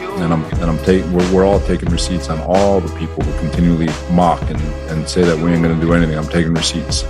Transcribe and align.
And 0.00 0.32
I'm 0.32 0.44
and 0.44 0.64
I'm 0.64 0.78
taking 0.84 1.12
we're, 1.12 1.32
we're 1.32 1.46
all 1.46 1.60
taking 1.60 1.88
receipts 1.90 2.28
on 2.28 2.40
all 2.40 2.80
the 2.80 2.94
people 2.98 3.22
who 3.22 3.38
continually 3.40 3.88
mock 4.10 4.40
and, 4.50 4.60
and 4.90 5.08
say 5.08 5.22
that 5.22 5.36
we 5.38 5.52
ain't 5.52 5.62
gonna 5.62 5.80
do 5.80 5.92
anything. 5.92 6.16
I'm 6.16 6.28
taking 6.28 6.54
receipts. 6.54 7.04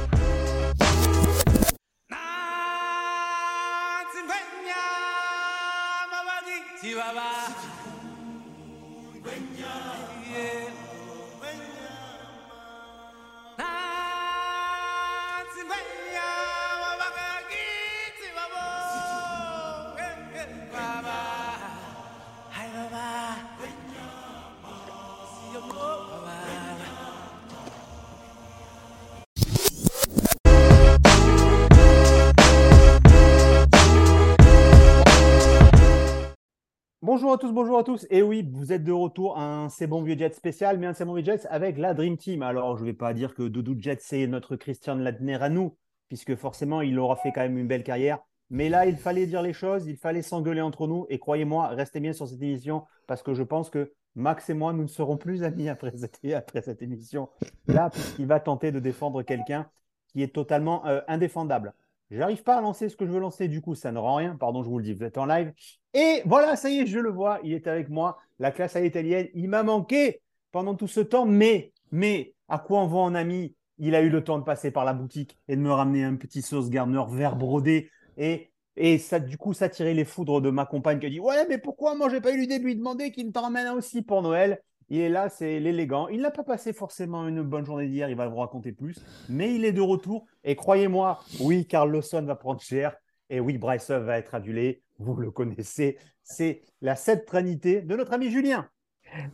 Et 38.10 38.22
oui, 38.22 38.48
vous 38.52 38.72
êtes 38.72 38.84
de 38.84 38.92
retour 38.92 39.38
à 39.38 39.42
un 39.42 39.68
C'est 39.68 39.86
bon 39.86 40.02
vieux 40.02 40.16
Jet 40.18 40.34
spécial, 40.34 40.78
mais 40.78 40.86
un 40.86 40.92
C'est 40.92 41.04
bon 41.04 41.14
vieux 41.14 41.24
Jet 41.24 41.46
avec 41.50 41.78
la 41.78 41.94
Dream 41.94 42.16
Team. 42.16 42.42
Alors, 42.42 42.76
je 42.76 42.82
ne 42.82 42.86
vais 42.86 42.94
pas 42.94 43.14
dire 43.14 43.34
que 43.34 43.42
Doudou 43.42 43.76
Jet, 43.78 44.00
c'est 44.00 44.26
notre 44.26 44.56
Christian 44.56 44.96
Ladner 44.96 45.36
à 45.36 45.48
nous, 45.48 45.76
puisque 46.08 46.34
forcément, 46.36 46.82
il 46.82 46.98
aura 46.98 47.16
fait 47.16 47.32
quand 47.32 47.42
même 47.42 47.58
une 47.58 47.68
belle 47.68 47.84
carrière. 47.84 48.18
Mais 48.50 48.68
là, 48.68 48.86
il 48.86 48.96
fallait 48.96 49.26
dire 49.26 49.42
les 49.42 49.52
choses, 49.52 49.86
il 49.86 49.96
fallait 49.96 50.22
s'engueuler 50.22 50.60
entre 50.60 50.86
nous. 50.86 51.06
Et 51.08 51.18
croyez-moi, 51.18 51.68
restez 51.68 52.00
bien 52.00 52.12
sur 52.12 52.28
cette 52.28 52.42
émission, 52.42 52.84
parce 53.06 53.22
que 53.22 53.34
je 53.34 53.42
pense 53.42 53.70
que 53.70 53.92
Max 54.14 54.48
et 54.50 54.54
moi, 54.54 54.72
nous 54.72 54.82
ne 54.82 54.88
serons 54.88 55.16
plus 55.16 55.42
amis 55.42 55.68
après 55.68 55.92
cette, 55.96 56.20
après 56.34 56.62
cette 56.62 56.82
émission. 56.82 57.28
Là, 57.66 57.90
puisqu'il 57.90 58.26
va 58.26 58.40
tenter 58.40 58.72
de 58.72 58.80
défendre 58.80 59.22
quelqu'un 59.22 59.68
qui 60.08 60.22
est 60.22 60.34
totalement 60.34 60.86
euh, 60.86 61.00
indéfendable. 61.08 61.74
J'arrive 62.10 62.42
pas 62.42 62.56
à 62.56 62.60
lancer 62.60 62.88
ce 62.88 62.96
que 62.96 63.04
je 63.04 63.10
veux 63.10 63.18
lancer, 63.18 63.48
du 63.48 63.60
coup, 63.60 63.74
ça 63.74 63.90
ne 63.90 63.98
rend 63.98 64.16
rien. 64.16 64.36
Pardon, 64.36 64.62
je 64.62 64.68
vous 64.68 64.78
le 64.78 64.84
dis, 64.84 64.92
vous 64.92 65.02
êtes 65.02 65.18
en 65.18 65.26
live. 65.26 65.52
Et 65.92 66.22
voilà, 66.24 66.56
ça 66.56 66.70
y 66.70 66.78
est, 66.78 66.86
je 66.86 66.98
le 66.98 67.10
vois, 67.10 67.40
il 67.42 67.52
est 67.52 67.66
avec 67.66 67.88
moi. 67.88 68.18
La 68.38 68.52
classe 68.52 68.76
à 68.76 68.80
l'italienne, 68.80 69.28
il 69.34 69.48
m'a 69.48 69.62
manqué 69.62 70.22
pendant 70.52 70.74
tout 70.74 70.88
ce 70.88 71.00
temps, 71.00 71.26
mais, 71.26 71.72
mais, 71.90 72.34
à 72.48 72.58
quoi 72.58 72.80
on 72.80 72.86
va 72.86 72.98
en 72.98 73.14
ami? 73.14 73.54
Il 73.78 73.94
a 73.94 74.02
eu 74.02 74.08
le 74.08 74.22
temps 74.22 74.38
de 74.38 74.44
passer 74.44 74.70
par 74.70 74.84
la 74.84 74.94
boutique 74.94 75.36
et 75.48 75.56
de 75.56 75.60
me 75.60 75.72
ramener 75.72 76.04
un 76.04 76.14
petit 76.14 76.42
sauce 76.42 76.70
Gardner 76.70 77.02
vert 77.10 77.36
brodé. 77.36 77.90
Et, 78.16 78.50
et 78.76 78.98
ça, 78.98 79.18
du 79.18 79.36
coup, 79.36 79.52
ça 79.52 79.68
tirait 79.68 79.92
les 79.92 80.04
foudres 80.04 80.40
de 80.40 80.50
ma 80.50 80.64
compagne 80.64 80.98
qui 80.98 81.06
a 81.06 81.10
dit 81.10 81.20
Ouais, 81.20 81.46
mais 81.48 81.58
pourquoi? 81.58 81.94
Moi, 81.94 82.08
j'ai 82.08 82.20
pas 82.20 82.32
eu 82.32 82.38
l'idée 82.38 82.58
de 82.58 82.64
lui 82.64 82.76
demander 82.76 83.10
qu'il 83.10 83.26
me 83.26 83.32
t'en 83.32 83.42
ramène 83.42 83.66
un 83.66 83.74
aussi 83.74 84.02
pour 84.02 84.22
Noël 84.22 84.62
il 84.88 85.00
est 85.00 85.08
là, 85.08 85.28
c'est 85.28 85.58
l'élégant. 85.60 86.08
Il 86.08 86.20
n'a 86.20 86.30
pas 86.30 86.44
passé 86.44 86.72
forcément 86.72 87.26
une 87.26 87.42
bonne 87.42 87.64
journée 87.64 87.88
d'hier, 87.88 88.08
il 88.08 88.16
va 88.16 88.28
vous 88.28 88.36
raconter 88.36 88.72
plus, 88.72 88.96
mais 89.28 89.54
il 89.54 89.64
est 89.64 89.72
de 89.72 89.80
retour. 89.80 90.26
Et 90.44 90.56
croyez-moi, 90.56 91.20
oui, 91.40 91.66
Carl 91.66 91.90
Lawson 91.90 92.22
va 92.22 92.36
prendre 92.36 92.60
cher. 92.60 92.96
Et 93.28 93.40
oui, 93.40 93.58
Bryce 93.58 93.90
va 93.90 94.18
être 94.18 94.34
adulé. 94.34 94.82
Vous 94.98 95.14
le 95.16 95.30
connaissez. 95.30 95.98
C'est 96.22 96.62
la 96.80 96.94
cette 96.96 97.26
trinité 97.26 97.82
de 97.82 97.96
notre 97.96 98.12
ami 98.12 98.30
Julien. 98.30 98.68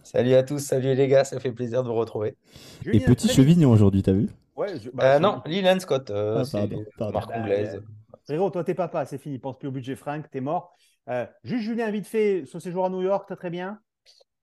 Salut 0.02 0.34
à 0.34 0.42
tous, 0.42 0.58
salut 0.58 0.94
les 0.94 1.08
gars, 1.08 1.24
ça 1.24 1.40
fait 1.40 1.52
plaisir 1.52 1.82
de 1.82 1.88
vous 1.88 1.94
retrouver. 1.94 2.36
Et 2.86 3.00
petit 3.00 3.28
chevignon 3.28 3.70
aujourd'hui, 3.70 4.02
t'as 4.02 4.12
vu? 4.12 4.28
Ouais, 4.56 4.78
je... 4.78 4.90
bah, 4.90 5.16
euh, 5.16 5.18
Non, 5.18 5.42
Leland 5.46 5.80
Scott, 5.80 6.10
euh, 6.10 6.38
Ah, 6.40 6.44
c'est 6.44 6.58
pardon, 6.58 6.84
pardon. 6.98 7.12
marque 7.14 7.30
anglaise. 7.32 7.82
Frérot, 8.24 8.50
toi, 8.50 8.64
t'es 8.64 8.74
papa, 8.74 9.06
c'est 9.06 9.18
fini. 9.18 9.38
Pense 9.38 9.58
plus 9.58 9.68
au 9.68 9.72
budget 9.72 9.96
Frank, 9.96 10.30
t'es 10.30 10.40
mort. 10.40 10.74
Euh, 11.08 11.26
juste 11.42 11.62
Julien, 11.64 11.90
vite 11.90 12.06
fait, 12.06 12.44
son 12.46 12.60
séjour 12.60 12.84
à 12.84 12.90
New 12.90 13.02
York, 13.02 13.24
t'as 13.28 13.36
très 13.36 13.50
bien? 13.50 13.80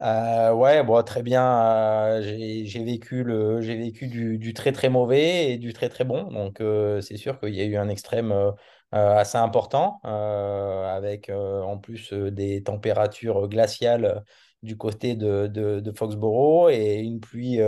Euh, 0.01 0.53
ouais, 0.53 0.81
bon, 0.83 1.03
très 1.03 1.23
bien. 1.23 1.43
euh, 1.43 2.21
j'ai 2.21 2.83
vécu, 2.85 3.23
le, 3.23 3.59
vécu 3.59 4.07
du, 4.07 4.53
très 4.53 4.71
très 4.71 4.87
mauvais 4.89 5.51
et 5.51 5.57
du 5.57 5.73
très 5.73 5.89
très 5.89 6.05
bon. 6.05 6.23
Donc, 6.31 6.61
euh, 6.61 7.01
c'est 7.01 7.17
sûr 7.17 7.39
qu'il 7.39 7.53
y 7.53 7.59
a 7.61 7.65
eu 7.65 7.75
un 7.75 7.89
extrême 7.89 8.31
euh, 8.31 8.51
assez 8.91 9.37
important, 9.37 9.99
avec 10.03 11.29
en 11.29 11.77
plus 11.77 12.13
des 12.13 12.63
températures 12.63 13.47
glaciales 13.49 14.23
du 14.63 14.77
côté 14.77 15.15
de, 15.15 15.91
Foxborough 15.95 16.69
et 16.71 16.99
une 16.99 17.19
pluie 17.19 17.59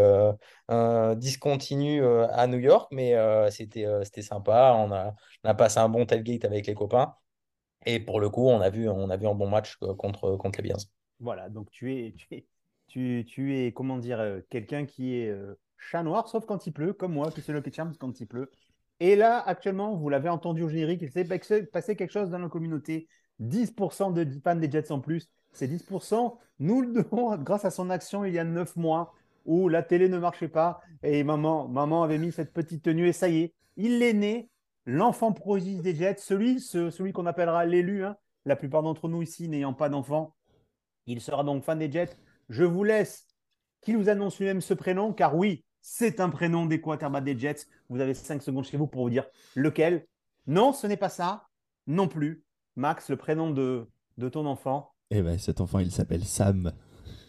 discontinue 1.17 2.03
à 2.05 2.47
New 2.47 2.59
York. 2.59 2.87
Mais 2.91 3.13
c'était 3.51 3.85
c'était 4.03 4.21
sympa. 4.21 4.73
On 4.77 4.91
a, 4.93 5.13
on 5.43 5.49
a 5.49 5.53
passé 5.53 5.79
un 5.79 5.89
bon 5.89 6.05
tailgate 6.05 6.45
avec 6.45 6.65
les 6.67 6.73
copains. 6.75 7.13
Et 7.85 7.99
pour 7.99 8.19
le 8.19 8.29
coup, 8.29 8.47
on 8.49 8.61
a 8.61 8.69
vu, 8.69 8.89
on 8.89 9.09
a 9.09 9.17
vu 9.17 9.27
un 9.27 9.35
bon 9.35 9.49
match 9.49 9.77
contre, 9.97 10.37
contre 10.37 10.61
les 10.61 10.69
Bears. 10.69 11.00
Voilà, 11.21 11.49
donc 11.49 11.69
tu 11.71 11.93
es, 11.93 12.13
tu 12.13 12.27
es, 12.35 13.25
tu, 13.25 13.55
es 13.57 13.71
comment 13.73 13.97
dire, 13.99 14.19
euh, 14.19 14.41
quelqu'un 14.49 14.85
qui 14.87 15.15
est 15.15 15.29
euh, 15.29 15.53
chat 15.77 16.03
noir, 16.03 16.27
sauf 16.27 16.45
quand 16.47 16.65
il 16.67 16.73
pleut, 16.73 16.93
comme 16.93 17.13
moi, 17.13 17.31
qui 17.31 17.41
suis 17.41 17.53
Lucky 17.53 17.71
Charms 17.71 17.95
quand 17.99 18.19
il 18.19 18.27
pleut. 18.27 18.51
Et 18.99 19.15
là, 19.15 19.39
actuellement, 19.39 19.95
vous 19.95 20.09
l'avez 20.09 20.29
entendu 20.29 20.63
au 20.63 20.69
générique, 20.69 21.01
il 21.03 21.11
s'est 21.11 21.25
passé 21.25 21.95
quelque 21.95 22.11
chose 22.11 22.29
dans 22.31 22.39
la 22.39 22.49
communauté. 22.49 23.07
10% 23.39 24.11
de 24.11 24.27
fans 24.43 24.55
des 24.55 24.69
Jets 24.69 24.91
en 24.91 24.99
plus. 24.99 25.29
Ces 25.51 25.67
10%, 25.67 26.39
nous 26.59 26.81
le 26.81 26.91
devons 26.93 27.35
grâce 27.37 27.65
à 27.65 27.71
son 27.71 27.89
action 27.89 28.25
il 28.25 28.33
y 28.33 28.39
a 28.39 28.43
9 28.43 28.75
mois 28.75 29.13
où 29.45 29.69
la 29.69 29.83
télé 29.83 30.09
ne 30.09 30.17
marchait 30.19 30.47
pas 30.47 30.81
et 31.03 31.23
maman, 31.23 31.67
maman 31.67 32.03
avait 32.03 32.19
mis 32.19 32.31
cette 32.31 32.53
petite 32.53 32.83
tenue 32.83 33.07
et 33.07 33.13
ça 33.13 33.29
y 33.29 33.39
est, 33.41 33.53
il 33.77 34.03
est 34.03 34.13
né, 34.13 34.49
l'enfant 34.85 35.33
prodige 35.33 35.81
des 35.81 35.95
Jets, 35.95 36.17
celui, 36.19 36.59
ce- 36.61 36.91
celui 36.91 37.11
qu'on 37.13 37.25
appellera 37.25 37.65
l'élu, 37.65 38.05
hein, 38.05 38.15
la 38.45 38.55
plupart 38.55 38.83
d'entre 38.83 39.07
nous 39.09 39.21
ici 39.23 39.49
n'ayant 39.49 39.73
pas 39.73 39.89
d'enfant. 39.89 40.35
Il 41.07 41.21
sera 41.21 41.43
donc 41.43 41.63
fan 41.63 41.79
des 41.79 41.91
Jets. 41.91 42.17
Je 42.49 42.63
vous 42.63 42.83
laisse 42.83 43.27
qu'il 43.81 43.97
vous 43.97 44.09
annonce 44.09 44.39
lui-même 44.39 44.61
ce 44.61 44.73
prénom, 44.73 45.13
car 45.13 45.35
oui, 45.35 45.63
c'est 45.81 46.19
un 46.19 46.29
prénom 46.29 46.65
des 46.65 46.79
quarterbacks 46.79 47.23
des 47.23 47.37
Jets. 47.37 47.65
Vous 47.89 47.99
avez 47.99 48.13
5 48.13 48.41
secondes 48.41 48.65
chez 48.65 48.77
vous 48.77 48.87
pour 48.87 49.03
vous 49.03 49.09
dire 49.09 49.25
lequel. 49.55 50.05
Non, 50.47 50.73
ce 50.73 50.87
n'est 50.87 50.97
pas 50.97 51.09
ça. 51.09 51.47
Non 51.87 52.07
plus. 52.07 52.43
Max, 52.75 53.09
le 53.09 53.17
prénom 53.17 53.51
de, 53.51 53.89
de 54.17 54.29
ton 54.29 54.45
enfant. 54.45 54.93
Eh 55.09 55.21
ben, 55.21 55.37
cet 55.37 55.59
enfant, 55.59 55.79
il 55.79 55.91
s'appelle 55.91 56.23
Sam. 56.23 56.71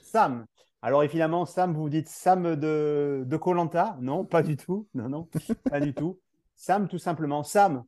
Sam. 0.02 0.44
Alors 0.82 1.04
évidemment, 1.04 1.46
Sam, 1.46 1.72
vous 1.74 1.82
vous 1.82 1.88
dites 1.88 2.08
Sam 2.08 2.56
de 2.56 3.24
de 3.26 3.36
Colanta 3.36 3.96
Non, 4.00 4.24
pas 4.24 4.42
du 4.42 4.56
tout. 4.56 4.88
Non, 4.94 5.08
non, 5.08 5.28
pas 5.70 5.80
du 5.80 5.94
tout. 5.94 6.20
Sam, 6.56 6.88
tout 6.88 6.98
simplement. 6.98 7.42
Sam, 7.42 7.84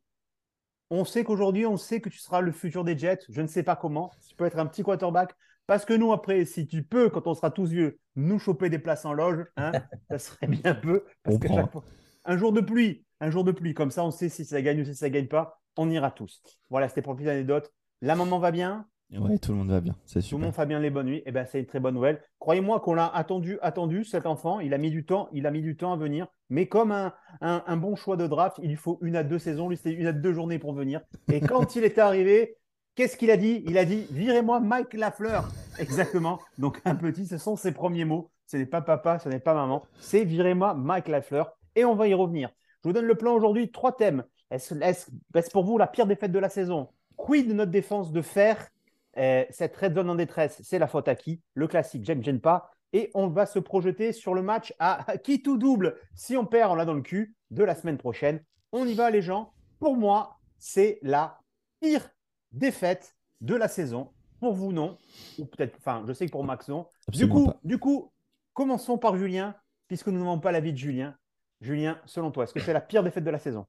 on 0.91 1.05
sait 1.05 1.25
qu'aujourd'hui, 1.25 1.67
on 1.67 1.77
sait 1.77 2.01
que 2.01 2.09
tu 2.09 2.19
seras 2.19 2.41
le 2.41 2.53
futur 2.53 2.85
des 2.85 2.97
Jets. 2.97 3.25
Je 3.29 3.43
ne 3.43 3.47
sais 3.47 3.63
pas 3.63 3.77
comment. 3.77 4.11
Tu 4.29 4.35
peux 4.35 4.45
être 4.45 4.59
un 4.59 4.67
petit 4.67 4.83
quarterback. 4.83 5.35
Parce 5.67 5.85
que 5.85 5.95
nous, 5.95 6.13
après, 6.13 6.45
si 6.45 6.67
tu 6.67 6.83
peux, 6.83 7.09
quand 7.09 7.27
on 7.27 7.35
sera 7.35 7.51
tous 7.51 7.67
vieux, 7.71 7.99
nous 8.17 8.39
choper 8.39 8.69
des 8.71 8.79
places 8.79 9.05
en 9.05 9.13
loge, 9.13 9.45
hein, 9.57 9.73
ça 10.11 10.19
serait 10.19 10.47
bien 10.47 10.75
peu. 10.75 11.05
Parce 11.23 11.37
On 11.37 11.39
que 11.39 11.47
prend. 11.47 11.57
chaque 11.57 11.73
fois- 11.73 11.85
Un 12.25 12.37
jour 12.37 12.53
de 12.53 12.61
pluie, 12.61 13.05
un 13.21 13.31
jour 13.31 13.45
de 13.45 13.53
pluie, 13.53 13.75
comme 13.75 13.91
ça, 13.91 14.05
on 14.05 14.11
sait 14.11 14.29
si 14.29 14.45
ça 14.45 14.61
gagne 14.63 14.81
ou 14.81 14.85
si 14.85 14.95
ça 14.95 15.11
gagne 15.11 15.29
pas. 15.29 15.61
On 15.77 15.91
ira 15.91 16.11
tous. 16.11 16.43
Voilà, 16.71 16.89
c'était 16.89 17.03
pour 17.03 17.13
une 17.13 17.19
petite 17.19 17.31
anecdote. 17.31 17.73
La 18.01 18.15
maman 18.15 18.39
va 18.39 18.51
bien, 18.51 18.87
Ouais, 19.21 19.39
tout 19.39 19.53
le 19.53 19.59
monde 19.59 19.69
va 19.71 19.81
bien, 19.81 19.95
c'est 20.07 20.15
tout 20.15 20.17
le 20.19 20.23
super. 20.23 20.39
monde 20.47 20.55
va 20.55 20.65
bien 20.67 20.81
les 20.81 20.91
bonnes 20.91 21.07
nuits. 21.07 21.23
Eh 21.27 21.31
ben, 21.31 21.47
c'est 21.47 21.61
une 21.61 21.67
très 21.67 21.79
bonne 21.79 21.95
nouvelle. 21.95 22.21
Croyez-moi 22.41 22.81
qu'on 22.81 22.95
l'a 22.95 23.07
attendu, 23.07 23.59
attendu, 23.63 24.03
cet 24.05 24.27
enfant. 24.27 24.59
Il 24.61 24.75
a 24.75 24.79
mis 24.79 24.91
du 24.91 25.05
temps, 25.05 25.29
il 25.33 25.47
a 25.47 25.51
mis 25.53 25.61
du 25.63 25.77
temps 25.77 25.93
à 25.93 25.97
venir. 25.97 26.27
Mais 26.49 26.67
comme 26.67 26.91
un, 26.91 27.13
un- 27.41 27.63
un 27.67 27.77
bon 27.77 27.95
choix 27.97 28.17
de 28.17 28.27
draft, 28.27 28.59
il 28.63 28.71
lui 28.71 28.77
faut 28.77 28.99
une 29.03 29.15
à 29.15 29.23
deux 29.23 29.39
saisons. 29.39 29.69
Lui, 29.69 29.77
c'était 29.77 29.93
une 29.93 30.07
à 30.07 30.13
deux 30.13 30.33
journées 30.33 30.59
pour 30.59 30.73
venir. 30.75 31.01
Et 31.31 31.41
quand 31.41 31.77
il 31.77 31.85
est 31.85 31.99
arrivé, 31.99 32.57
qu'est-ce 32.95 33.17
qu'il 33.17 33.31
a 33.31 33.37
dit? 33.37 33.63
Il 33.67 33.79
a 33.79 33.85
dit 33.85 34.07
Virez-moi 34.11 34.61
Mike 34.61 34.95
Lafleur. 34.95 35.49
Exactement. 35.79 36.41
Donc, 36.59 36.81
un 36.85 36.95
petit, 36.95 37.27
ce 37.27 37.39
sont 37.39 37.57
ses 37.57 37.73
premiers 37.73 38.05
mots. 38.05 38.31
Ce 38.47 38.57
n'est 38.57 38.67
pas 38.67 38.83
papa, 38.83 39.19
ce 39.19 39.29
n'est 39.29 39.41
pas 39.41 39.55
maman. 39.55 39.85
C'est 39.99 40.25
Virez-moi 40.25 40.75
Mike 40.75 41.09
Lafleur. 41.09 41.57
Et 41.77 41.85
on 41.85 41.95
va 41.95 42.09
y 42.09 42.15
revenir. 42.15 42.51
Je 42.83 42.89
vous 42.89 42.93
donne 42.93 43.07
le 43.07 43.15
plan 43.15 43.35
aujourd'hui. 43.35 43.71
Trois 43.71 43.97
thèmes. 43.97 44.25
Est-ce 44.51 45.51
pour 45.51 45.65
vous 45.65 45.79
la 45.79 45.87
pire 45.87 46.07
défaite 46.07 46.33
de 46.33 46.39
la 46.39 46.49
saison? 46.49 46.89
Quid 47.17 47.49
de 47.49 47.53
notre 47.53 47.71
défense 47.71 48.13
de 48.13 48.23
fer 48.23 48.69
euh, 49.17 49.45
cette 49.51 49.77
red 49.77 49.95
zone 49.95 50.11
en 50.11 50.15
détresse, 50.15 50.61
c'est 50.63 50.79
la 50.79 50.87
faute 50.87 51.09
à 51.09 51.15
qui? 51.15 51.41
Le 51.55 51.67
classique, 51.67 52.05
j'aime, 52.05 52.23
j'aime 52.23 52.41
pas. 52.41 52.71
Et 52.93 53.11
on 53.15 53.29
va 53.29 53.47
se 53.47 53.59
projeter 53.59 54.13
sur 54.13 54.35
le 54.35 54.43
match 54.43 54.73
à 54.79 55.05
qui 55.25 55.43
tout 55.43 55.59
double? 55.59 55.97
Si 56.15 56.37
on 56.37 56.47
perd, 56.47 56.71
on 56.71 56.75
l'a 56.75 56.85
dans 56.85 56.95
le 56.95 57.03
cul 57.03 57.35
de 57.51 57.65
la 57.65 57.75
semaine 57.75 57.99
prochaine. 57.99 58.45
On 58.73 58.87
y 58.87 58.95
va, 58.95 59.11
les 59.11 59.23
gens. 59.23 59.53
Pour 59.81 59.97
moi, 59.97 60.39
c'est 60.59 60.99
la 61.03 61.41
pire 61.81 62.09
défaite 62.55 63.15
de 63.41 63.55
la 63.55 63.69
saison. 63.69 64.11
Pour 64.41 64.55
vous, 64.55 64.73
non. 64.73 64.99
Ou 65.39 65.45
peut-être, 65.47 65.77
enfin, 65.79 66.05
je 66.07 66.13
sais 66.13 66.27
que 66.27 66.33
pour 66.33 66.45
Max, 66.45 66.69
non. 66.69 66.87
Du 67.13 67.29
coup, 67.29 67.47
pas. 67.47 67.59
du 67.65 67.79
coup, 67.79 68.13
commençons 68.53 68.99
par 68.99 69.17
Julien, 69.17 69.55
puisque 69.89 70.09
nous 70.09 70.19
n'avons 70.19 70.41
pas 70.41 70.53
l'avis 70.53 70.73
de 70.73 70.79
Julien. 70.79 71.17
Julien, 71.61 72.01
selon 72.07 72.31
toi, 72.31 72.45
est-ce 72.45 72.53
que 72.55 72.61
c'est 72.61 72.73
la 72.73 72.81
pire 72.81 73.03
défaite 73.03 73.25
de 73.25 73.31
la 73.31 73.39
saison? 73.39 73.67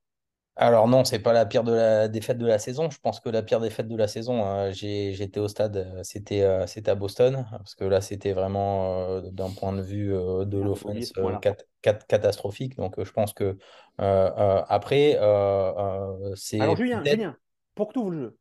Alors 0.58 0.88
non, 0.88 1.04
c'est 1.04 1.20
pas 1.20 1.34
la 1.34 1.46
pire 1.46 1.66
de 1.66 1.74
la 1.74 2.08
défaite 2.08 2.38
de 2.38 2.46
la 2.46 2.60
saison. 2.60 2.90
Je 2.90 2.98
pense 3.00 3.20
que 3.20 3.28
la 3.28 3.44
pire 3.44 3.60
défaite 3.60 3.90
de 3.90 3.96
la 3.98 4.08
saison, 4.08 4.46
euh, 4.46 4.72
j'ai, 4.72 5.12
j'étais 5.12 5.42
au 5.42 5.50
stade, 5.50 5.76
euh, 5.76 6.02
c'était 6.04 6.44
euh, 6.44 6.66
c'était 6.66 6.92
à 6.92 6.96
Boston, 6.96 7.46
parce 7.52 7.76
que 7.76 7.84
là, 7.84 8.00
c'était 8.00 8.32
vraiment 8.32 9.02
euh, 9.10 9.22
d'un 9.32 9.50
point 9.52 9.74
de 9.74 9.82
vue 9.82 10.14
euh, 10.16 10.46
de 10.46 10.58
l'offense 10.58 11.12
euh, 11.18 11.36
cat- 11.40 11.58
cat- 11.82 12.06
catastrophique. 12.08 12.78
Donc, 12.78 12.98
euh, 12.98 13.04
je 13.04 13.12
pense 13.12 13.34
que 13.34 13.44
euh, 13.44 13.58
euh, 14.00 14.64
après, 14.70 15.18
euh, 15.20 15.74
euh, 15.78 16.36
c'est 16.36 16.58
Alors, 16.60 16.78
Julien, 16.78 17.04
Julien, 17.04 17.38
pour 17.76 17.90
que 17.90 17.94
tu 17.94 18.00
ouvres 18.00 18.12
le 18.12 18.18
jeu, 18.20 18.38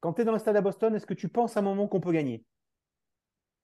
quand 0.00 0.14
tu 0.14 0.22
es 0.22 0.24
dans 0.24 0.32
le 0.32 0.38
stade 0.38 0.56
à 0.56 0.60
Boston, 0.60 0.94
est-ce 0.94 1.06
que 1.06 1.14
tu 1.14 1.28
penses 1.28 1.56
à 1.56 1.60
un 1.60 1.62
moment 1.62 1.86
qu'on 1.88 2.00
peut 2.00 2.12
gagner? 2.12 2.44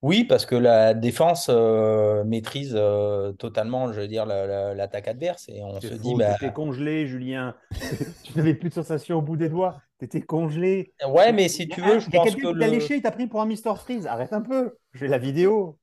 Oui, 0.02 0.24
parce 0.24 0.44
que 0.44 0.54
la 0.54 0.92
défense 0.92 1.46
euh, 1.48 2.24
maîtrise 2.24 2.74
euh, 2.76 3.32
totalement, 3.32 3.90
je 3.90 4.02
veux 4.02 4.08
dire, 4.08 4.26
la- 4.26 4.46
la- 4.46 4.74
l'attaque 4.74 5.08
adverse. 5.08 5.48
Et 5.48 5.62
on 5.62 5.80
se 5.80 5.88
faux, 5.88 5.94
dit, 5.96 6.14
bah, 6.14 6.34
tu 6.38 6.44
étais 6.44 6.52
congelé, 6.52 7.06
Julien. 7.06 7.54
tu 8.22 8.36
n'avais 8.36 8.54
plus 8.54 8.68
de 8.68 8.74
sensation 8.74 9.16
au 9.16 9.22
bout 9.22 9.38
des 9.38 9.48
doigts. 9.48 9.80
Tu 9.98 10.04
étais 10.04 10.20
congelé. 10.20 10.92
ouais, 11.08 11.32
mais 11.32 11.48
si 11.48 11.68
tu 11.68 11.80
veux, 11.80 12.00
je 12.00 12.08
Il 12.08 12.12
pense 12.12 12.30
que 12.34 12.34
qui 12.34 12.42
t'a 12.42 12.52
le, 12.52 12.72
léché, 12.72 12.96
il 12.96 13.02
t'a 13.02 13.12
pris 13.12 13.26
pour 13.26 13.40
un 13.40 13.46
Mr. 13.46 13.76
Freeze. 13.76 14.06
Arrête 14.06 14.34
un 14.34 14.42
peu. 14.42 14.76
J'ai 14.92 15.08
la 15.08 15.16
vidéo. 15.16 15.78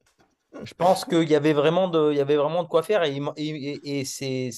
Je 0.63 0.73
pense 0.73 1.05
qu'il 1.05 1.29
y 1.29 1.35
avait 1.35 1.53
vraiment 1.53 1.87
de, 1.87 2.11
il 2.11 2.17
y 2.17 2.19
avait 2.19 2.35
vraiment 2.35 2.63
de 2.63 2.67
quoi 2.67 2.83
faire 2.83 3.03
et, 3.03 4.03
c'est, 4.05 4.51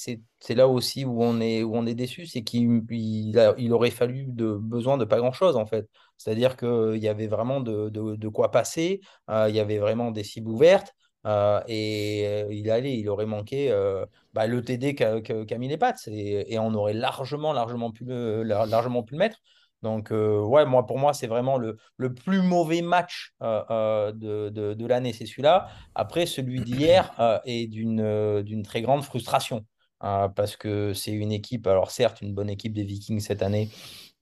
là 0.50 0.68
aussi 0.68 1.06
où 1.06 1.24
on 1.24 1.40
est, 1.40 1.64
où 1.64 1.76
on 1.76 1.86
est 1.86 1.94
déçu, 1.94 2.26
c'est 2.26 2.44
qu'il 2.44 2.84
il 2.90 3.74
aurait 3.74 3.92
fallu 3.92 4.26
de, 4.28 4.56
besoin 4.56 4.98
de 4.98 5.06
pas 5.06 5.18
grand-chose 5.18 5.56
en 5.56 5.66
fait. 5.66 5.88
C'est-à-dire 6.18 6.58
qu'il 6.58 6.98
y 6.98 7.08
avait 7.08 7.28
vraiment 7.28 7.62
de, 7.62 7.90
de, 7.90 8.16
de 8.16 8.28
quoi 8.28 8.52
passer, 8.52 9.02
euh, 9.30 9.48
il 9.50 9.56
y 9.56 9.60
avait 9.60 9.78
vraiment 9.78 10.12
des 10.12 10.24
cibles 10.24 10.50
ouvertes 10.50 10.94
euh, 11.26 11.62
et 11.68 12.26
euh, 12.28 12.48
il 12.54 12.70
allait, 12.70 12.98
il 12.98 13.08
aurait 13.10 13.26
manqué 13.26 13.72
euh, 13.72 14.06
bah, 14.34 14.46
le 14.48 14.62
TD 14.64 14.94
qu'a 14.96 15.58
mis 15.58 15.68
les 15.70 15.78
pattes 15.78 16.08
et, 16.08 16.60
on 16.60 16.74
aurait 16.74 16.94
largement, 16.94 17.54
largement 17.54 17.92
pu 17.92 18.04
largement 18.06 19.04
pu 19.04 19.14
le 19.14 19.20
mettre. 19.20 19.38
Donc, 19.84 20.12
euh, 20.12 20.40
ouais, 20.42 20.66
moi, 20.66 20.86
pour 20.88 20.98
moi, 20.98 21.14
c'est 21.14 21.28
vraiment 21.28 21.58
le, 21.58 21.78
plus 22.16 22.42
mauvais 22.42 22.82
match 22.82 23.34
euh, 23.42 23.64
euh, 23.70 24.12
de, 24.50 24.86
l'année, 24.86 25.12
c'est 25.12 25.26
celui-là. 25.26 25.68
Après, 25.94 26.26
celui 26.26 26.62
d'hier 26.62 27.12
est 27.46 27.68
d'une 27.68 28.64
très 28.64 28.82
grande 28.82 29.04
frustration 29.04 29.66
euh, 30.04 30.30
parce 30.30 30.56
que 30.56 30.94
c'est 30.94 31.12
une 31.12 31.34
équipe, 31.34 31.68
alors 31.68 31.92
certes, 31.92 32.22
une 32.22 32.34
bonne 32.34 32.50
équipe 32.50 32.74
des 32.74 32.86
Vikings 32.86 33.20
cette 33.20 33.44
année, 33.44 33.70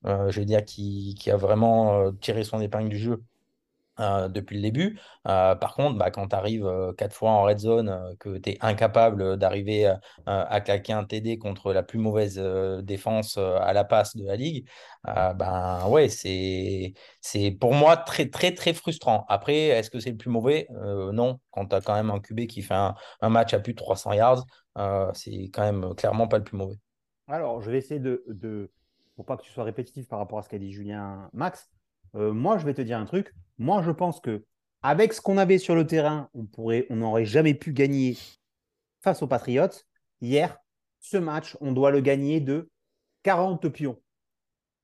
je 0.03 0.39
veux 0.39 0.45
dire, 0.45 0.65
qui, 0.65 1.15
qui 1.19 1.29
a 1.29 1.37
vraiment 1.37 2.11
tiré 2.13 2.43
son 2.43 2.59
épingle 2.59 2.89
du 2.89 2.97
jeu 2.97 3.23
euh, 4.01 4.27
depuis 4.29 4.55
le 4.55 4.63
début. 4.63 4.99
Euh, 5.27 5.55
par 5.55 5.75
contre, 5.75 5.97
bah, 5.97 6.09
quand 6.09 6.29
tu 6.29 6.35
arrives 6.35 6.65
euh, 6.65 6.91
quatre 6.93 7.13
fois 7.13 7.31
en 7.31 7.43
red 7.43 7.59
zone, 7.59 8.15
que 8.19 8.37
tu 8.37 8.51
es 8.51 8.57
incapable 8.61 9.37
d'arriver 9.37 9.93
à 10.25 10.61
claquer 10.61 10.93
un 10.93 11.03
TD 11.03 11.37
contre 11.37 11.71
la 11.73 11.83
plus 11.83 11.99
mauvaise 11.99 12.37
défense 12.83 13.37
à 13.37 13.73
la 13.73 13.83
passe 13.83 14.15
de 14.15 14.25
la 14.25 14.35
ligue, 14.35 14.67
ben 15.03 15.85
ouais, 15.87 16.09
c'est 16.09 16.93
c'est 17.21 17.51
pour 17.51 17.73
moi 17.73 17.97
très 17.97 18.29
très 18.29 18.53
très 18.53 18.73
frustrant. 18.73 19.25
Après, 19.29 19.67
est-ce 19.67 19.89
que 19.89 19.99
c'est 19.99 20.11
le 20.11 20.17
plus 20.17 20.29
mauvais? 20.29 20.67
Non, 21.13 21.39
quand 21.51 21.67
tu 21.67 21.75
as 21.75 21.81
quand 21.81 21.95
même 21.95 22.09
un 22.09 22.19
QB 22.19 22.47
qui 22.47 22.61
fait 22.61 22.73
un, 22.73 22.95
un 23.21 23.29
match 23.29 23.53
à 23.53 23.59
plus 23.59 23.73
de 23.73 23.77
300 23.77 24.13
yards, 24.13 24.45
c'est 25.13 25.49
quand 25.53 25.63
même 25.63 25.93
clairement 25.95 26.27
pas 26.27 26.37
le 26.37 26.43
plus 26.43 26.57
mauvais. 26.57 26.77
Alors, 27.27 27.61
je 27.61 27.71
vais 27.71 27.77
essayer 27.77 27.99
de, 27.99 28.23
de 28.27 28.71
pour 29.15 29.25
pas 29.25 29.37
que 29.37 29.43
tu 29.43 29.51
sois 29.51 29.63
répétitif 29.63 30.07
par 30.07 30.19
rapport 30.19 30.39
à 30.39 30.41
ce 30.41 30.49
qu'a 30.49 30.59
dit 30.59 30.71
Julien 30.71 31.29
Max. 31.33 31.69
moi, 32.13 32.57
je 32.57 32.65
vais 32.65 32.73
te 32.73 32.81
dire 32.81 32.97
un 32.97 33.05
truc. 33.05 33.33
Moi, 33.61 33.83
je 33.83 33.91
pense 33.91 34.19
que 34.19 34.43
avec 34.81 35.13
ce 35.13 35.21
qu'on 35.21 35.37
avait 35.37 35.59
sur 35.59 35.75
le 35.75 35.85
terrain, 35.85 36.31
on 36.33 36.95
n'aurait 36.95 37.25
jamais 37.25 37.53
pu 37.53 37.73
gagner 37.73 38.17
face 39.01 39.21
aux 39.21 39.27
Patriots. 39.27 39.85
Hier, 40.19 40.57
ce 40.99 41.17
match, 41.17 41.55
on 41.61 41.71
doit 41.71 41.91
le 41.91 42.01
gagner 42.01 42.39
de 42.39 42.71
40 43.21 43.69
pions. 43.69 44.01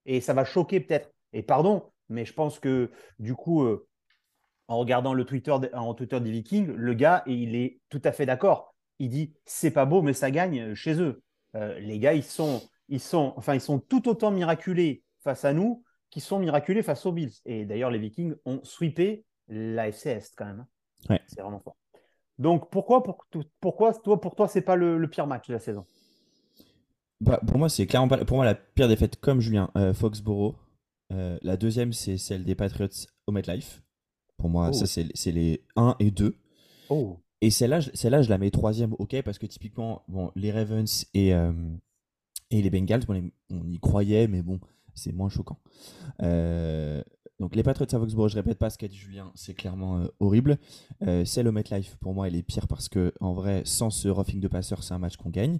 Et 0.06 0.22
ça 0.22 0.36
va 0.36 0.46
choquer 0.46 0.80
peut-être. 0.80 1.12
Et 1.34 1.42
pardon, 1.42 1.92
mais 2.10 2.24
je 2.24 2.34
pense 2.34 2.60
que 2.60 2.92
du 3.18 3.34
coup, 3.34 3.64
euh, 3.64 3.88
en 4.68 4.78
regardant 4.78 5.16
le 5.16 5.26
Twitter, 5.26 5.56
en 5.74 5.96
Twitter 5.96 6.20
des 6.20 6.30
Vikings, 6.30 6.68
le 6.68 6.94
gars, 6.94 7.24
il 7.26 7.56
est 7.56 7.80
tout 7.90 8.02
à 8.04 8.12
fait 8.12 8.28
d'accord. 8.28 8.76
Il 9.00 9.10
dit 9.10 9.34
c'est 9.46 9.72
pas 9.72 9.86
beau, 9.86 10.04
mais 10.04 10.14
ça 10.14 10.30
gagne 10.30 10.76
chez 10.76 11.02
eux. 11.02 11.24
Euh, 11.56 11.80
les 11.80 11.98
gars, 11.98 12.14
ils 12.14 12.24
sont, 12.24 12.62
ils 12.90 13.02
sont, 13.02 13.34
enfin, 13.38 13.56
ils 13.56 13.62
sont 13.62 13.80
tout 13.80 14.08
autant 14.08 14.30
miraculés 14.30 15.04
face 15.24 15.46
à 15.46 15.54
nous 15.54 15.84
qu'ils 16.10 16.22
sont 16.22 16.40
miraculés 16.40 16.84
face 16.84 17.06
aux 17.06 17.12
Bills. 17.12 17.34
Et 17.46 17.66
d'ailleurs, 17.66 17.92
les 17.92 18.00
Vikings 18.00 18.36
ont 18.46 18.60
sweepé 18.64 19.26
la 19.50 19.88
FC 19.90 20.10
Est 20.10 20.34
quand 20.36 20.46
même. 20.46 20.60
hein. 20.62 20.68
Ouais. 21.10 21.22
C'est 21.28 21.42
vraiment 21.42 21.60
fort. 21.60 21.76
Donc 22.40 22.70
pourquoi, 22.70 23.02
pour, 23.04 23.26
pourquoi 23.60 23.94
toi, 23.94 24.20
pour 24.22 24.36
toi, 24.36 24.48
c'est 24.48 24.62
pas 24.62 24.76
le, 24.76 24.98
le 24.98 25.10
pire 25.10 25.26
match 25.28 25.48
de 25.48 25.54
la 25.54 25.60
saison? 25.60 25.86
Bah, 27.20 27.40
pour 27.48 27.58
moi, 27.58 27.70
c'est 27.70 27.88
clairement 27.88 28.08
pas. 28.08 28.24
Pour 28.26 28.38
moi, 28.38 28.46
la 28.46 28.56
pire 28.56 28.88
défaite, 28.88 29.20
comme 29.20 29.40
Julien, 29.40 29.72
euh, 29.76 29.94
Foxborough. 29.94 30.56
Euh, 31.14 31.38
la 31.42 31.58
deuxième, 31.58 31.94
c'est 31.94 32.18
celle 32.18 32.44
des 32.44 32.54
Patriots 32.56 32.90
au 33.26 33.32
MetLife. 33.32 33.82
Pour 34.38 34.50
moi, 34.50 34.68
Oh. 34.70 34.74
ça, 34.74 34.86
c'est 34.86 35.08
c'est 35.16 35.32
les 35.32 35.64
1 35.76 35.96
et 36.00 36.12
2. 36.12 36.38
Oh, 36.90 37.18
Et 37.42 37.50
celle-là, 37.50 37.80
je- 37.80 37.90
celle-là, 37.94 38.22
je 38.22 38.30
la 38.30 38.38
mets 38.38 38.52
troisième, 38.52 38.94
ok, 39.00 39.22
parce 39.24 39.38
que 39.40 39.46
typiquement, 39.46 40.04
bon, 40.08 40.32
les 40.36 40.52
Ravens 40.52 41.06
et, 41.14 41.34
euh, 41.34 41.52
et 42.52 42.62
les 42.62 42.70
Bengals, 42.70 43.06
bon, 43.06 43.14
les- 43.14 43.32
on 43.50 43.68
y 43.70 43.80
croyait, 43.80 44.28
mais 44.28 44.42
bon, 44.44 44.60
c'est 44.98 45.14
moins 45.14 45.30
choquant. 45.30 45.60
Euh, 46.22 47.02
donc 47.40 47.56
les 47.56 47.64
Patriots 47.64 47.88
à 47.96 48.00
Foxborough, 48.00 48.30
je 48.30 48.36
répète 48.36 48.58
pas 48.58 48.70
ce 48.70 48.78
qu'a 48.78 48.88
dit 48.88 48.98
Julien, 48.98 49.32
c'est 49.36 49.54
clairement 49.54 50.00
euh, 50.00 50.08
horrible. 50.20 50.58
Euh, 51.04 51.24
celle 51.24 51.48
au 51.48 51.52
MetLife, 51.52 51.96
pour 51.98 52.14
moi, 52.14 52.28
elle 52.28 52.36
est 52.36 52.44
pire 52.44 52.68
parce 52.68 52.90
que 52.90 53.14
en 53.20 53.34
vrai, 53.34 53.62
sans 53.64 53.90
ce 53.90 54.08
roughing 54.10 54.40
de 54.40 54.48
passeur, 54.48 54.84
c'est 54.84 54.94
un 54.94 55.00
match 55.00 55.18
qu'on 55.18 55.30
gagne. 55.30 55.60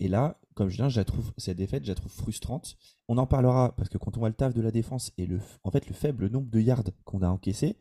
Et 0.00 0.08
là, 0.08 0.40
comme 0.54 0.68
Julien, 0.68 0.88
je 0.88 1.00
cette 1.36 1.56
défaite, 1.56 1.84
je 1.84 1.90
la 1.90 1.94
trouve 1.94 2.12
frustrante. 2.12 2.76
On 3.08 3.18
en 3.18 3.26
parlera 3.26 3.74
parce 3.76 3.88
que 3.88 3.98
quand 3.98 4.16
on 4.16 4.20
voit 4.20 4.30
le 4.30 4.34
taf 4.34 4.54
de 4.54 4.62
la 4.62 4.70
défense 4.70 5.12
et 5.18 5.26
le, 5.26 5.40
en 5.62 5.70
fait, 5.70 5.86
le 5.86 5.94
faible 5.94 6.28
nombre 6.28 6.50
de 6.50 6.60
yards 6.60 6.84
qu'on 7.04 7.22
a 7.22 7.28
encaissé, 7.28 7.76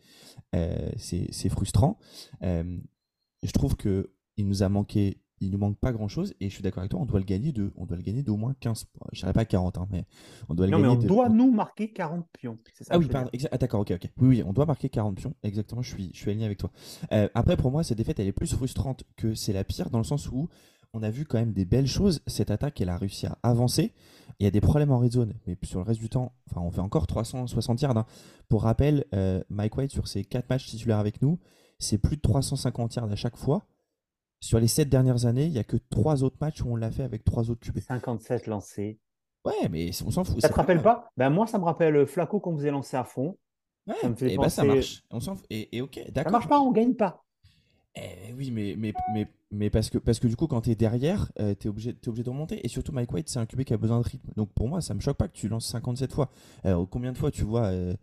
c'est 0.98 1.50
frustrant. 1.50 1.98
Je 2.42 3.52
trouve 3.54 3.76
que 3.76 4.14
il 4.40 4.48
nous 4.48 4.64
a 4.64 4.70
manqué, 4.70 5.22
il 5.42 5.52
nous 5.52 5.58
manque 5.58 5.78
pas 5.78 5.92
grand 5.92 6.08
chose 6.08 6.34
et 6.40 6.50
je 6.50 6.54
suis 6.54 6.64
d'accord 6.64 6.80
avec 6.80 6.92
toi, 6.92 7.00
on 7.00 7.06
doit 7.06 7.20
le 7.20 7.26
gagner 7.26 7.52
de, 7.52 7.72
on 7.78 7.86
doit 7.86 7.98
le 7.98 8.04
gagner 8.04 8.24
d'au 8.24 8.38
moins 8.38 8.56
15, 8.60 8.86
je 9.14 9.20
dirais 9.20 9.34
pas 9.34 9.46
40, 9.46 9.78
hein, 9.78 9.88
mais 9.92 10.06
on 10.50 10.56
doit 10.56 10.66
le 10.66 10.72
non, 10.72 10.80
mais 10.80 10.84
gagner 10.84 10.98
on 10.98 11.02
de. 11.02 11.08
doit 11.08 11.30
nous 11.30 11.52
marquer 11.52 11.92
40 11.92 12.26
pions. 12.34 12.58
C'est 12.74 12.84
ça 12.84 12.94
Ah 12.94 12.98
oui, 13.00 13.08
pardon, 13.08 13.30
ah, 13.52 13.58
d'accord, 13.58 13.82
ok, 13.82 13.92
ok. 13.92 14.10
Oui, 14.20 14.28
oui, 14.28 14.44
on 14.46 14.54
doit 14.54 14.66
marquer 14.66 14.90
40 14.90 15.16
pions, 15.16 15.34
exactement, 15.44 15.82
je 15.82 15.94
suis, 15.94 16.12
je 16.14 16.20
suis 16.20 16.30
aligné 16.30 16.46
avec 16.46 16.58
toi. 16.58 16.72
Euh, 17.12 17.28
après, 17.34 17.58
pour 17.58 17.72
moi, 17.72 17.84
cette 17.84 17.98
défaite, 17.98 18.20
elle 18.20 18.28
est 18.28 18.32
plus 18.32 18.54
frustrante 18.54 19.04
que 19.16 19.34
c'est 19.36 19.54
la 19.54 19.64
pire, 19.64 19.90
dans 19.90 19.98
le 20.00 20.04
sens 20.04 20.30
où 20.30 20.50
on 20.94 21.04
a 21.04 21.12
vu 21.12 21.26
quand 21.26 21.38
même 21.38 21.54
des 21.54 21.66
belles 21.66 21.88
choses. 21.88 22.22
Cette 22.28 22.50
attaque, 22.52 22.82
elle 22.82 22.90
a 22.90 22.98
réussi 22.98 23.28
à 23.28 23.38
avancer. 23.44 23.94
Il 24.40 24.44
y 24.44 24.48
a 24.48 24.52
des 24.52 24.62
problèmes 24.62 24.92
en 24.92 25.00
red 25.00 25.12
zone, 25.12 25.34
mais 25.46 25.58
sur 25.64 25.80
le 25.80 25.86
reste 25.86 26.00
du 26.00 26.10
temps, 26.10 26.32
enfin, 26.50 26.62
on 26.62 26.72
fait 26.72 26.80
encore 26.82 27.06
360 27.08 27.82
yards. 27.82 27.98
hein. 27.98 28.06
Pour 28.48 28.64
rappel, 28.64 29.06
euh, 29.14 29.44
Mike 29.50 29.78
White, 29.78 29.92
sur 29.92 30.08
ses 30.08 30.24
4 30.24 30.50
matchs 30.50 30.66
titulaires 30.68 30.98
avec 31.00 31.22
nous, 31.22 31.38
c'est 31.78 31.98
plus 31.98 32.16
de 32.16 32.22
350 32.22 32.96
yards 32.96 33.12
à 33.12 33.16
chaque 33.16 33.38
fois. 33.38 33.66
Sur 34.42 34.60
les 34.60 34.68
7 34.68 34.90
dernières 34.90 35.26
années, 35.26 35.46
il 35.46 35.52
n'y 35.52 35.60
a 35.60 35.64
que 35.64 35.78
3 35.90 36.24
autres 36.24 36.38
matchs 36.40 36.62
où 36.62 36.70
on 36.70 36.76
l'a 36.76 36.92
fait 36.92 37.04
avec 37.04 37.24
3 37.24 37.50
autres 37.50 37.60
QB. 37.62 37.80
57 37.80 38.48
lancés. 38.48 39.00
Ouais, 39.46 39.70
mais 39.70 39.92
on 40.06 40.12
s'en 40.12 40.24
fout. 40.24 40.42
Ça 40.42 40.50
te 40.50 40.54
rappelle 40.54 40.78
grave. 40.82 40.96
pas? 41.02 41.12
Ben, 41.18 41.30
Moi, 41.30 41.48
ça 41.48 41.58
me 41.60 41.64
rappelle 41.64 42.06
Flaco 42.08 42.40
qu'on 42.40 42.56
faisait 42.58 42.72
lancer 42.72 42.98
à 42.98 43.04
fond. 43.04 43.38
Ouais, 43.88 43.96
Ça 44.02 44.10
me 44.10 44.16
fait 44.16 44.34
et 44.34 44.38
bah 44.38 44.50
ça 44.50 44.64
penser- 44.64 44.76
marche. 44.76 45.04
On 45.12 45.20
s'en 45.20 45.36
fout. 45.36 45.46
Et, 45.50 45.76
et 45.78 45.82
ok, 45.82 46.00
Ça 46.06 46.12
d'accord. 46.12 46.32
marche 46.34 46.48
pas, 46.48 46.60
on 46.60 46.72
gagne 46.72 46.94
pas. 46.96 47.24
Eh 47.96 48.34
oui, 48.38 48.52
mais, 48.52 48.76
mais, 48.78 48.94
mais, 49.14 49.28
mais 49.52 49.70
parce, 49.70 49.90
que, 49.90 49.98
parce 49.98 50.20
que 50.20 50.28
du 50.28 50.36
coup, 50.36 50.48
quand 50.48 50.62
t'es 50.62 50.76
derrière, 50.76 51.32
euh, 51.40 51.56
t'es 51.56 51.68
obligé, 51.70 51.94
t'es 51.96 52.08
obligé 52.08 52.24
de 52.24 52.30
remonter. 52.30 52.64
Et 52.66 52.70
surtout, 52.70 52.92
Mike 52.92 53.12
White, 53.12 53.30
c'est 53.30 53.40
un 53.40 53.46
QB 53.46 53.64
qui 53.64 53.74
a 53.74 53.78
besoin 53.78 54.00
de 54.00 54.04
rythme. 54.08 54.30
Donc 54.38 54.52
pour 54.54 54.68
moi, 54.70 54.80
ça 54.82 54.94
me 54.94 55.00
choque 55.00 55.18
pas 55.18 55.28
que 55.28 55.34
tu 55.34 55.48
lances 55.50 55.66
57 55.68 56.14
fois. 56.14 56.30
Alors, 56.64 56.88
combien 56.88 57.12
de 57.12 57.18
fois 57.18 57.32
tu 57.32 57.44
vois 57.44 57.66
euh, 57.68 57.94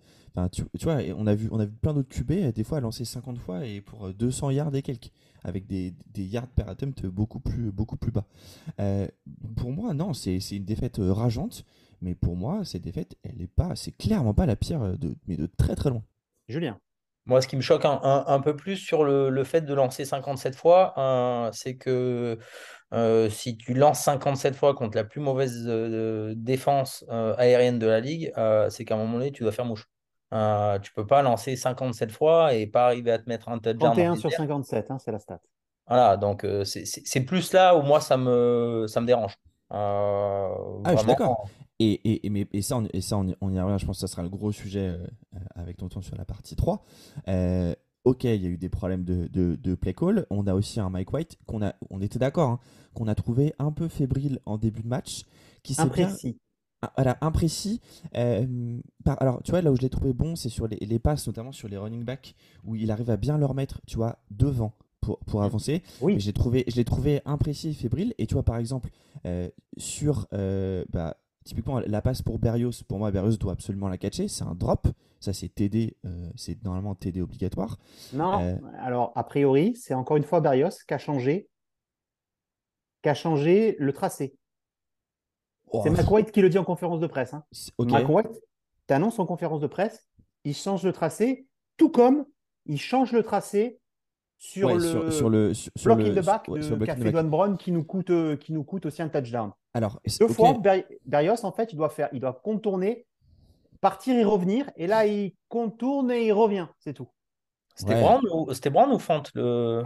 tu, 0.53 0.65
tu 0.79 0.85
vois, 0.85 0.99
on 1.17 1.27
a 1.27 1.35
vu, 1.35 1.49
on 1.51 1.59
a 1.61 1.65
vu 1.65 1.73
plein 1.73 1.95
d'autres 1.95 2.09
QB, 2.11 2.31
euh, 2.33 2.53
des 2.53 2.65
fois, 2.65 2.81
lancer 2.81 3.05
50 3.07 3.39
fois 3.39 3.65
et 3.65 3.81
pour 3.81 4.07
euh, 4.07 4.13
200 4.13 4.51
yards 4.51 4.75
et 4.75 4.83
quelques. 4.83 5.11
Avec 5.47 5.67
des, 5.69 5.95
des 6.13 6.25
yards 6.25 6.49
per 6.49 6.65
attempt 6.69 7.07
beaucoup 7.07 7.41
plus, 7.41 7.73
beaucoup 7.73 7.97
plus 7.97 8.13
bas. 8.13 8.27
Euh, 8.81 9.09
pour 9.57 9.73
moi, 9.73 9.95
non, 9.95 10.13
c'est 10.13 10.41
c'est 10.41 10.57
une 10.57 10.65
défaite 10.65 10.99
euh, 10.99 11.13
rageante. 11.13 11.65
Mais 12.03 12.15
pour 12.15 12.37
moi, 12.37 12.65
cette 12.65 12.83
défaite, 12.83 13.17
elle 13.23 13.41
est 13.41 13.47
pas, 13.47 13.77
c'est 13.77 13.93
clairement 13.97 14.35
pas 14.35 14.47
la 14.47 14.57
pire, 14.57 14.83
euh, 14.83 14.97
de, 14.97 15.17
mais 15.29 15.37
de 15.37 15.47
très 15.47 15.77
très 15.77 15.91
loin. 15.91 16.03
Julien. 16.49 16.79
Moi, 17.27 17.43
ce 17.43 17.49
qui 17.49 17.57
me 17.57 17.61
choque 17.63 17.85
un, 17.85 18.01
un- 18.03 18.25
un 18.29 18.41
peu 18.41 18.55
plus 18.57 18.77
sur 18.77 19.03
le, 19.05 19.31
le 19.31 19.45
fait 19.45 19.63
de 19.63 19.75
lancer 19.75 20.05
57 20.05 20.55
fois, 20.57 20.95
euh, 20.99 21.51
c'est 21.53 21.77
que 21.77 22.39
euh, 22.95 23.31
si 23.31 23.57
tu 23.57 23.75
lances 23.75 24.03
57 24.03 24.57
fois 24.57 24.75
contre 24.75 24.97
la 24.97 25.05
plus 25.05 25.21
mauvaise 25.21 25.65
euh, 25.69 26.35
défense 26.37 27.05
euh, 27.11 27.35
aérienne 27.39 27.79
de 27.81 27.87
la 27.87 28.01
ligue, 28.01 28.33
euh, 28.39 28.71
c'est 28.71 28.85
qu'à 28.85 28.95
un 28.95 28.99
moment 28.99 29.19
donné, 29.19 29.33
tu 29.33 29.43
dois 29.45 29.53
faire 29.53 29.65
mouche. 29.67 29.87
Euh, 30.37 30.79
tu 30.81 30.93
peux 30.93 31.07
pas 31.07 31.23
lancer 31.23 31.57
57 31.57 32.13
fois 32.13 32.55
et 32.55 32.67
pas 32.67 32.87
arriver 32.87 33.11
à 33.13 33.19
te 33.19 33.29
mettre 33.29 33.49
un 33.49 33.59
touchdown. 33.59 33.79
dans 33.79 33.87
31 33.93 34.15
les 34.15 34.21
sur 34.21 34.31
airs. 34.31 34.37
57, 34.39 34.91
hein, 34.91 34.99
c'est 34.99 35.13
la 35.13 35.19
stat. 35.19 35.41
Voilà, 35.87 36.17
donc 36.17 36.45
euh, 36.45 36.65
c'est 36.65 37.21
plus 37.21 37.53
là 37.53 37.77
où 37.77 37.83
moi, 37.83 38.01
ça 38.01 38.17
me, 38.17 38.87
ça 38.89 39.01
me 39.01 39.07
dérange. 39.07 39.39
Euh, 39.73 40.49
Ah, 40.85 40.93
je 40.93 40.99
suis 40.99 41.07
d'accord. 41.07 41.49
Et, 41.79 41.93
et, 42.11 42.27
et, 42.27 42.31
mais, 42.31 42.47
et 42.53 42.63
ça, 42.63 42.77
on, 42.79 42.89
et 42.93 43.01
ça 43.01 43.19
on, 43.19 43.29
y, 43.29 43.37
on 43.41 43.53
y 43.53 43.61
revient, 43.61 43.77
je 43.79 43.87
pense 43.87 43.97
que 43.97 44.01
ça 44.01 44.07
sera 44.07 44.23
le 44.23 44.29
gros 44.31 44.51
sujet 44.53 44.89
euh, 44.89 45.07
avec 45.55 45.77
Tonton 45.77 46.01
sur 46.01 46.17
la 46.17 46.25
partie 46.25 46.57
3. 46.57 46.85
Euh, 47.29 47.75
ok, 48.05 48.25
il 48.25 48.43
y 48.43 48.47
a 48.47 48.49
eu 48.49 48.57
des 48.57 48.69
problèmes 48.69 49.05
de, 49.05 49.29
de, 49.29 49.57
de 49.57 49.75
play 49.75 49.93
call. 49.95 50.27
On 50.31 50.47
a 50.47 50.55
aussi 50.55 50.81
un 50.81 50.91
Mike 50.91 51.13
White, 51.13 51.37
qu'on 51.47 51.63
a, 51.63 51.75
on 51.91 52.01
était 52.01 52.19
d'accord, 52.19 52.51
hein, 52.51 52.61
qu'on 52.95 53.09
a 53.09 53.15
trouvé 53.15 53.55
un 53.59 53.73
peu 53.73 53.89
fébrile 53.89 54.41
en 54.47 54.59
début 54.59 54.83
de 54.83 54.89
match. 54.89 55.23
Qui 55.63 55.75
s'est 55.75 55.91
bien, 55.91 56.09
voilà, 56.97 57.19
imprécis. 57.21 57.81
Euh, 58.17 58.79
par- 59.05 59.21
alors, 59.21 59.43
tu 59.43 59.51
vois, 59.51 59.63
là 59.63 59.73
où 59.73 59.77
je 59.77 59.83
l'ai 59.83 59.91
trouvé 59.91 60.13
bon, 60.13 60.37
c'est 60.37 60.49
sur 60.49 60.69
les, 60.69 60.77
les 60.77 60.99
passes, 60.99 61.27
notamment 61.27 61.53
sur 61.53 61.69
les 61.69 61.77
running 61.77 62.05
backs, 62.05 62.35
où 62.65 62.75
il 62.77 62.91
arrive 62.91 63.11
à 63.11 63.17
bien 63.17 63.39
leur 63.39 63.55
mettre, 63.55 63.81
tu 63.87 63.97
vois, 63.97 64.19
devant 64.31 64.73
pour, 65.01 65.19
pour 65.21 65.43
avancer. 65.43 65.83
Oui. 66.01 66.15
Mais 66.15 66.21
je 66.21 66.27
l'ai 66.27 66.33
trouvé, 66.33 66.65
je 66.69 66.77
l'ai 66.77 66.85
trouvé 66.85 67.23
imprécis 67.25 67.71
et 67.71 67.73
fébrile. 67.75 68.15
Et 68.19 68.27
tu 68.27 68.35
vois, 68.35 68.43
par 68.45 68.57
exemple, 68.57 68.91
euh, 69.25 69.49
sur. 69.77 70.27
euh, 70.33 70.85
bah, 70.91 71.17
typiquement, 71.45 71.79
la 71.81 72.03
passe 72.03 72.23
pour 72.23 72.39
Berrios, 72.39 72.83
pour 72.89 72.99
moi, 72.99 73.11
Berrios 73.13 73.37
doit 73.37 73.53
absolument 73.53 73.89
la 73.89 73.99
catcher. 73.99 74.29
C'est 74.29 74.45
un 74.45 74.55
drop. 74.55 74.89
Ça, 75.21 75.33
c'est 75.33 75.49
TD. 75.49 75.97
c'est 76.35 76.63
normalement 76.65 76.95
TD 76.95 77.23
obligatoire. 77.23 77.79
Non, 78.13 78.59
alors 78.81 79.13
a 79.15 79.25
priori, 79.25 79.75
c'est 79.77 79.95
encore 79.95 80.17
une 80.19 80.25
fois 80.25 80.41
Berrios 80.41 80.71
qui 80.87 80.93
a 80.95 80.99
changé, 80.99 81.49
qui 83.03 83.09
a 83.09 83.15
changé 83.15 83.77
le 83.79 83.93
tracé. 83.93 84.37
Oh, 85.73 85.81
C'est 85.83 85.91
McWhite 85.91 86.31
qui 86.31 86.41
le 86.43 86.49
dit 86.49 86.59
en 86.59 86.65
conférence 86.65 87.01
de 87.01 87.07
presse. 87.07 87.35
hein. 87.35 87.45
c'est- 87.51 87.73
ok. 87.79 87.91
McWhite 87.91 88.41
t'annonce 88.87 89.19
en 89.19 89.27
conférence 89.27 89.61
de 89.61 89.67
presse, 89.67 90.09
il 90.45 90.55
change 90.55 90.85
le 90.85 90.93
tracé, 90.93 91.47
tout 91.77 91.91
comme 91.91 92.25
il 92.67 92.79
change 92.81 93.13
le 93.13 93.23
tracé 93.23 93.81
sur 94.39 94.69
Ouais, 94.69 94.75
le 94.75 94.81
sur, 94.81 95.13
sur 95.13 95.31
le 95.31 95.55
sur, 95.55 95.73
sur 95.77 95.95
block 95.97 96.07
le, 96.07 96.13
in 96.19 96.21
the 96.21 96.25
back 96.25 96.49
ouais, 96.49 96.61
de 96.61 96.85
Café 96.85 97.11
Braun 97.25 97.57
qui 97.57 97.73
nous 97.73 97.85
coûte 97.85 98.11
euh, 98.11 98.37
qui 98.37 98.53
nous 98.53 98.65
coûte 98.65 98.87
aussi 98.87 99.03
un 99.03 99.09
touchdown. 99.09 99.51
Alors, 99.75 99.99
c'est- 100.05 100.21
Deux 100.21 100.29
fois, 100.33 100.53
Ber- 100.55 100.85
Berrios, 101.05 101.45
en 101.45 101.53
fait, 101.53 101.73
il 101.73 101.77
doit 101.77 101.89
faire, 101.91 102.09
il 102.13 102.21
doit 102.21 102.33
contourner, 102.45 103.07
partir 103.81 104.17
et 104.17 104.25
revenir, 104.25 104.71
et 104.77 104.87
là, 104.87 105.07
il 105.07 105.35
contourne 105.49 106.11
et 106.11 106.27
il 106.27 106.33
revient, 106.33 106.67
c'est 106.79 106.95
tout. 106.95 107.09
C'était 107.79 107.95
Ouais. 107.95 108.01
Brown 108.01 108.21
ou 108.33 108.53
c'était 108.55 108.71
Brown 108.71 108.91
ou 108.91 108.99
le... 109.35 109.83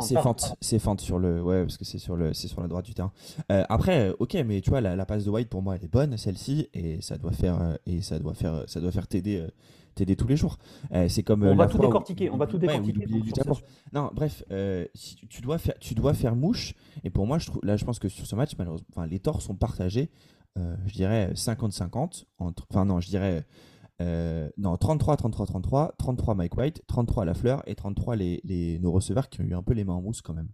C'est 0.00 0.14
Fente. 0.14 0.22
fente, 0.40 0.56
c'est 0.62 0.78
fente 0.78 1.00
sur 1.02 1.18
le, 1.18 1.42
ouais, 1.42 1.62
parce 1.62 1.76
que 1.76 1.84
c'est 1.84 1.98
sur 1.98 2.16
le, 2.16 2.32
c'est 2.32 2.48
sur 2.48 2.62
la 2.62 2.66
droite 2.68 2.86
du 2.86 2.94
terrain. 2.94 3.12
Euh, 3.52 3.62
après, 3.68 4.08
euh, 4.08 4.16
ok, 4.18 4.34
mais 4.46 4.62
tu 4.62 4.70
vois, 4.70 4.80
la, 4.80 4.96
la 4.96 5.04
passe 5.04 5.24
de 5.24 5.30
White 5.30 5.50
pour 5.50 5.60
moi 5.62 5.76
elle 5.76 5.84
est 5.84 5.92
bonne, 5.92 6.16
celle-ci, 6.16 6.68
et 6.72 7.00
ça 7.02 7.18
doit 7.18 7.32
faire, 7.32 7.60
euh, 7.60 7.74
et 7.84 8.00
ça 8.00 8.18
doit 8.18 8.32
faire, 8.34 8.64
ça 8.66 8.80
doit 8.80 8.90
faire 8.90 9.06
t'aider, 9.06 9.36
euh, 9.40 9.48
t'aider 9.94 10.16
tous 10.16 10.26
les 10.26 10.36
jours. 10.38 10.56
Euh, 10.92 11.08
c'est 11.08 11.22
comme. 11.22 11.42
On 11.42 11.48
euh, 11.48 11.54
va 11.54 11.64
la 11.64 11.70
tout 11.70 11.76
fois 11.76 11.86
où- 11.86 11.88
décortiquer, 11.90 12.30
on 12.30 12.38
va 12.38 12.46
tout 12.46 12.56
décortiquer 12.58 13.04
du 13.06 13.32
Non, 13.92 14.10
bref, 14.14 14.42
euh, 14.50 14.86
si 14.94 15.16
tu, 15.16 15.26
tu 15.28 15.40
dois 15.42 15.58
faire, 15.58 15.74
tu 15.78 15.94
dois 15.94 16.14
faire 16.14 16.34
mouche. 16.36 16.72
Et 17.04 17.10
pour 17.10 17.26
moi, 17.26 17.38
je 17.38 17.46
trouve, 17.48 17.60
là, 17.64 17.76
je 17.76 17.84
pense 17.84 17.98
que 17.98 18.08
sur 18.08 18.26
ce 18.26 18.34
match, 18.34 18.52
malheureusement, 18.58 19.04
les 19.04 19.18
torts 19.18 19.42
sont 19.42 19.54
partagés. 19.54 20.10
euh, 20.58 20.74
je 20.86 20.94
dirais 20.94 21.32
50-50 21.34 22.24
entre, 22.38 22.66
enfin 22.70 22.86
non, 22.86 22.98
je 23.00 23.08
dirais 23.08 23.44
euh, 24.02 24.48
non 24.58 24.76
33, 24.76 25.16
33, 25.16 25.46
33, 25.46 25.94
33 25.98 26.34
Mike 26.34 26.56
White, 26.56 26.82
33 26.86 27.24
Lafleur 27.24 27.62
et 27.66 27.74
33 27.74 28.16
les, 28.16 28.40
les 28.44 28.78
nos 28.78 28.92
receveurs 28.92 29.28
qui 29.28 29.40
ont 29.40 29.44
eu 29.44 29.54
un 29.54 29.62
peu 29.62 29.72
les 29.72 29.84
mains 29.84 29.94
en 29.94 30.02
mousse 30.02 30.22
quand 30.22 30.34
même. 30.34 30.48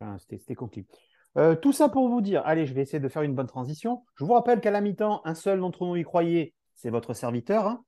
Enfin, 0.00 0.18
C'était 0.18 0.38
c'était 0.38 0.54
compliqué. 0.54 0.88
Euh, 1.38 1.54
tout 1.54 1.72
ça 1.72 1.88
pour 1.88 2.08
vous 2.08 2.20
dire, 2.20 2.42
allez, 2.44 2.66
je 2.66 2.74
vais 2.74 2.82
essayer 2.82 3.00
de 3.00 3.08
faire 3.08 3.22
une 3.22 3.34
bonne 3.34 3.46
transition. 3.46 4.04
Je 4.16 4.24
vous 4.24 4.32
rappelle 4.34 4.60
qu'à 4.60 4.70
la 4.70 4.80
mi-temps, 4.80 5.22
un 5.24 5.34
seul 5.34 5.60
d'entre 5.60 5.86
nous 5.86 5.96
y 5.96 6.02
croyait, 6.02 6.54
c'est 6.74 6.90
votre 6.90 7.14
serviteur. 7.14 7.66
hein. 7.66 7.84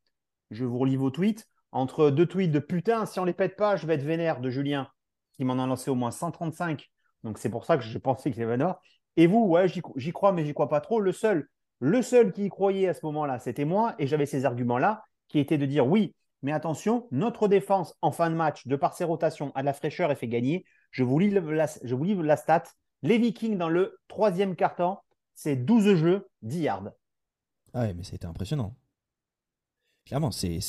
Je 0.50 0.64
vous 0.64 0.79
relis 0.79 0.97
vos 0.97 1.11
tweets. 1.11 1.47
Entre 1.73 2.11
deux 2.11 2.26
tweets 2.26 2.53
de 2.53 2.61
putain, 2.61 3.05
si 3.05 3.19
on 3.19 3.25
les 3.25 3.33
pète 3.35 3.57
pas, 3.57 3.76
je 3.76 3.87
vais 3.87 3.95
être 3.95 4.03
vénère 4.05 4.41
de 4.41 4.49
Julien, 4.49 4.88
qui 5.33 5.45
m'en 5.45 5.55
a 5.62 5.67
lancé 5.67 5.91
au 5.91 5.95
moins 5.97 6.12
135. 6.12 6.88
Donc 7.25 7.38
c'est 7.38 7.50
pour 7.50 7.64
ça 7.64 7.76
que 7.76 7.83
j'ai 7.83 7.99
pensé 7.99 8.31
que 8.31 8.37
c'était 8.37 8.47
vénère. 8.47 8.76
Et 9.17 9.26
vous, 9.26 9.45
ouais, 9.45 9.67
j'y 9.69 10.12
crois, 10.12 10.33
mais 10.33 10.45
j'y 10.45 10.55
crois 10.55 10.69
pas 10.69 10.81
trop. 10.81 11.00
Le 11.00 11.12
seul, 11.12 11.49
le 11.85 12.00
seul 12.00 12.33
qui 12.33 12.47
y 12.47 12.49
croyait 12.49 12.88
à 12.88 12.95
ce 12.95 13.05
moment-là, 13.05 13.38
c'était 13.38 13.67
moi, 13.67 13.95
et 13.99 14.07
j'avais 14.07 14.25
ces 14.25 14.47
arguments-là, 14.47 15.05
qui 15.29 15.38
étaient 15.38 15.59
de 15.59 15.67
dire 15.67 15.87
oui, 15.87 16.14
mais 16.41 16.50
attention, 16.50 17.07
notre 17.11 17.47
défense 17.47 17.95
en 18.00 18.11
fin 18.11 18.31
de 18.31 18.35
match, 18.35 18.67
de 18.67 18.75
par 18.75 18.95
ses 18.95 19.05
rotations, 19.05 19.53
a 19.55 19.61
de 19.61 19.67
la 19.67 19.75
fraîcheur 19.75 20.11
et 20.11 20.14
fait 20.14 20.26
gagner. 20.26 20.64
Je 20.93 21.05
vous 21.05 21.19
lis 21.19 21.29
la, 21.29 21.67
je 21.83 21.95
vous 21.95 22.05
stat. 22.37 22.62
Les 23.03 23.19
Vikings, 23.19 23.59
dans 23.59 23.69
le 23.69 23.99
troisième 24.09 24.57
quart-temps, 24.57 25.03
c'est 25.35 25.57
12 25.57 25.97
jeux, 25.97 26.26
10 26.41 26.61
yards. 26.61 26.91
Ah 27.75 27.81
ouais, 27.81 27.93
mais 27.93 28.03
été 28.17 28.26
impressionnant. 28.26 28.75
Clairement, 30.06 30.30
c'est 30.30 30.61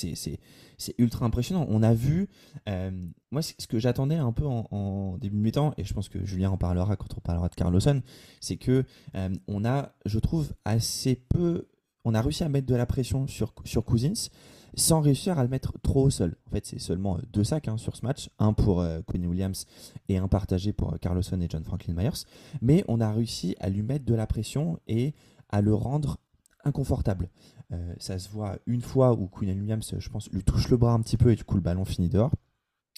ultra 0.98 1.26
impressionnant. 1.26 1.66
On 1.70 1.84
a 1.84 1.94
vu, 1.94 2.30
euh, 2.70 2.92
moi, 3.32 3.42
ce 3.42 3.68
que 3.68 3.80
j'attendais 3.80 4.16
un 4.16 4.32
peu 4.32 4.46
en, 4.46 5.18
début 5.18 5.38
de 5.38 5.42
mi-temps, 5.42 5.74
et 5.78 5.84
je 5.84 5.94
pense 5.94 6.10
que 6.10 6.24
Julien 6.26 6.52
en 6.52 6.58
parlera 6.58 6.96
quand 6.96 7.18
on 7.18 7.22
parlera 7.22 7.50
de 7.50 7.56
Carlosson, 7.56 8.02
c'est 8.40 8.58
que 8.58 8.86
euh, 9.16 9.30
on 9.48 9.66
a, 9.66 9.94
je 10.06 10.20
trouve, 10.20 10.54
assez 10.64 11.16
peu, 11.16 11.68
on 12.06 12.14
a 12.14 12.22
réussi 12.22 12.44
à 12.44 12.50
mettre 12.50 12.68
de 12.68 12.76
la 12.76 12.86
pression 12.86 13.28
sur, 13.28 13.54
sur 13.66 13.84
Cousins 13.84 14.30
sans 14.76 15.02
réussir 15.02 15.40
à 15.40 15.44
le 15.44 15.50
mettre 15.50 15.74
trop 15.82 16.04
au 16.04 16.10
sol. 16.10 16.36
En 16.48 16.52
fait, 16.52 16.66
c'est 16.66 16.80
seulement 16.80 17.18
euh, 17.18 17.22
deux 17.32 17.44
sacs 17.44 17.68
hein, 17.68 17.78
sur 17.78 17.96
ce 17.96 18.06
match, 18.06 18.30
un 18.40 18.54
pour 18.54 18.82
euh, 18.82 19.00
Williams 19.14 19.66
et 20.10 20.18
un 20.18 20.28
partagé 20.28 20.74
pour 20.74 20.94
euh, 20.94 20.98
Carlosson 20.98 21.40
et 21.42 21.48
John 21.50 21.64
Franklin 21.64 21.94
Myers, 21.94 22.26
mais 22.62 22.84
on 22.88 23.02
a 23.02 23.12
réussi 23.12 23.56
à 23.60 23.70
lui 23.70 23.82
mettre 23.82 24.06
de 24.06 24.16
la 24.16 24.28
pression 24.28 24.80
et 24.88 25.14
à 25.50 25.62
le 25.62 25.74
rendre 25.74 26.18
inconfortable. 26.66 27.30
Euh, 27.72 27.94
ça 28.00 28.20
se 28.20 28.30
voit 28.30 28.58
une 28.66 28.82
fois 28.82 29.14
où 29.14 29.28
Quinn 29.28 29.50
Williams, 29.60 29.96
je 29.98 30.10
pense, 30.10 30.30
lui 30.32 30.44
touche 30.44 30.70
le 30.70 30.78
bras 30.78 30.94
un 30.94 31.02
petit 31.02 31.18
peu 31.18 31.32
et 31.32 31.36
du 31.36 31.44
coup 31.44 31.56
le 31.56 31.62
ballon 31.62 31.86
finit 31.86 32.10
dehors. 32.10 32.32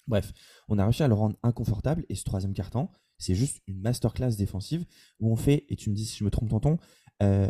Bref, 0.06 0.32
on 0.68 0.78
a 0.78 0.84
réussi 0.84 1.02
à 1.02 1.08
le 1.08 1.14
rendre 1.14 1.36
inconfortable 1.42 2.04
et 2.08 2.14
ce 2.14 2.24
troisième 2.24 2.54
carton, 2.54 2.88
c'est 3.18 3.34
juste 3.34 3.60
une 3.66 3.80
masterclass 3.80 4.36
défensive 4.36 4.86
où 5.20 5.30
on 5.30 5.36
fait, 5.36 5.64
et 5.68 5.76
tu 5.76 5.90
me 5.90 5.94
dis 5.94 6.04
si 6.06 6.16
je 6.18 6.24
me 6.24 6.30
trompe 6.30 6.48
tonton, 6.48 6.78
euh, 7.22 7.46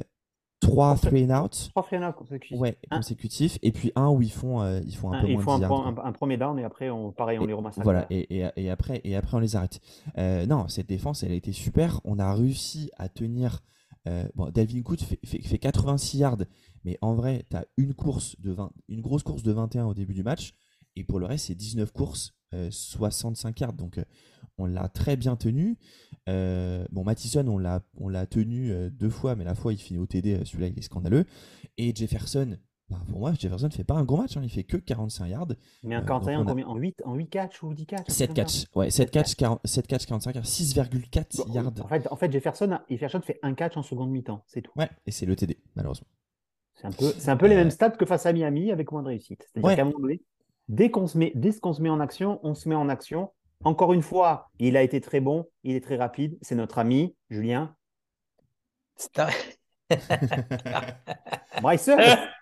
trois 0.61 0.97
Trois- 0.97 1.11
three 1.11 1.31
and 1.31 1.45
out 1.45 1.69
Trois 1.71 1.85
freinades 1.85 2.17
consécutifs. 2.17 2.59
ouais, 2.59 2.77
consécutifs 2.91 3.59
et 3.63 3.71
puis 3.71 3.93
un 3.95 4.09
où 4.09 4.23
ils 4.23 4.33
font, 4.33 4.61
euh, 4.61 4.81
ils 4.85 4.97
font 4.97 5.13
un 5.13 5.19
Un- 5.19 5.21
peu 5.21 5.33
moins 5.35 5.59
de 5.61 6.01
un 6.01 6.13
premier 6.13 6.37
down 6.37 6.59
et 6.59 6.65
après, 6.65 6.91
on, 6.91 7.13
pareil, 7.13 7.39
on 7.39 7.45
Et- 7.45 7.47
les 7.47 7.53
remassacre. 7.53 7.85
Voilà, 7.85 8.07
et, 8.11 8.39
et- 8.41 8.49
et 8.57 8.71
après, 8.71 9.01
et 9.05 9.15
après 9.15 9.37
on 9.37 9.41
les 9.41 9.55
arrête. 9.55 9.81
Euh, 10.17 10.47
non, 10.47 10.67
cette 10.67 10.89
défense, 10.89 11.23
elle 11.23 11.31
a 11.31 11.37
été 11.37 11.53
super. 11.53 12.01
On 12.05 12.19
a 12.19 12.35
réussi 12.35 12.91
à 12.97 13.09
tenir. 13.09 13.61
Euh, 14.07 14.29
bon, 14.35 14.51
Dalvin 14.51 14.83
fait, 14.97 15.19
fait, 15.25 15.43
fait 15.43 15.59
86 15.59 16.19
yards, 16.19 16.39
mais 16.85 16.99
en 17.03 17.15
vrai, 17.15 17.45
tu 17.51 17.57
as 17.57 17.67
une 17.77 17.95
course 17.95 18.37
de 18.41 18.53
20, 18.53 18.73
une 18.89 19.01
grosse 19.01 19.23
course 19.23 19.43
de 19.43 19.53
21 19.53 19.87
au 19.87 19.95
début 19.95 20.15
du 20.15 20.23
match, 20.23 20.55
et 20.97 21.05
pour 21.05 21.19
le 21.19 21.27
reste, 21.27 21.47
c'est 21.47 21.55
19 21.55 21.93
courses, 21.93 22.35
euh, 22.55 22.71
65 22.71 23.61
yards. 23.61 23.73
Donc, 23.75 23.99
euh, 23.99 24.05
on 24.59 24.67
l'a 24.67 24.89
très 24.89 25.17
bien 25.17 25.37
tenu. 25.37 25.79
Euh, 26.29 26.85
bon, 26.91 27.05
Mattison, 27.05 27.47
on 27.47 27.59
l'a, 27.59 27.81
on 27.97 28.09
l'a 28.09 28.27
tenu 28.27 28.73
euh, 28.73 28.91
deux 28.91 29.11
fois, 29.11 29.37
mais 29.37 29.45
la 29.45 29.55
fois, 29.55 29.73
il 29.73 29.79
finit 29.79 29.99
au 29.99 30.07
TD, 30.07 30.35
euh, 30.35 30.45
celui-là, 30.45 30.69
il 30.69 30.79
est 30.79 30.83
scandaleux. 30.83 31.25
Et 31.79 31.95
Jefferson, 31.95 32.59
bah, 32.91 32.97
pour 33.09 33.21
moi, 33.21 33.33
Jefferson 33.39 33.69
fait 33.71 33.85
pas 33.85 33.95
un 33.95 34.05
gros 34.05 34.17
match, 34.17 34.37
hein, 34.37 34.41
il 34.43 34.51
fait 34.51 34.65
que 34.65 34.77
45 34.79 35.27
yards. 35.27 35.49
Mais 35.83 35.95
un 35.95 36.03
Euh, 36.03 36.05
41 36.05 36.39
donc 36.39 36.47
on 36.47 36.49
a- 36.49 36.51
combien? 36.53 36.67
En 36.69 36.77
8, 36.77 37.03
en 37.05 37.15
8 37.15 37.29
catch 37.29 37.63
ou 37.63 37.75
10 37.75 37.87
catch 37.87 38.09
7 38.09 38.33
catchs, 38.35 38.65
ouais, 38.75 38.91
7 38.91 39.11
catchs, 39.11 39.35
40 39.35 39.61
7 39.65 39.87
catchs, 39.87 40.07
45 40.07 40.35
yards, 40.37 40.47
6,4 40.47 41.37
Bon, 41.47 41.53
yards. 41.53 41.73
En 41.85 41.89
fait, 41.89 42.09
en 42.11 42.17
fait 42.17 42.33
Jefferson, 42.33 42.73
a- 42.73 42.83
Jefferson 42.89 43.21
fait 43.21 43.39
un 43.43 43.55
catch 43.55 43.77
en 43.77 43.83
seconde 43.83 44.11
mi-temps, 44.11 44.43
c'est 44.47 44.63
tout. 44.63 44.73
Ouais, 44.77 44.89
et 45.07 45.11
c'est 45.11 45.27
le 45.27 45.37
TD, 45.37 45.59
malheureusement. 45.77 46.07
C'est 46.75 46.87
un 46.87 46.93
peu, 46.93 47.13
c'est 47.19 47.31
un 47.31 47.37
peu 47.37 47.47
les 47.47 47.57
Euh, 47.57 47.59
mêmes 47.59 47.71
stats 47.71 47.91
que 47.91 48.07
face 48.07 48.25
à 48.25 48.33
Miami 48.33 48.71
avec 48.71 48.91
moins 48.93 49.03
de 49.03 49.09
réussite. 49.09 49.45
C'est-à-dire 49.53 49.67
Ouais. 49.69 49.77
qu'à 49.77 49.83
un 49.83 49.87
moment 49.87 49.99
donné, 49.99 50.23
dès 50.69 50.91
qu'on 50.91 51.09
se 51.09 51.19
met, 51.19 51.33
dès 51.35 51.53
qu'on 51.59 51.73
se 51.73 51.83
met 51.83 51.91
en 51.91 51.99
action, 52.01 52.39
on 52.45 52.55
se 52.55 52.69
met 52.69 52.77
en 52.77 52.89
action. 52.89 53.31
Encore 53.65 53.93
une 53.93 54.03
fois, 54.03 54.49
il 54.61 54.77
a 54.77 54.83
été 54.85 55.01
très 55.01 55.19
bon, 55.21 55.47
il 55.65 55.75
est 55.75 55.81
très 55.81 55.97
rapide. 55.97 56.39
C'est 56.41 56.55
notre 56.55 56.79
ami 56.79 57.17
Julien 57.31 57.75
Bryce. 61.61 61.91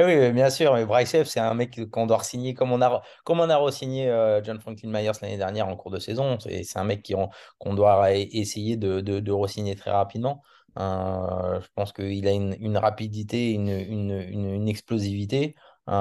Eh 0.00 0.04
oui, 0.04 0.32
bien 0.32 0.48
sûr, 0.48 0.74
mais 0.74 0.84
Bryce 0.86 1.10
F, 1.10 1.24
c'est 1.24 1.40
un 1.40 1.54
mec 1.54 1.80
qu'on 1.90 2.06
doit 2.06 2.22
signer 2.22 2.54
comme 2.54 2.70
on 2.70 2.80
a, 2.82 3.02
comme 3.24 3.40
on 3.40 3.50
a 3.50 3.56
re-signé 3.56 4.08
euh, 4.08 4.40
John 4.44 4.60
Franklin 4.60 4.90
Myers 4.92 5.10
l'année 5.20 5.36
dernière 5.38 5.66
en 5.66 5.74
cours 5.76 5.90
de 5.90 5.98
saison. 5.98 6.38
C'est 6.38 6.62
c'est 6.62 6.78
un 6.78 6.84
mec 6.84 7.02
qui 7.02 7.16
on- 7.16 7.28
qu'on 7.58 7.74
doit 7.74 8.12
essayer 8.12 8.76
de, 8.76 9.00
de, 9.00 9.18
de 9.18 9.32
re-signer 9.32 9.74
très 9.74 9.90
rapidement. 9.90 10.40
Euh, 10.78 11.60
je 11.60 11.66
pense 11.74 11.92
qu'il 11.92 12.28
a 12.28 12.32
une, 12.32 12.54
une 12.60 12.76
rapidité, 12.78 13.50
une, 13.50 13.68
une, 13.70 14.12
une, 14.12 14.44
une 14.54 14.68
explosivité. 14.68 15.56
euh, 15.88 15.92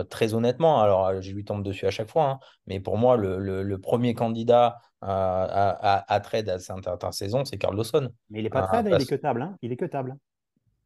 euh, 0.00 0.04
très 0.04 0.34
honnêtement, 0.34 0.80
alors 0.82 1.20
je 1.22 1.32
lui 1.32 1.44
tombe 1.44 1.64
dessus 1.64 1.86
à 1.86 1.90
chaque 1.90 2.10
fois, 2.10 2.24
hein, 2.30 2.38
mais 2.66 2.78
pour 2.78 2.98
moi, 2.98 3.16
le, 3.16 3.38
le, 3.38 3.62
le 3.64 3.80
premier 3.80 4.12
candidat 4.14 4.76
euh, 5.02 5.06
à, 5.08 5.70
à, 6.04 6.14
à 6.14 6.20
trade 6.20 6.48
à 6.50 6.58
cette 6.60 6.86
intersaison, 6.86 7.44
c'est 7.44 7.56
Carl 7.58 7.74
Lawson. 7.74 8.10
Mais 8.28 8.40
il 8.40 8.44
est 8.46 8.50
pas 8.50 8.62
trade, 8.62 8.86
il 8.90 8.90
parce- 8.90 9.02
est 9.02 9.06
que 9.06 9.14
table. 9.14 9.40
hein. 9.40 9.56
Il 9.62 9.72
est 9.72 9.78
que 9.78 9.86
table. 9.86 10.18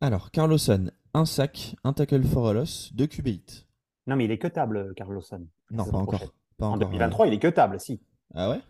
Alors, 0.01 0.31
Carlosson, 0.33 0.91
un 1.19 1.25
sac, 1.25 1.75
un 1.85 1.93
tackle 1.93 2.23
for 2.25 2.49
a 2.49 2.53
loss, 2.53 2.93
deux 2.95 3.07
QB 3.07 3.27
hits. 3.29 3.67
Non, 4.07 4.17
mais 4.17 4.25
il 4.25 4.31
est 4.31 4.39
que 4.39 4.49
table, 4.49 4.95
Carlosson. 4.97 5.47
Non, 5.71 5.85
pas 5.85 5.99
encore. 5.99 6.21
Pas 6.57 6.67
En 6.67 6.69
encore, 6.75 6.89
2023, 6.89 7.27
il 7.27 7.35
est 7.35 7.39
que 7.39 7.49
table, 7.49 7.79
si. 7.81 7.95
euh. 7.95 7.97
Ah 8.35 8.51
ouais? 8.51 8.61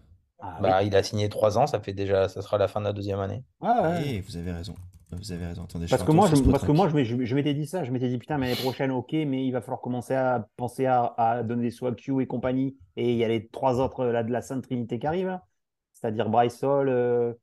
Ah, 0.40 0.58
Bah, 0.60 0.78
oui. 0.80 0.86
il 0.88 0.96
a 0.96 1.02
signé 1.02 1.28
trois 1.28 1.58
ans, 1.58 1.66
ça 1.66 1.80
fait 1.80 1.92
déjà, 1.92 2.28
ça 2.28 2.42
sera 2.42 2.58
la 2.58 2.68
fin 2.68 2.80
de 2.80 2.86
la 2.86 2.92
deuxième 2.92 3.20
année. 3.20 3.42
Ah, 3.60 3.82
ouais. 3.82 4.02
Eh, 4.06 4.20
vous 4.20 4.36
avez 4.36 4.52
raison. 4.52 4.74
Vous 5.10 5.32
avez 5.32 5.46
raison. 5.46 5.64
Attendez, 5.64 5.86
Parce 5.88 6.02
que 6.02 6.12
moi, 6.12 6.28
je, 6.28 6.42
parce 6.50 6.64
que 6.64 6.72
moi, 6.72 6.88
je, 6.88 6.94
m'ai- 6.94 7.04
je, 7.04 7.24
je 7.24 7.34
m'étais 7.34 7.54
dit 7.54 7.66
ça. 7.66 7.82
Je 7.82 7.90
m'étais 7.92 8.08
dit, 8.08 8.18
putain, 8.18 8.36
mais 8.36 8.48
l'année 8.50 8.60
prochaine, 8.60 8.90
ok, 8.90 9.12
mais 9.12 9.46
il 9.46 9.50
va 9.52 9.60
falloir 9.62 9.80
commencer 9.80 10.14
à 10.14 10.46
penser 10.56 10.84
à, 10.86 11.14
à 11.16 11.42
donner 11.42 11.70
des 11.70 11.84
à 11.86 11.92
Q 11.92 12.20
et 12.20 12.26
compagnie. 12.26 12.76
Et 12.96 13.12
il 13.12 13.16
y 13.18 13.24
a 13.24 13.28
les 13.28 13.48
trois 13.48 13.80
autres 13.80 14.04
là, 14.04 14.22
de 14.22 14.30
la 14.30 14.42
Sainte 14.42 14.64
Trinité 14.64 14.98
qui 14.98 15.06
arrivent, 15.06 15.40
c'est-à-dire 15.94 16.28
Bryce 16.28 16.62
Hall, 16.62 16.88
euh, 16.90 16.92
euh, 16.92 17.34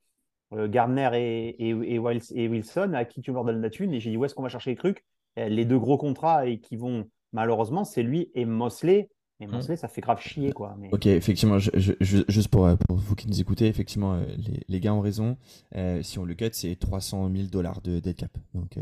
Gardner 0.51 1.09
et, 1.13 1.69
et, 1.69 1.69
et 1.69 1.99
Wiles- 1.99 2.21
et 2.33 2.47
Wilson, 2.47 2.93
à 2.93 3.05
qui 3.05 3.21
tu 3.21 3.31
leur 3.33 3.43
donnes 3.45 3.61
la 3.61 3.69
thune. 3.69 3.93
Et 3.93 3.99
j'ai 3.99 4.11
dit, 4.11 4.17
où 4.17 4.25
est-ce 4.25 4.35
qu'on 4.35 4.43
va 4.43 4.49
chercher 4.49 4.71
les 4.71 4.75
trucs? 4.77 5.03
Euh, 5.39 5.49
Les 5.49 5.65
deux 5.65 5.79
gros 5.79 5.97
contrats 5.97 6.45
et 6.47 6.59
qui 6.59 6.75
vont, 6.77 7.05
malheureusement, 7.33 7.83
c'est 7.83 8.03
lui 8.03 8.31
et 8.35 8.45
Mosley. 8.45 9.09
Et 9.41 9.47
Mosley, 9.47 9.75
ça 9.75 9.89
fait 9.89 9.99
grave 9.99 10.21
chier, 10.21 10.53
quoi. 10.53 10.75
Mais... 10.79 10.87
Ok, 10.93 11.07
effectivement, 11.07 11.59
je- 11.59 11.71
je- 11.73 11.91
je- 11.99 12.23
juste 12.29 12.47
pour, 12.47 12.65
euh, 12.67 12.75
pour 12.87 12.95
vous 12.95 13.15
qui 13.15 13.27
nous 13.27 13.41
écoutez, 13.41 13.67
effectivement, 13.67 14.13
euh, 14.13 14.23
les, 14.37 14.61
les 14.69 14.79
gars 14.79 14.93
ont 14.93 15.01
raison. 15.01 15.35
Euh, 15.75 16.01
si 16.03 16.19
on 16.19 16.23
le 16.23 16.35
cut, 16.35 16.51
c'est 16.53 16.73
300 16.77 17.29
000 17.29 17.47
dollars 17.51 17.81
de 17.81 17.99
dead 17.99 18.15
cap. 18.15 18.31
Donc, 18.53 18.77
euh, 18.77 18.81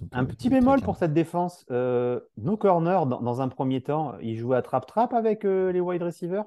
donc, 0.00 0.10
Un 0.12 0.24
euh, 0.24 0.26
petit 0.26 0.50
bémol 0.50 0.82
pour 0.82 0.96
cette 0.96 1.14
défense. 1.14 1.64
Euh, 1.70 2.20
nos 2.36 2.58
corners, 2.58 3.06
dans, 3.08 3.22
dans 3.22 3.40
un 3.40 3.48
premier 3.48 3.80
temps, 3.80 4.12
ils 4.20 4.36
jouaient 4.36 4.58
à 4.58 4.62
trap-trap 4.62 5.14
avec 5.14 5.46
euh, 5.46 5.72
les 5.72 5.80
wide 5.80 6.02
receivers? 6.02 6.44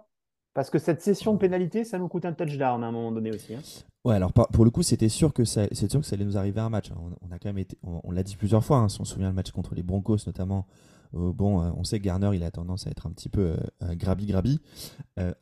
Parce 0.57 0.71
que 0.71 0.79
cette 0.79 1.03
session 1.03 1.35
de 1.35 1.37
pénalité, 1.37 1.83
ça 1.83 1.99
nous 1.99 2.07
coûte 2.07 2.25
un 2.25 2.33
touchdown 2.33 2.83
à 2.83 2.87
un 2.87 2.91
moment 2.91 3.11
donné 3.11 3.29
aussi. 3.29 3.53
Hein. 3.53 3.61
Ouais, 4.03 4.15
alors 4.15 4.33
pour 4.33 4.65
le 4.65 4.71
coup, 4.71 4.81
c'était 4.81 5.07
sûr 5.07 5.31
que 5.31 5.45
ça, 5.45 5.67
sûr 5.71 5.99
que 5.99 6.01
ça 6.07 6.15
allait 6.15 6.25
nous 6.25 6.35
arriver 6.35 6.59
un 6.59 6.71
match. 6.71 6.89
On, 7.21 7.31
a 7.31 7.37
quand 7.37 7.49
même 7.49 7.59
été, 7.59 7.77
on, 7.83 8.09
l'a 8.09 8.23
dit 8.23 8.35
plusieurs 8.35 8.65
fois. 8.65 8.77
Hein, 8.77 8.89
si 8.89 8.99
on 8.99 9.05
se 9.05 9.13
souvient 9.13 9.27
le 9.27 9.35
match 9.35 9.51
contre 9.51 9.75
les 9.75 9.83
Broncos 9.83 10.17
notamment. 10.25 10.65
Euh, 11.13 11.31
bon, 11.31 11.61
euh, 11.61 11.69
on 11.77 11.83
sait 11.83 11.99
que 11.99 12.05
Garner, 12.05 12.31
il 12.33 12.43
a 12.43 12.49
tendance 12.49 12.87
à 12.87 12.89
être 12.89 13.05
un 13.05 13.11
petit 13.11 13.29
peu 13.29 13.55
euh, 13.83 13.93
grabi 13.93 14.25
grabi. 14.25 14.59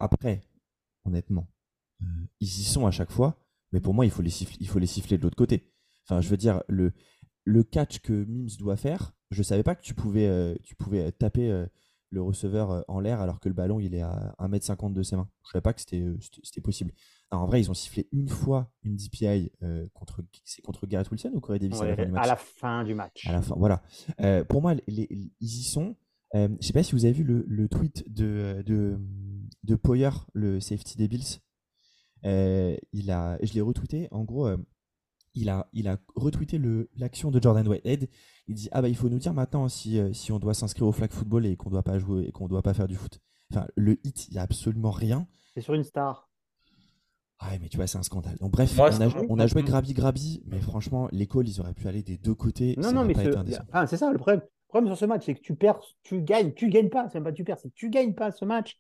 après, 0.01 0.41
honnêtement, 1.05 1.47
ils 2.41 2.59
y 2.59 2.63
sont 2.65 2.85
à 2.85 2.91
chaque 2.91 3.11
fois. 3.11 3.37
Mais 3.71 3.79
pour 3.79 3.93
moi, 3.93 4.03
il 4.03 4.11
faut 4.11 4.21
les 4.21 4.29
siffler, 4.29 4.57
il 4.59 4.67
faut 4.67 4.79
les 4.79 4.85
siffler 4.85 5.17
de 5.17 5.23
l'autre 5.23 5.37
côté. 5.37 5.71
Enfin, 6.03 6.19
je 6.19 6.27
veux 6.27 6.35
dire, 6.35 6.61
le, 6.67 6.91
le 7.45 7.63
catch 7.63 7.99
que 7.99 8.25
Mims 8.25 8.57
doit 8.59 8.75
faire, 8.75 9.13
je 9.31 9.41
savais 9.43 9.63
pas 9.63 9.75
que 9.75 9.81
tu 9.81 9.93
pouvais, 9.93 10.59
tu 10.61 10.75
pouvais 10.75 11.09
taper 11.13 11.67
le 12.15 12.21
receveur 12.21 12.83
en 12.87 12.99
l'air 12.99 13.21
alors 13.21 13.39
que 13.39 13.49
le 13.49 13.53
ballon 13.53 13.79
il 13.79 13.93
est 13.93 14.01
à 14.01 14.33
1m50 14.39 14.93
de 14.93 15.03
ses 15.03 15.15
mains. 15.15 15.29
Je 15.43 15.51
savais 15.51 15.61
pas 15.61 15.73
que 15.73 15.81
c'était 15.81 16.61
possible. 16.61 16.91
en 17.31 17.45
vrai, 17.45 17.61
ils 17.61 17.69
ont 17.69 17.75
sifflé 17.75 18.07
une 18.11 18.29
fois 18.29 18.71
une 18.83 18.95
DPI 18.95 19.51
contre 19.93 20.23
c'est 20.43 20.61
contre 20.61 20.87
Garrett 20.87 21.09
Wilson 21.11 21.31
ou 21.33 21.39
Corey 21.39 21.59
Davis 21.59 21.79
à, 21.81 21.95
la 21.95 22.21
à, 22.21 22.27
la 22.27 22.35
fin 22.35 22.83
du 22.83 22.95
match. 22.95 23.27
À 23.27 23.33
la 23.33 23.41
fin, 23.41 23.55
voilà. 23.57 23.83
pour 24.45 24.61
moi, 24.61 24.73
ils 24.87 25.31
y 25.41 25.63
sont. 25.63 25.95
je 26.33 26.49
sais 26.61 26.73
pas 26.73 26.83
si 26.83 26.93
vous 26.93 27.05
avez 27.05 27.13
vu 27.13 27.23
le, 27.23 27.67
tweet 27.67 28.11
de, 28.11 28.63
de, 28.65 28.97
de 29.63 29.75
Poyer, 29.75 30.09
le 30.33 30.59
safety 30.59 30.97
des 30.97 31.07
Bills. 31.07 31.39
il 32.23 33.11
a, 33.11 33.37
je 33.43 33.53
l'ai 33.53 33.61
retweeté. 33.61 34.07
En 34.11 34.23
gros, 34.23 34.49
il 35.35 35.49
a, 35.49 35.67
il 35.73 35.87
a 35.87 35.97
retweeté 36.15 36.59
l'action 36.97 37.31
de 37.31 37.41
Jordan 37.41 37.67
Whitehead. 37.67 38.09
Il 38.47 38.55
dit 38.55 38.69
Ah 38.71 38.81
bah 38.81 38.89
il 38.89 38.95
faut 38.95 39.09
nous 39.09 39.19
dire 39.19 39.33
maintenant 39.33 39.67
si, 39.67 39.99
euh, 39.99 40.13
si 40.13 40.31
on 40.31 40.39
doit 40.39 40.53
s'inscrire 40.53 40.87
au 40.87 40.91
flag 40.91 41.11
football 41.11 41.45
et 41.45 41.55
qu'on 41.55 41.69
doit 41.69 41.83
pas 41.83 41.99
jouer 41.99 42.25
et 42.27 42.31
qu'on 42.31 42.47
doit 42.47 42.61
pas 42.61 42.73
faire 42.73 42.87
du 42.87 42.95
foot. 42.95 43.19
Enfin, 43.51 43.67
le 43.75 43.99
hit, 44.03 44.27
il 44.29 44.33
n'y 44.33 44.39
a 44.39 44.41
absolument 44.41 44.91
rien. 44.91 45.27
C'est 45.53 45.61
sur 45.61 45.73
une 45.73 45.83
star. 45.83 46.29
Ah 47.39 47.49
ouais, 47.51 47.59
mais 47.61 47.67
tu 47.67 47.77
vois, 47.77 47.85
c'est 47.85 47.97
un 47.97 48.03
scandale. 48.03 48.37
Donc 48.37 48.51
bref, 48.51 48.73
on, 48.79 48.83
a, 48.83 49.09
on, 49.29 49.39
a, 49.39 49.47
joué 49.47 49.61
Grabi 49.61 49.93
Grabi, 49.93 50.41
mais 50.45 50.61
franchement, 50.61 51.09
l'école, 51.11 51.47
ils 51.49 51.59
auraient 51.59 51.73
pu 51.73 51.87
aller 51.87 52.01
des 52.01 52.17
deux 52.17 52.33
côtés. 52.33 52.75
Non, 52.77 52.93
non, 52.93 53.03
mais 53.03 53.13
c'est 53.13 53.97
ça 53.97 54.11
le 54.11 54.17
problème. 54.17 54.39
Le 54.39 54.67
problème 54.67 54.93
sur 54.93 54.97
ce 54.97 55.05
match, 55.05 55.25
c'est 55.25 55.35
que 55.35 55.41
tu 55.41 55.55
perds, 55.55 55.79
tu 56.03 56.21
gagnes, 56.21 56.53
tu 56.53 56.69
gagnes 56.69 56.89
pas. 56.89 57.07
C'est 57.09 57.15
même 57.15 57.25
pas 57.25 57.33
tu 57.33 57.43
perds, 57.43 57.59
c'est 57.59 57.73
tu 57.73 57.89
gagnes 57.89 58.13
pas 58.13 58.31
ce 58.31 58.45
match. 58.45 58.77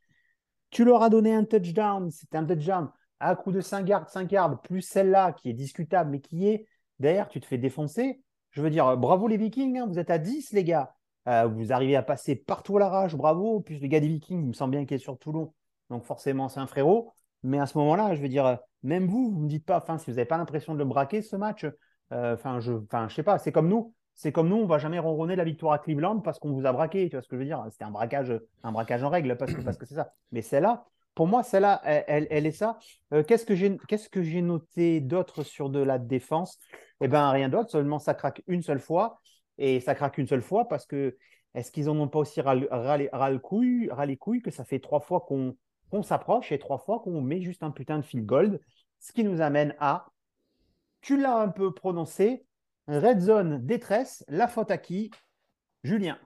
Tu 0.69 0.83
leur 0.83 1.03
as 1.03 1.09
donné 1.09 1.33
un 1.33 1.43
touchdown, 1.43 2.09
c'était 2.11 2.37
un 2.37 2.45
touchdown 2.45 2.89
à 3.25 3.35
coup 3.35 3.51
de 3.51 3.59
5 3.59 3.87
yards, 3.87 4.09
5 4.09 4.31
yards, 4.31 4.61
plus 4.61 4.81
celle-là 4.81 5.31
qui 5.33 5.49
est 5.49 5.53
discutable, 5.53 6.11
mais 6.11 6.19
qui 6.19 6.47
est 6.47 6.67
derrière, 6.99 7.27
tu 7.27 7.39
te 7.39 7.45
fais 7.45 7.57
défoncer. 7.57 8.21
Je 8.51 8.61
veux 8.61 8.69
dire, 8.69 8.95
bravo 8.97 9.27
les 9.27 9.37
Vikings, 9.37 9.79
hein, 9.79 9.87
vous 9.87 9.97
êtes 9.97 10.11
à 10.11 10.19
10 10.19 10.51
les 10.51 10.63
gars. 10.63 10.95
Euh, 11.27 11.47
vous 11.47 11.73
arrivez 11.73 11.95
à 11.95 12.03
passer 12.03 12.35
partout 12.35 12.77
à 12.77 12.79
la 12.79 12.89
rage, 12.89 13.15
bravo. 13.15 13.61
Puis 13.61 13.79
le 13.79 13.87
gars 13.87 13.99
des 13.99 14.07
Vikings, 14.07 14.41
il 14.41 14.47
me 14.47 14.53
semble 14.53 14.71
bien 14.71 14.85
qu'il 14.85 14.95
est 14.95 14.99
sur 14.99 15.17
Toulon, 15.17 15.53
donc 15.89 16.03
forcément 16.03 16.49
c'est 16.49 16.59
un 16.59 16.67
frérot. 16.67 17.13
Mais 17.41 17.59
à 17.59 17.65
ce 17.65 17.77
moment-là, 17.79 18.13
je 18.13 18.21
veux 18.21 18.29
dire, 18.29 18.59
même 18.83 19.07
vous, 19.07 19.31
vous 19.31 19.39
ne 19.39 19.43
me 19.45 19.49
dites 19.49 19.65
pas, 19.65 19.77
enfin, 19.77 19.97
si 19.97 20.11
vous 20.11 20.17
n'avez 20.17 20.27
pas 20.27 20.37
l'impression 20.37 20.73
de 20.73 20.79
le 20.79 20.85
braquer 20.85 21.21
ce 21.21 21.35
match, 21.35 21.65
euh, 22.11 22.35
enfin, 22.35 22.59
je, 22.59 22.73
je 23.07 23.13
sais 23.13 23.23
pas, 23.23 23.39
c'est 23.39 23.51
comme 23.51 23.67
nous, 23.67 23.93
c'est 24.13 24.31
comme 24.31 24.47
nous, 24.49 24.57
on 24.57 24.67
va 24.67 24.77
jamais 24.77 24.99
ronronner 24.99 25.35
la 25.35 25.43
victoire 25.43 25.73
à 25.73 25.79
Cleveland 25.79 26.19
parce 26.19 26.37
qu'on 26.39 26.51
vous 26.51 26.65
a 26.65 26.71
braqué, 26.71 27.09
tu 27.09 27.15
vois 27.15 27.23
ce 27.23 27.27
que 27.27 27.35
je 27.35 27.39
veux 27.39 27.45
dire? 27.45 27.65
C'était 27.71 27.85
un 27.85 27.91
braquage, 27.91 28.33
un 28.63 28.71
braquage 28.71 29.03
en 29.03 29.09
règle 29.09 29.35
parce 29.35 29.53
que 29.53 29.61
parce 29.61 29.77
que 29.77 29.85
c'est 29.85 29.95
ça. 29.95 30.13
Mais 30.31 30.43
celle-là, 30.43 30.85
pour 31.15 31.27
moi, 31.27 31.43
celle-là, 31.43 31.81
elle, 31.85 32.45
est 32.45 32.51
ça. 32.51 32.77
Euh, 33.13 33.23
qu'est-ce 33.23 33.45
que 33.45 33.55
j'ai, 34.23 34.41
noté 34.41 34.99
d'autre 34.99 35.43
sur 35.43 35.69
de 35.69 35.79
la 35.79 35.97
défense? 35.97 36.59
Eh 36.99 37.07
bien, 37.07 37.31
rien 37.31 37.47
d'autre. 37.47 37.71
Seulement, 37.71 37.99
ça 37.99 38.13
craque 38.13 38.43
une 38.47 38.61
seule 38.61 38.79
fois. 38.79 39.21
Et 39.57 39.79
ça 39.79 39.95
craque 39.95 40.17
une 40.17 40.27
seule 40.27 40.41
fois 40.41 40.67
parce 40.67 40.85
que 40.85 41.17
est-ce 41.53 41.71
qu'ils 41.71 41.85
n'en 41.85 41.97
ont 41.97 42.09
pas 42.09 42.19
aussi 42.19 42.41
ras 42.41 42.55
les 42.55 43.39
couilles 44.17 44.41
que 44.43 44.51
ça 44.51 44.65
fait 44.65 44.79
trois 44.79 44.99
fois 44.99 45.21
qu'on, 45.21 45.55
s'approche 46.03 46.51
et 46.51 46.59
trois 46.59 46.77
fois 46.77 46.99
qu'on 46.99 47.21
met 47.21 47.41
juste 47.41 47.63
un 47.63 47.71
putain 47.71 47.97
de 47.97 48.03
fil 48.03 48.25
gold, 48.25 48.59
ce 48.99 49.13
qui 49.13 49.23
nous 49.23 49.39
amène 49.39 49.73
à, 49.79 50.07
tu 50.99 51.15
l'as 51.15 51.37
un 51.37 51.47
peu 51.47 51.73
prononcé, 51.73 52.45
red 52.89 53.21
zone 53.21 53.65
détresse. 53.65 54.25
La 54.27 54.49
faute 54.49 54.71
à 54.71 54.77
qui? 54.77 55.09
Julien. 55.85 56.19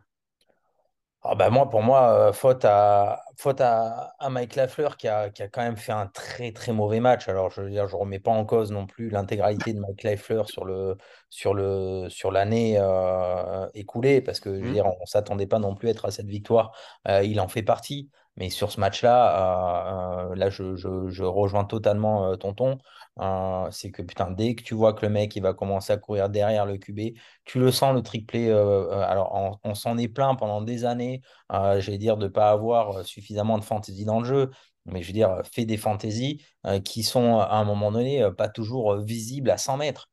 Ah 1.22 1.36
bah 1.36 1.50
moi, 1.50 1.70
pour 1.70 1.82
moi, 1.82 2.30
euh, 2.30 2.34
faute 2.34 2.64
à, 2.64 3.22
faute 3.36 3.60
à, 3.60 4.16
Mike 4.30 4.56
Lafleur 4.56 4.96
qui 4.96 5.10
a, 5.10 5.30
qui 5.30 5.44
a 5.44 5.50
quand 5.50 5.62
même 5.62 5.76
fait 5.76 5.92
un 5.92 6.08
très 6.08 6.54
très 6.54 6.72
mauvais 6.72 7.02
match. 7.02 7.28
Alors 7.28 7.50
je 7.52 7.62
veux 7.62 7.70
dire, 7.70 7.90
je 7.90 7.96
remets 7.98 8.20
pas 8.20 8.32
en 8.32 8.46
cause 8.46 8.72
non 8.72 8.86
plus 8.86 9.10
l'intégralité 9.10 9.74
de 9.74 9.82
Mike 9.82 10.04
Lafleur 10.04 10.50
sur 10.50 10.64
le 10.64 10.96
sur 11.30 11.54
le 11.54 12.08
sur 12.10 12.32
l'année 12.32 12.78
euh, 12.80 13.68
écoulée 13.74 14.22
parce 14.22 14.40
que 14.40 14.56
je 14.56 14.62
veux 14.62 14.70
mmh. 14.70 14.74
dire, 14.74 14.86
on 14.86 15.06
s'attendait 15.06 15.48
pas 15.48 15.60
non 15.60 15.76
plus 15.76 15.90
à 15.90 15.92
être 15.92 16.06
à 16.06 16.12
cette 16.12 16.28
victoire. 16.28 16.72
Euh, 17.10 17.22
il 17.24 17.42
en 17.42 17.50
fait 17.50 17.64
partie. 17.64 18.10
Mais 18.38 18.50
sur 18.50 18.72
ce 18.72 18.80
match-là, 18.80 20.30
là, 20.36 20.50
je, 20.50 20.76
je, 20.76 21.10
je, 21.10 21.24
rejoins 21.24 21.66
totalement 21.66 22.38
Tonton. 22.38 22.78
Euh, 23.20 23.70
c'est 23.72 23.92
que 23.92 24.02
putain, 24.02 24.32
dès 24.32 24.56
que 24.56 24.64
tu 24.64 24.74
vois 24.76 24.94
que 24.94 25.06
le 25.06 25.12
mec 25.12 25.36
il 25.36 25.42
va 25.42 25.54
commencer 25.54 25.92
à 25.92 25.98
courir 25.98 26.30
derrière 26.30 26.66
le 26.66 26.78
QB, 26.78 27.18
tu 27.46 27.60
le 27.60 27.72
sens 27.72 27.94
le. 27.94 28.02
Euh, 28.36 28.90
euh, 28.92 29.02
alors, 29.02 29.60
on, 29.64 29.74
s'en 29.76 29.98
est 29.98 30.08
plein 30.08 30.36
pendant 30.36 30.62
des 30.62 30.86
années, 30.86 31.22
j'allais 31.50 31.98
dire, 31.98 32.18
de 32.18 32.26
ne 32.26 32.30
pas 32.30 32.52
avoir 32.52 33.06
suffisamment 33.06 33.58
de 33.58 33.64
fantasy 33.64 34.06
dans 34.06 34.20
le 34.20 34.26
jeu. 34.26 34.52
Mais 34.86 35.02
je 35.02 35.08
veux 35.08 35.14
dire, 35.14 35.42
fais 35.52 35.66
des 35.66 35.78
fantaisies 35.78 36.44
qui 36.84 37.04
sont 37.04 37.40
à 37.40 37.56
un 37.58 37.64
moment 37.64 37.92
donné 37.92 38.28
pas 38.38 38.50
toujours 38.50 38.98
visibles 38.98 39.50
à 39.52 39.58
100 39.58 39.78
mètres. 39.78 40.10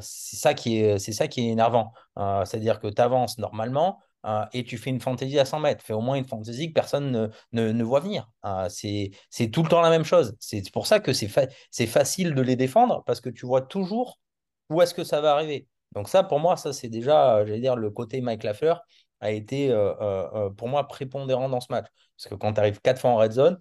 c'est 0.00 0.36
ça, 0.36 0.54
qui 0.54 0.78
est, 0.78 0.98
c'est 0.98 1.12
ça 1.12 1.28
qui 1.28 1.42
est 1.42 1.50
énervant. 1.50 1.92
C'est-à-dire 2.16 2.80
que 2.80 2.88
tu 2.88 3.00
avances 3.02 3.38
normalement, 3.38 4.00
euh, 4.26 4.44
et 4.52 4.64
tu 4.64 4.76
fais 4.78 4.90
une 4.90 5.00
fantaisie 5.00 5.38
à 5.38 5.44
100 5.44 5.60
mètres. 5.60 5.84
Fais 5.84 5.92
au 5.92 6.00
moins 6.00 6.16
une 6.16 6.26
fantaisie 6.26 6.68
que 6.68 6.74
personne 6.74 7.30
ne, 7.52 7.72
ne, 7.72 7.84
voit 7.84 8.00
venir. 8.00 8.30
Euh, 8.44 8.68
c'est 8.68 9.50
tout 9.50 9.62
le 9.62 9.68
temps 9.68 9.80
la 9.80 9.90
même 9.90 10.04
chose. 10.04 10.36
C'est 10.40 10.70
pour 10.72 10.86
ça 10.86 11.00
que 11.00 11.12
c'est 11.12 11.86
facile 11.86 12.34
de 12.34 12.42
les 12.42 12.56
défendre 12.56 13.02
parce 13.06 13.20
que 13.20 13.30
tu 13.30 13.46
vois 13.46 13.62
toujours 13.62 14.18
où 14.68 14.82
est-ce 14.82 14.94
que 14.94 15.04
ça 15.04 15.20
va 15.20 15.32
arriver. 15.32 15.66
Donc 15.92 16.08
ça, 16.08 16.22
pour 16.22 16.38
moi, 16.40 16.56
ça 16.56 16.72
c'est 16.72 16.88
déjà, 16.88 17.44
j'allais 17.44 17.60
dire, 17.60 17.76
le 17.76 17.90
côté 17.90 18.20
Mike 18.20 18.44
Lafleur 18.44 18.82
a 19.20 19.30
été 19.32 19.70
euh, 19.70 20.50
pour 20.50 20.68
moi 20.68 20.86
prépondérant 20.86 21.48
dans 21.48 21.60
ce 21.60 21.68
match. 21.70 21.86
Parce 22.16 22.28
que 22.28 22.34
quand 22.34 22.54
tu 22.54 22.60
arrives 22.60 22.80
quatre 22.80 23.00
fois 23.00 23.10
en 23.10 23.16
red 23.16 23.32
zone, 23.32 23.60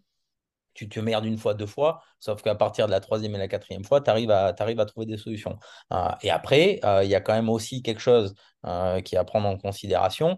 tu 0.79 0.87
te 0.89 0.99
merdes 1.01 1.25
une 1.25 1.37
fois, 1.37 1.53
deux 1.53 1.65
fois, 1.65 2.01
sauf 2.19 2.41
qu'à 2.41 2.55
partir 2.55 2.85
de 2.87 2.91
la 2.91 3.01
troisième 3.01 3.35
et 3.35 3.37
la 3.37 3.47
quatrième 3.49 3.83
fois, 3.83 3.99
tu 4.01 4.09
arrives, 4.09 4.31
à, 4.31 4.53
trouver 4.85 5.05
des 5.05 5.17
solutions. 5.17 5.57
Euh, 5.91 6.09
et 6.21 6.29
après, 6.29 6.79
euh, 6.85 7.03
il 7.03 7.09
y 7.09 7.15
a 7.15 7.21
quand 7.21 7.33
même 7.33 7.49
aussi 7.49 7.81
quelque 7.81 7.99
chose 7.99 8.33
euh, 8.65 9.01
qui 9.01 9.15
est 9.15 9.17
à 9.17 9.25
prendre 9.25 9.47
en 9.47 9.57
considération, 9.57 10.37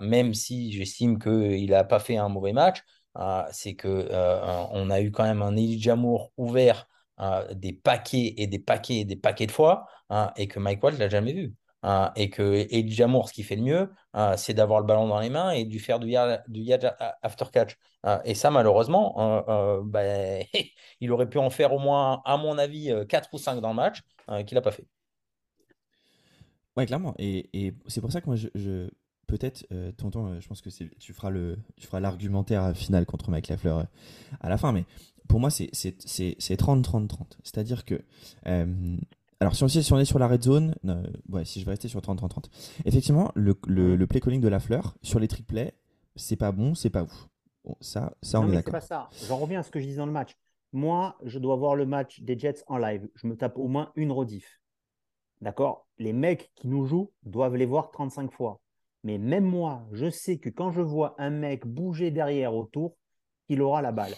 même 0.00 0.32
si 0.34 0.72
j'estime 0.72 1.18
qu'il 1.18 1.70
n'a 1.70 1.84
pas 1.84 1.98
fait 1.98 2.16
un 2.16 2.28
mauvais 2.28 2.52
match, 2.52 2.82
c'est 3.50 3.76
qu'on 3.76 4.90
a 4.90 5.00
eu 5.00 5.10
quand 5.10 5.24
même 5.24 5.42
un 5.42 5.56
Elijah 5.56 5.90
Jamour 5.90 6.32
ouvert 6.36 6.86
des 7.52 7.72
paquets 7.72 8.34
et 8.38 8.46
des 8.46 8.58
paquets 8.58 9.00
et 9.00 9.04
des 9.04 9.16
paquets 9.16 9.46
de 9.46 9.52
fois, 9.52 9.86
et 10.36 10.48
que 10.48 10.58
Mike 10.58 10.82
Watt 10.82 10.98
l'a 10.98 11.08
jamais 11.08 11.32
vu. 11.32 11.54
Hein, 11.82 12.10
et 12.16 12.30
que 12.30 12.66
et 12.68 12.88
Jamour, 12.88 13.28
ce 13.28 13.34
qui 13.34 13.42
fait 13.42 13.54
le 13.54 13.62
mieux, 13.62 13.90
hein, 14.12 14.36
c'est 14.36 14.54
d'avoir 14.54 14.80
le 14.80 14.86
ballon 14.86 15.06
dans 15.06 15.20
les 15.20 15.30
mains 15.30 15.50
et 15.50 15.64
de 15.64 15.78
faire 15.78 16.00
du 16.00 16.08
yard, 16.08 16.42
du 16.48 16.66
after 17.22 17.44
catch. 17.52 17.76
Hein, 18.02 18.20
et 18.24 18.34
ça, 18.34 18.50
malheureusement, 18.50 19.44
euh, 19.48 19.82
bah, 19.84 20.00
il 21.00 21.12
aurait 21.12 21.28
pu 21.28 21.38
en 21.38 21.50
faire 21.50 21.72
au 21.72 21.78
moins, 21.78 22.22
à 22.24 22.36
mon 22.36 22.58
avis, 22.58 22.92
4 23.08 23.28
ou 23.32 23.38
5 23.38 23.60
dans 23.60 23.70
le 23.70 23.76
match, 23.76 24.00
qu'il 24.46 24.56
n'a 24.56 24.62
pas 24.62 24.72
fait. 24.72 24.86
Ouais, 26.76 26.86
clairement. 26.86 27.14
Et, 27.18 27.74
c'est 27.86 28.00
pour 28.00 28.12
ça 28.12 28.20
que 28.20 28.26
moi, 28.26 28.36
je, 28.36 28.88
peut-être, 29.26 29.66
euh, 29.72 29.92
tonton, 29.92 30.26
euh, 30.26 30.40
je 30.40 30.48
pense 30.48 30.60
que 30.60 30.70
tu 30.70 31.12
feras 31.12 31.30
le, 31.30 31.58
tu 31.76 31.86
feras 31.86 32.00
l'argumentaire 32.00 32.76
final 32.76 33.06
contre 33.06 33.30
Mike 33.30 33.48
Lafleur 33.48 33.86
à 34.40 34.48
la 34.48 34.58
fin, 34.58 34.72
mais 34.72 34.84
pour 35.28 35.40
moi, 35.40 35.50
c'est 35.50 35.70
30-30-30. 35.70 37.38
C'est-à-dire 37.42 37.84
que 37.84 38.02
alors, 39.40 39.54
si 39.54 39.64
on, 39.64 39.68
si 39.68 39.92
on, 39.92 39.98
est 39.98 40.06
sur 40.06 40.18
la 40.18 40.28
red 40.28 40.42
zone, 40.42 40.74
ouais, 41.28 41.44
si 41.44 41.60
je 41.60 41.66
vais 41.66 41.72
rester 41.72 41.88
sur 41.88 42.00
30-30-30. 42.00 42.44
Effectivement, 42.86 43.30
le, 43.34 43.54
le, 43.66 44.06
play 44.06 44.20
calling 44.20 44.40
de 44.40 44.48
la 44.48 44.60
fleur, 44.60 44.96
sur 45.02 45.20
les 45.20 45.28
trick 45.28 45.46
plays, 45.46 45.74
c'est 46.14 46.36
pas 46.36 46.52
bon, 46.52 46.74
c'est 46.74 46.90
pas 46.90 47.02
ouf. 47.02 47.28
ça, 47.80 48.14
ça, 48.22 48.40
on 48.40 48.48
est 48.48 48.54
d'accord. 48.54 48.72
pas 48.72 48.80
ça. 48.80 49.10
J'en 49.26 49.36
reviens 49.36 49.60
à 49.60 49.62
ce 49.62 49.70
que 49.70 49.78
je 49.78 49.84
disais 49.84 49.98
dans 49.98 50.06
le 50.06 50.12
match. 50.12 50.36
Moi, 50.72 51.16
je 51.22 51.38
dois 51.38 51.56
voir 51.56 51.74
le 51.74 51.84
match 51.84 52.20
des 52.20 52.38
Jets 52.38 52.62
en 52.66 52.78
live. 52.78 53.08
Je 53.14 53.26
me 53.26 53.36
tape 53.36 53.58
au 53.58 53.68
moins 53.68 53.92
une 53.94 54.10
rediff. 54.10 54.60
D'accord? 55.42 55.86
Les 55.98 56.14
mecs 56.14 56.50
qui 56.54 56.68
nous 56.68 56.86
jouent 56.86 57.12
doivent 57.22 57.56
les 57.56 57.66
voir 57.66 57.90
35 57.90 58.32
fois. 58.32 58.60
Mais 59.04 59.18
même 59.18 59.44
moi, 59.44 59.86
je 59.92 60.08
sais 60.08 60.38
que 60.38 60.48
quand 60.48 60.72
je 60.72 60.80
vois 60.80 61.14
un 61.18 61.30
mec 61.30 61.66
bouger 61.66 62.10
derrière 62.10 62.54
autour, 62.54 62.96
il 63.48 63.60
aura 63.62 63.82
la 63.82 63.92
balle. 63.92 64.14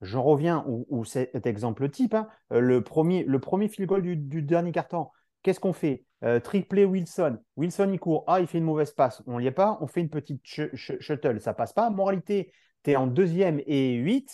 J'en 0.00 0.22
reviens 0.22 0.64
où, 0.66 1.04
cet 1.04 1.46
exemple 1.46 1.88
type, 1.90 2.14
hein. 2.14 2.28
euh, 2.52 2.60
le, 2.60 2.82
premier, 2.82 3.24
le 3.24 3.40
premier 3.40 3.68
field 3.68 3.88
goal 3.88 4.02
du, 4.02 4.42
dernier 4.42 4.70
carton. 4.70 5.08
Qu'est-ce 5.42 5.60
qu'on 5.60 5.72
fait? 5.72 6.04
Euh, 6.24 6.40
Triplé 6.40 6.84
Wilson. 6.84 7.38
Wilson, 7.56 7.90
il 7.92 7.98
court. 7.98 8.24
Ah, 8.26 8.40
il 8.40 8.46
fait 8.46 8.58
une 8.58 8.64
mauvaise 8.64 8.92
passe. 8.92 9.22
On 9.26 9.40
n'y 9.40 9.46
est 9.46 9.52
pas. 9.52 9.78
On 9.80 9.86
fait 9.86 10.00
une 10.00 10.10
petite 10.10 10.42
shuttle. 10.44 11.40
Ça 11.40 11.54
passe 11.54 11.72
pas. 11.72 11.90
Moralité, 11.90 12.52
tu 12.84 12.92
es 12.92 12.96
en 12.96 13.06
deuxième 13.06 13.60
et 13.66 13.94
8. 13.94 14.30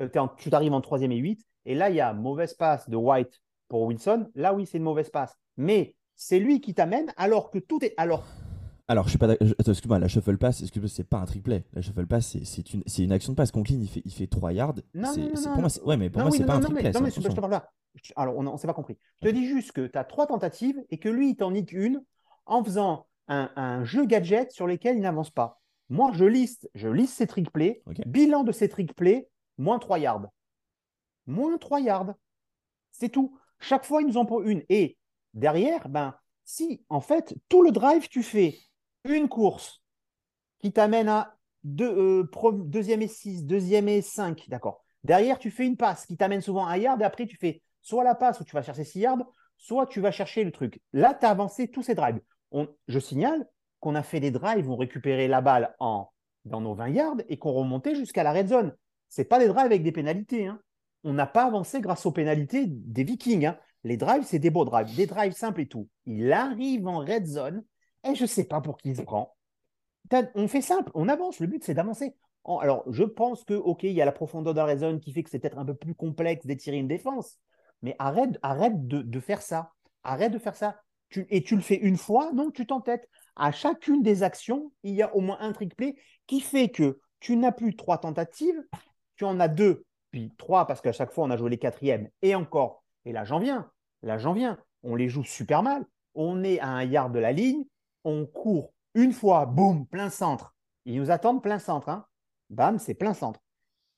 Euh, 0.00 0.08
tu 0.38 0.50
t'arrives 0.50 0.72
en 0.72 0.80
troisième 0.80 1.12
et 1.12 1.18
8. 1.18 1.44
Et 1.66 1.74
là, 1.74 1.90
il 1.90 1.96
y 1.96 2.00
a 2.00 2.12
mauvaise 2.14 2.54
passe 2.54 2.88
de 2.88 2.96
White 2.96 3.42
pour 3.68 3.82
Wilson. 3.82 4.30
Là, 4.34 4.54
oui, 4.54 4.66
c'est 4.66 4.78
une 4.78 4.84
mauvaise 4.84 5.10
passe. 5.10 5.36
Mais 5.56 5.94
c'est 6.16 6.38
lui 6.38 6.60
qui 6.60 6.74
t'amène 6.74 7.12
alors 7.16 7.50
que 7.50 7.58
tout 7.58 7.84
est. 7.84 7.94
Alors, 7.96 8.24
Alors, 8.92 9.04
je 9.06 9.08
suis 9.08 9.18
pas 9.18 9.30
attends, 9.30 9.72
Excuse-moi, 9.72 9.98
la 9.98 10.06
shuffle 10.06 10.36
pass, 10.36 10.60
excuse-moi, 10.60 10.90
c'est 10.90 11.02
pas 11.02 11.16
un 11.16 11.24
triplé. 11.24 11.64
La 11.72 11.80
shuffle 11.80 12.06
pass, 12.06 12.36
c'est- 12.44 12.98
une, 12.98 13.10
action 13.12 13.32
de 13.32 13.36
passe. 13.38 13.50
Conklin, 13.50 13.78
il 13.80 13.88
fait, 13.88 14.02
il 14.04 14.12
fait 14.12 14.26
3 14.26 14.52
yards. 14.52 14.74
Non, 14.92 15.16
non, 15.16 15.28
non, 15.28 15.52
pour 15.52 15.60
moi, 15.62 15.68
ouais, 15.86 15.96
mais 15.96 16.10
pour 16.10 16.20
moi, 16.20 16.30
oui, 16.30 16.36
c'est 16.36 16.44
pas 16.44 16.56
un 16.56 16.60
triplé. 16.60 16.90
non, 16.92 17.00
mais 17.00 17.10
je, 17.10 17.22
je 17.22 17.26
te 17.28 17.40
parle 17.40 17.52
pas. 17.52 17.72
Je- 17.94 18.12
Alors, 18.16 18.36
on 18.36 18.42
ne 18.42 18.56
s'est 18.58 18.66
pas 18.66 18.74
compris. 18.74 18.98
Je 19.22 19.28
te 19.28 19.32
dis 19.32 19.46
juste 19.46 19.72
que 19.72 19.86
tu 19.86 19.96
as 19.96 20.04
trois 20.04 20.26
tentatives 20.26 20.78
et 20.90 20.98
que 20.98 21.08
lui, 21.08 21.30
il 21.30 21.36
t'en 21.36 21.52
nique 21.52 21.72
une 21.72 22.04
en 22.44 22.62
faisant 22.62 23.06
un, 23.28 23.50
un 23.56 23.82
jeu 23.82 24.04
gadget 24.04 24.52
sur 24.52 24.66
lesquels 24.66 24.96
il 24.96 25.00
n'avance 25.00 25.30
pas. 25.30 25.62
Moi, 25.88 26.10
je 26.12 26.26
liste, 26.26 26.68
je 26.74 26.88
liste 26.88 27.14
ses 27.14 27.26
trick 27.26 27.50
plays. 27.50 27.82
Bilan 28.04 28.44
de 28.44 28.52
ses 28.52 28.68
trick 28.68 28.94
plays, 28.94 29.26
moins 29.56 29.78
3 29.78 30.00
yards. 30.00 30.26
Moins 31.26 31.56
3 31.56 31.80
yards. 31.80 32.12
C'est 32.90 33.08
tout. 33.08 33.38
Chaque 33.58 33.86
fois, 33.86 34.02
ils 34.02 34.06
nous 34.06 34.18
en 34.18 34.26
prennent 34.26 34.46
une. 34.46 34.62
Et 34.68 34.98
derrière, 35.32 35.88
ben, 35.88 36.14
si, 36.44 36.84
en 36.90 37.00
fait, 37.00 37.34
tout 37.48 37.62
le 37.62 37.72
drive, 37.72 38.08
tu 38.08 38.22
fais 38.22 38.58
une 39.04 39.28
course 39.28 39.82
qui 40.58 40.72
t'amène 40.72 41.08
à 41.08 41.36
euh, 41.80 42.26
deuxième 42.64 43.02
et 43.02 43.08
6, 43.08 43.44
deuxième 43.44 43.88
et 43.88 44.02
5, 44.02 44.48
d'accord. 44.48 44.84
Derrière, 45.04 45.38
tu 45.38 45.50
fais 45.50 45.66
une 45.66 45.76
passe 45.76 46.06
qui 46.06 46.16
t'amène 46.16 46.40
souvent 46.40 46.66
à 46.66 46.72
un 46.72 46.76
yard, 46.76 47.00
et 47.00 47.04
après, 47.04 47.26
tu 47.26 47.36
fais 47.36 47.62
soit 47.80 48.04
la 48.04 48.14
passe 48.14 48.40
où 48.40 48.44
tu 48.44 48.54
vas 48.54 48.62
chercher 48.62 48.84
6 48.84 49.00
yards, 49.00 49.24
soit 49.56 49.86
tu 49.86 50.00
vas 50.00 50.12
chercher 50.12 50.44
le 50.44 50.52
truc. 50.52 50.80
Là, 50.92 51.14
tu 51.14 51.26
as 51.26 51.30
avancé 51.30 51.68
tous 51.68 51.82
ces 51.82 51.94
drives. 51.94 52.20
Je 52.86 52.98
signale 52.98 53.46
qu'on 53.80 53.94
a 53.94 54.02
fait 54.02 54.20
des 54.20 54.30
drives 54.30 54.68
où 54.68 54.74
on 54.74 54.76
récupérait 54.76 55.28
la 55.28 55.40
balle 55.40 55.74
en, 55.80 56.08
dans 56.44 56.60
nos 56.60 56.74
20 56.74 56.88
yards 56.90 57.16
et 57.28 57.38
qu'on 57.38 57.52
remontait 57.52 57.94
jusqu'à 57.94 58.22
la 58.22 58.32
red 58.32 58.48
zone. 58.48 58.74
Ce 59.08 59.22
pas 59.22 59.38
des 59.38 59.48
drives 59.48 59.66
avec 59.66 59.82
des 59.82 59.92
pénalités. 59.92 60.46
hein. 60.46 60.60
On 61.04 61.12
n'a 61.12 61.26
pas 61.26 61.44
avancé 61.46 61.80
grâce 61.80 62.06
aux 62.06 62.12
pénalités 62.12 62.66
des 62.66 63.04
Vikings. 63.04 63.46
hein. 63.46 63.58
Les 63.84 63.96
drives, 63.96 64.22
c'est 64.22 64.38
des 64.38 64.50
beaux 64.50 64.64
drives, 64.64 64.94
des 64.94 65.06
drives 65.06 65.32
simples 65.32 65.62
et 65.62 65.66
tout. 65.66 65.88
Il 66.06 66.32
arrive 66.32 66.86
en 66.86 66.98
red 67.00 67.26
zone 67.26 67.64
et 68.04 68.14
je 68.14 68.22
ne 68.22 68.26
sais 68.26 68.44
pas 68.44 68.60
pour 68.60 68.78
qui 68.78 68.90
il 68.90 68.96
se 68.96 69.02
prend. 69.02 69.34
On 70.34 70.48
fait 70.48 70.60
simple, 70.60 70.90
on 70.94 71.08
avance. 71.08 71.40
Le 71.40 71.46
but, 71.46 71.64
c'est 71.64 71.74
d'avancer. 71.74 72.14
Alors, 72.44 72.84
je 72.90 73.04
pense 73.04 73.44
que, 73.44 73.54
OK, 73.54 73.84
il 73.84 73.92
y 73.92 74.02
a 74.02 74.04
la 74.04 74.12
profondeur 74.12 74.52
de 74.52 74.60
la 74.60 74.76
zone 74.76 75.00
qui 75.00 75.12
fait 75.12 75.22
que 75.22 75.30
c'est 75.30 75.38
peut-être 75.38 75.58
un 75.58 75.64
peu 75.64 75.74
plus 75.74 75.94
complexe 75.94 76.44
d'étirer 76.44 76.76
une 76.76 76.88
défense. 76.88 77.38
Mais 77.82 77.96
arrête, 77.98 78.38
arrête 78.42 78.86
de, 78.86 79.00
de 79.00 79.20
faire 79.20 79.42
ça. 79.42 79.72
Arrête 80.02 80.32
de 80.32 80.38
faire 80.38 80.56
ça. 80.56 80.76
Tu- 81.08 81.26
et 81.30 81.42
tu 81.42 81.54
le 81.54 81.62
fais 81.62 81.76
une 81.76 81.96
fois, 81.96 82.32
non, 82.32 82.50
tu 82.50 82.66
t'entêtes. 82.66 83.08
À 83.36 83.52
chacune 83.52 84.02
des 84.02 84.22
actions, 84.22 84.72
il 84.82 84.94
y 84.94 85.02
a 85.02 85.14
au 85.14 85.20
moins 85.20 85.38
un 85.40 85.52
trick 85.52 85.76
play 85.76 85.94
qui 86.26 86.40
fait 86.40 86.68
que 86.68 87.00
tu 87.20 87.36
n'as 87.36 87.52
plus 87.52 87.76
trois 87.76 87.98
tentatives, 87.98 88.60
tu 89.16 89.24
en 89.24 89.38
as 89.40 89.48
deux, 89.48 89.84
puis 90.10 90.34
trois, 90.36 90.66
parce 90.66 90.80
qu'à 90.80 90.92
chaque 90.92 91.12
fois, 91.12 91.24
on 91.24 91.30
a 91.30 91.36
joué 91.36 91.50
les 91.50 91.58
quatrièmes, 91.58 92.08
et 92.20 92.34
encore. 92.34 92.84
Et 93.04 93.12
là, 93.12 93.24
j'en 93.24 93.38
viens. 93.38 93.70
Là, 94.02 94.18
j'en 94.18 94.32
viens. 94.32 94.58
On 94.82 94.96
les 94.96 95.08
joue 95.08 95.24
super 95.24 95.62
mal. 95.62 95.84
On 96.14 96.42
est 96.44 96.58
à 96.60 96.68
un 96.68 96.84
yard 96.84 97.12
de 97.12 97.18
la 97.18 97.32
ligne, 97.32 97.64
on 98.04 98.26
court 98.26 98.72
une 98.94 99.12
fois, 99.12 99.46
boum, 99.46 99.86
plein 99.86 100.10
centre. 100.10 100.54
Ils 100.84 101.00
nous 101.00 101.10
attendent 101.10 101.42
plein 101.42 101.58
centre. 101.58 101.88
Hein. 101.88 102.06
Bam, 102.50 102.78
c'est 102.78 102.94
plein 102.94 103.14
centre. 103.14 103.40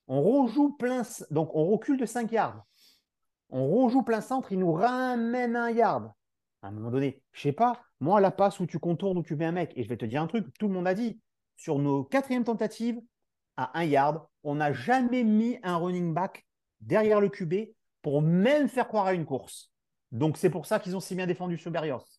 On 0.07 0.23
rejoue 0.23 0.77
plein, 0.77 1.03
donc 1.31 1.51
on 1.55 1.67
recule 1.67 1.99
de 1.99 2.07
5 2.07 2.31
yards. 2.31 2.65
On 3.51 3.69
rejoue 3.69 4.03
plein 4.03 4.21
centre, 4.21 4.53
il 4.53 4.59
nous 4.59 4.73
ramène 4.73 5.57
un 5.57 5.71
yard. 5.71 6.13
À 6.63 6.69
un 6.69 6.71
moment 6.71 6.91
donné, 6.91 7.23
je 7.33 7.43
sais 7.43 7.53
pas, 7.53 7.83
moi, 8.01 8.21
la 8.21 8.31
passe 8.31 8.61
où 8.61 8.67
tu 8.67 8.79
contournes, 8.79 9.19
où 9.19 9.23
tu 9.23 9.37
mets 9.37 9.47
un 9.47 9.53
mec, 9.53 9.73
et 9.77 9.83
je 9.83 9.89
vais 9.89 9.97
te 9.97 10.05
dire 10.05 10.23
un 10.23 10.27
truc, 10.27 10.47
tout 10.59 10.69
le 10.69 10.75
monde 10.75 10.87
a 10.87 10.95
dit, 10.95 11.21
sur 11.57 11.79
nos 11.79 12.05
quatrièmes 12.05 12.45
tentatives, 12.45 13.01
à 13.57 13.79
un 13.79 13.85
yard, 13.85 14.27
on 14.43 14.57
n'a 14.57 14.73
jamais 14.73 15.25
mis 15.25 15.59
un 15.63 15.77
running 15.77 16.13
back 16.13 16.47
derrière 16.81 17.21
le 17.21 17.29
QB 17.29 17.55
pour 18.03 18.23
même 18.23 18.69
faire 18.69 18.89
croire 18.89 19.07
à 19.07 19.15
une 19.15 19.25
course. 19.25 19.73
Donc 20.13 20.37
c'est 20.37 20.51
pour 20.51 20.67
ça 20.67 20.79
qu'ils 20.79 20.97
ont 20.97 21.01
si 21.01 21.15
bien 21.15 21.27
défendu 21.27 21.57
sur 21.57 21.71
Berrios. 21.71 22.14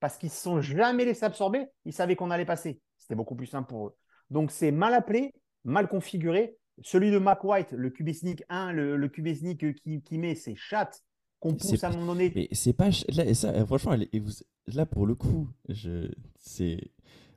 Parce 0.00 0.18
qu'ils 0.18 0.28
ne 0.28 0.32
se 0.32 0.42
sont 0.42 0.60
jamais 0.60 1.04
laissés 1.04 1.24
absorber, 1.24 1.66
ils 1.84 1.92
savaient 1.92 2.16
qu'on 2.16 2.30
allait 2.30 2.44
passer. 2.44 2.80
C'était 2.98 3.14
beaucoup 3.14 3.34
plus 3.34 3.46
simple 3.46 3.68
pour 3.68 3.86
eux. 3.88 3.96
Donc 4.30 4.50
c'est 4.50 4.70
mal 4.72 4.92
appelé, 4.94 5.32
mal 5.64 5.88
configuré. 5.88 6.56
Celui 6.82 7.10
de 7.10 7.18
Mac 7.18 7.42
White, 7.44 7.72
le 7.72 7.88
QB 7.90 8.12
sneak 8.12 8.42
1, 8.50 8.72
le, 8.72 8.96
le 8.96 9.08
QB 9.08 9.34
sneak 9.34 9.74
qui, 9.76 10.02
qui 10.02 10.18
met 10.18 10.34
ses 10.34 10.54
chattes 10.54 11.02
qu'on 11.40 11.56
C'est 11.58 11.70
pousse 11.72 11.84
à 11.84 11.88
un 11.88 11.92
moment 11.92 12.12
donné. 12.12 12.32
Mais 12.34 12.48
c'est 12.52 12.72
pas. 12.74 12.90
Là, 13.08 13.32
ça, 13.34 13.48
euh, 13.50 13.64
franchement, 13.64 13.94
elle 13.94 14.02
est- 14.02 14.14
et 14.14 14.20
vous- 14.20 14.32
là, 14.66 14.84
pour 14.84 15.06
le 15.06 15.14
coup, 15.14 15.48
je, 15.70 16.10
c'est. 16.38 16.78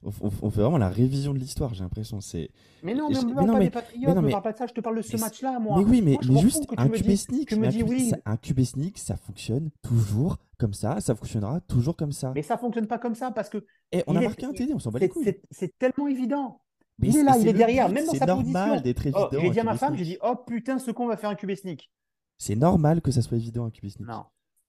On, 0.04 0.10
on- 0.22 0.32
on 0.42 0.50
fait 0.50 0.62
vraiment 0.62 0.78
la 0.78 0.90
révision 0.90 1.34
de 1.34 1.40
l'histoire, 1.40 1.74
j'ai 1.74 1.84
l'impression. 1.84 2.20
C'est. 2.22 2.50
Mais 2.84 2.94
non, 2.94 3.10
mais 3.10 3.18
on 3.18 3.22
ne 3.22 3.28
mais 3.28 3.34
parle 3.36 3.48
non, 3.48 3.54
pas 3.54 3.60
mais- 3.60 3.70
des 3.70 4.06
non, 4.08 4.16
je 4.16 4.20
ne 4.26 4.32
parle 4.32 4.44
pas 4.44 4.52
de 4.54 4.58
ça, 4.58 4.68
je 4.68 4.74
te 4.74 4.82
parle 4.82 4.98
de 4.98 5.02
ce 5.02 5.12
c'est- 5.12 5.18
match-là, 5.20 5.60
moi. 5.60 5.78
Mais 5.78 5.86
oui, 5.86 6.02
mais, 6.02 6.12
Moi, 6.14 6.22
mais 6.30 6.42
juste 6.42 6.66
un 6.78 6.90
QB 6.90 7.16
sneak. 7.16 7.48
tu 7.50 7.56
me 7.56 7.62
mais 7.62 7.70
dis, 7.70 7.82
appuie- 7.82 7.90
oui. 7.90 8.10
ça- 8.10 8.18
Un 8.26 8.36
QB 8.38 8.64
sneak, 8.64 8.98
ça 8.98 9.16
fonctionne 9.16 9.70
toujours 9.82 10.38
comme 10.60 10.74
ça. 10.74 11.00
Ça 11.02 11.16
fonctionnera 11.16 11.60
toujours 11.62 11.96
comme 11.96 12.12
ça. 12.12 12.32
Mais 12.36 12.44
ça 12.44 12.54
ne 12.56 12.60
fonctionne 12.60 12.86
pas 12.88 13.00
comme 13.00 13.16
ça 13.16 13.32
parce 13.32 13.50
que 13.50 13.66
Et 13.92 14.04
on 14.06 14.14
il 14.14 14.18
a 14.18 14.22
marqué 14.22 14.46
un 14.46 14.52
TD, 14.54 14.74
on 14.76 14.80
s'en 14.80 14.92
bat 14.92 15.00
les 15.00 15.08
c'est- 15.08 15.12
couilles. 15.14 15.24
c'est 15.26 15.42
c'est 15.50 15.78
tellement 15.80 16.08
évident. 16.08 16.62
Mais 17.00 17.08
il 17.08 17.16
est 17.16 17.20
c'est- 17.20 17.24
là, 17.24 17.34
c'est 17.34 17.42
il 17.42 17.48
est 17.48 17.54
derrière, 17.54 17.88
but, 17.88 17.96
même 17.96 18.06
dans 18.06 18.12
c'est 18.12 18.18
sa 18.20 18.26
normal 18.28 18.44
position. 18.70 18.82
d'être 18.82 19.02
Oh, 19.06 19.08
évident. 19.08 19.30
j'ai 19.32 19.48
un 19.48 19.52
dit 19.52 19.60
à 19.60 19.64
ma 19.64 19.78
femme, 19.78 19.96
j'ai 19.98 20.04
dit, 20.04 20.18
oh 20.22 20.36
putain, 20.36 20.78
ce 20.78 20.92
con 20.92 21.08
va 21.08 21.18
faire 21.18 21.30
un 21.32 21.56
sneak. 21.56 21.90
C'est 22.38 22.56
normal 22.56 23.02
que 23.02 23.10
ça 23.12 23.22
soit 23.22 23.38
évident 23.38 23.66
un 23.66 23.72
QB 23.72 23.90
sneak. 23.90 24.08
Non, 24.08 24.26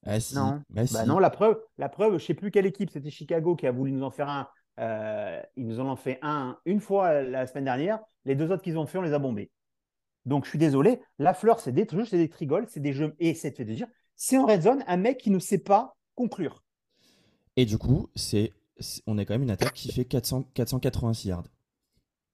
Ah 0.06 0.20
si. 0.20 0.34
non. 0.36 0.62
Bah, 0.70 0.86
si. 0.86 0.94
Bah 0.94 1.04
non, 1.04 1.18
la 1.18 1.30
preuve, 1.30 1.60
la 1.76 1.88
preuve, 1.88 2.18
je 2.18 2.24
sais 2.24 2.34
plus 2.34 2.50
quelle 2.50 2.66
équipe, 2.66 2.90
c'était 2.90 3.10
Chicago 3.10 3.56
qui 3.56 3.66
a 3.66 3.72
voulu 3.72 3.92
nous 3.92 4.02
en 4.04 4.10
faire 4.10 4.28
un. 4.28 4.48
Euh, 4.78 5.42
ils 5.56 5.66
nous 5.66 5.78
en 5.80 5.90
ont 5.92 5.96
fait 5.96 6.18
un 6.22 6.56
une 6.64 6.80
fois 6.80 7.20
la 7.22 7.46
semaine 7.46 7.64
dernière. 7.64 7.98
Les 8.24 8.34
deux 8.36 8.50
autres 8.50 8.62
qu'ils 8.62 8.78
ont 8.78 8.86
fait, 8.86 8.96
on 8.98 9.02
les 9.02 9.12
a 9.12 9.18
bombés. 9.18 9.50
Donc 10.24 10.44
je 10.44 10.50
suis 10.50 10.58
désolé. 10.58 11.00
La 11.18 11.34
fleur, 11.34 11.60
c'est 11.60 11.72
des 11.72 11.86
jeux, 11.90 12.04
c'est 12.04 12.16
des 12.16 12.28
trigoles, 12.28 12.66
c'est 12.68 12.80
des 12.80 12.92
jeux. 12.92 13.14
Et 13.18 13.34
c'est 13.34 13.50
fait 13.56 13.64
de 13.64 13.74
dire, 13.74 13.88
c'est 14.20 14.38
en 14.38 14.46
red 14.46 14.62
zone 14.62 14.84
un 14.86 14.98
mec 14.98 15.18
qui 15.18 15.30
ne 15.30 15.40
sait 15.40 15.58
pas 15.58 15.96
conclure. 16.14 16.62
Et 17.54 17.64
du 17.64 17.78
coup, 17.78 18.08
c'est, 18.16 18.52
on 19.06 19.16
a 19.18 19.24
quand 19.24 19.34
même 19.34 19.44
une 19.44 19.50
attaque 19.52 19.72
qui 19.74 19.88
fait 19.92 20.04
400, 20.04 20.42
486 20.52 21.28
yards. 21.28 21.44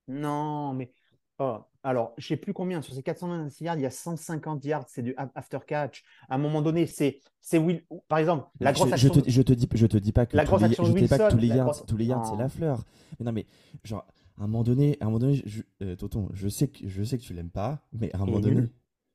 Non, 0.09 0.73
mais. 0.75 0.93
oh, 1.39 1.59
alors, 1.83 2.15
je 2.19 2.27
sais 2.29 2.37
plus 2.37 2.53
combien. 2.53 2.83
Sur 2.83 2.95
ces 2.95 3.03
426 3.03 3.65
yards, 3.65 3.77
il 3.77 3.83
y 3.83 3.87
a 3.87 3.91
150 3.91 4.65
yards, 4.65 4.87
c'est 4.89 5.03
du 5.03 5.15
after 5.35 5.59
catch. 5.67 6.05
À 6.29 6.37
un 6.37 6.39
moment 6.39 6.63
donné, 6.63 6.87
c'est 6.87 7.21
c'est 7.41 7.59
Will. 7.59 7.85
Par 8.09 8.19
exemple, 8.19 8.49
la 8.61 8.73
grosse 8.73 8.89
je, 8.89 8.93
action. 8.93 9.15
je 9.15 9.21
te, 9.21 9.31
je 9.31 9.43
te 9.43 9.53
dis, 9.53 9.69
je 9.75 9.87
te 9.87 9.97
dis 9.97 10.13
pas 10.13 10.27
que 10.27 10.37
La 10.37 10.45
grosse 10.45 10.63
les, 10.63 10.63
action 10.63 10.85
je 10.85 10.89
de 10.89 10.93
te 10.93 10.99
dis 10.99 11.07
pas 11.09 11.19
que 11.19 11.27
Wilson, 11.27 11.29
tous 11.29 11.39
les 11.39 11.49
yards, 11.49 11.65
grosse- 11.65 11.85
tous 11.87 11.97
les 11.97 12.05
yards, 12.07 12.25
c'est 12.25 12.37
la 12.37 12.49
fleur. 12.49 12.85
Mais 13.19 13.25
non, 13.27 13.33
mais 13.33 13.47
genre, 13.85 14.07
à 14.39 14.45
un 14.45 14.47
moment 14.47 14.63
donné, 14.65 14.97
à 15.01 15.05
un 15.05 15.07
moment 15.07 15.19
donné, 15.19 15.43
je, 15.45 15.63
euh, 15.83 15.97
Tonton, 15.97 16.29
je 16.33 16.49
sais 16.49 16.69
que, 16.69 16.89
je 16.89 17.03
sais 17.03 17.19
que 17.19 17.23
tu 17.23 17.35
l'aimes 17.35 17.51
pas, 17.51 17.81
mais 17.93 18.13
à 18.15 18.19
un 18.19 18.27
moment 18.27 18.41
est 18.41 18.41
donné. 18.41 18.69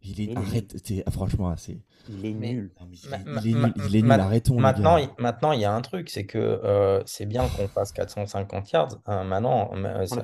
Il 0.04 0.22
est, 0.22 0.24
Il 0.26 0.32
est 0.32 0.38
arrête, 0.38 0.76
ah, 1.06 1.12
franchement, 1.12 1.54
c'est, 1.58 1.78
Il 2.10 2.26
est 2.26 2.34
nul. 2.34 2.72
non, 2.80 2.88
mais 2.90 2.98
il, 3.04 3.10
Ma- 3.10 3.18
est- 3.18 3.24
ma- 3.26 3.42
il 3.42 3.48
est 3.50 3.54
ma- 3.54 3.68
nul, 3.68 3.74
il 3.78 3.96
est 3.96 4.00
nul, 4.02 4.08
ma- 4.08 4.16
arrêtons 4.16 4.56
les 4.56 4.62
Maintenant, 4.62 4.98
gars. 4.98 5.04
il, 5.18 5.22
maintenant, 5.24 5.52
il 5.52 5.62
y 5.62 5.66
a 5.66 5.74
un 5.74 5.82
truc, 5.82 6.10
c'est 6.10 6.26
que 6.26 6.38
euh, 6.38 7.02
c'est 7.06 7.26
bien 7.26 7.48
qu'on 7.50 7.68
fasse 7.68 7.92
450 7.92 8.72
yards. 8.72 9.00
hein, 9.06 9.24
maintenant, 9.24 9.72
euh, 9.76 10.02
On 10.04 10.06
ça- 10.08 10.22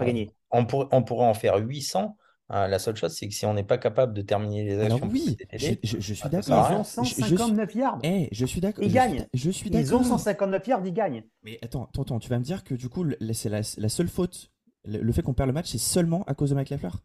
pourrait, 0.65 0.87
on 0.91 1.03
pourrait 1.03 1.25
en 1.27 1.33
faire 1.33 1.57
800. 1.57 2.15
Euh, 2.49 2.67
la 2.67 2.79
seule 2.79 2.95
chose, 2.95 3.11
c'est 3.13 3.27
que 3.27 3.33
si 3.33 3.45
on 3.45 3.53
n'est 3.53 3.65
pas 3.65 3.77
capable 3.77 4.13
de 4.13 4.21
terminer 4.21 4.63
les 4.63 4.79
Alors 4.79 4.93
actions, 5.03 5.09
oui, 5.11 5.35
pour 5.37 5.59
je, 5.59 5.65
TD, 5.67 5.79
je, 5.83 5.99
je 5.99 6.13
suis 6.13 6.29
d'accord. 6.29 6.69
Ils 6.71 6.75
ont 6.77 7.03
Je- 7.03 7.09
je 7.09 7.13
suis- 7.13 7.23
159 7.37 7.75
yards. 7.75 7.99
Je 8.31 8.45
suis 8.45 8.61
d'accord. 8.61 8.83
Ils 8.85 8.89
je 8.89 8.95
gagnent. 8.95 9.27
Je 9.33 9.49
suis 9.51 9.69
Ils 9.69 9.93
ont 9.93 9.97
d'accord. 9.99 10.05
159 10.19 10.65
yards, 10.65 10.81
ils 10.85 10.93
gagnent. 10.93 11.23
Mais 11.43 11.59
attends, 11.61 11.87
Tonton, 11.91 12.19
tu 12.19 12.29
vas 12.29 12.39
me 12.39 12.45
dire 12.45 12.63
que 12.63 12.73
du 12.73 12.87
coup, 12.87 13.05
c'est 13.33 13.49
la, 13.49 13.59
la 13.77 13.89
seule 13.89 14.07
faute, 14.07 14.49
le, 14.85 14.99
le 15.01 15.11
fait 15.11 15.21
qu'on 15.23 15.33
perd 15.33 15.47
le 15.47 15.53
match, 15.53 15.67
c'est 15.69 15.77
seulement 15.77 16.23
à 16.23 16.33
cause 16.35 16.51
de 16.51 16.55
Mike 16.55 16.69
Lafleur? 16.69 16.93
Oui. 16.93 17.01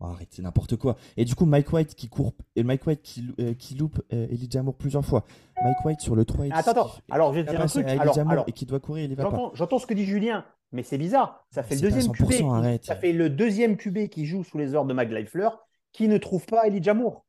Oh, 0.00 0.06
arrête, 0.06 0.28
c'est 0.30 0.42
n'importe 0.42 0.76
quoi. 0.76 0.96
Et 1.18 1.24
du 1.26 1.34
coup, 1.34 1.44
Mike 1.44 1.72
White 1.72 1.94
qui 1.94 2.08
court, 2.08 2.32
et 2.56 2.62
Mike 2.62 2.86
White 2.86 3.02
qui, 3.02 3.34
euh, 3.38 3.52
qui 3.52 3.74
loupe 3.74 4.00
euh, 4.12 4.26
Elijah 4.30 4.62
Moore 4.62 4.74
plusieurs 4.74 5.04
fois. 5.04 5.24
Mike 5.62 5.84
White 5.84 6.00
sur 6.00 6.16
le 6.16 6.24
3 6.24 6.46
et 6.46 6.52
Attends, 6.52 6.70
attends. 6.70 6.90
Alors, 7.10 7.34
je 7.34 7.40
vais 7.40 7.44
te 7.44 7.50
dire 7.50 7.60
un 7.60 7.66
truc. 7.66 7.86
Alors, 7.86 8.44
et 8.46 8.52
qui 8.52 8.64
doit 8.64 8.80
courir, 8.80 9.04
il 9.04 9.12
y 9.12 9.14
va 9.14 9.30
pas. 9.30 9.50
J'entends, 9.54 9.78
ce 9.78 9.86
que 9.86 9.92
dit 9.94 10.06
Julien, 10.06 10.46
mais 10.72 10.82
c'est 10.82 10.98
bizarre. 10.98 11.44
Ça 11.50 11.62
fait 11.62 11.74
le 11.74 11.82
deuxième 11.82 12.12
100%, 12.12 12.38
QB. 12.38 12.46
arrête. 12.50 12.84
Ça 12.84 12.96
fait 12.96 13.12
le 13.12 13.28
deuxième 13.28 13.76
QB 13.76 14.08
qui 14.08 14.24
joue 14.24 14.42
sous 14.42 14.56
les 14.56 14.74
ordres 14.74 14.88
de 14.88 14.94
Mag 14.94 15.28
Fleur 15.28 15.58
qui 15.92 16.08
ne 16.08 16.16
trouve 16.18 16.46
pas 16.46 16.66
Elijah 16.66 16.94
Moore. 16.94 17.26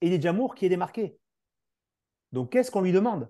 Elijah 0.00 0.32
Moore 0.32 0.54
qui 0.54 0.66
est 0.66 0.68
démarqué. 0.68 1.18
Donc 2.32 2.50
qu'est-ce 2.50 2.70
qu'on 2.70 2.80
lui 2.80 2.92
demande? 2.92 3.28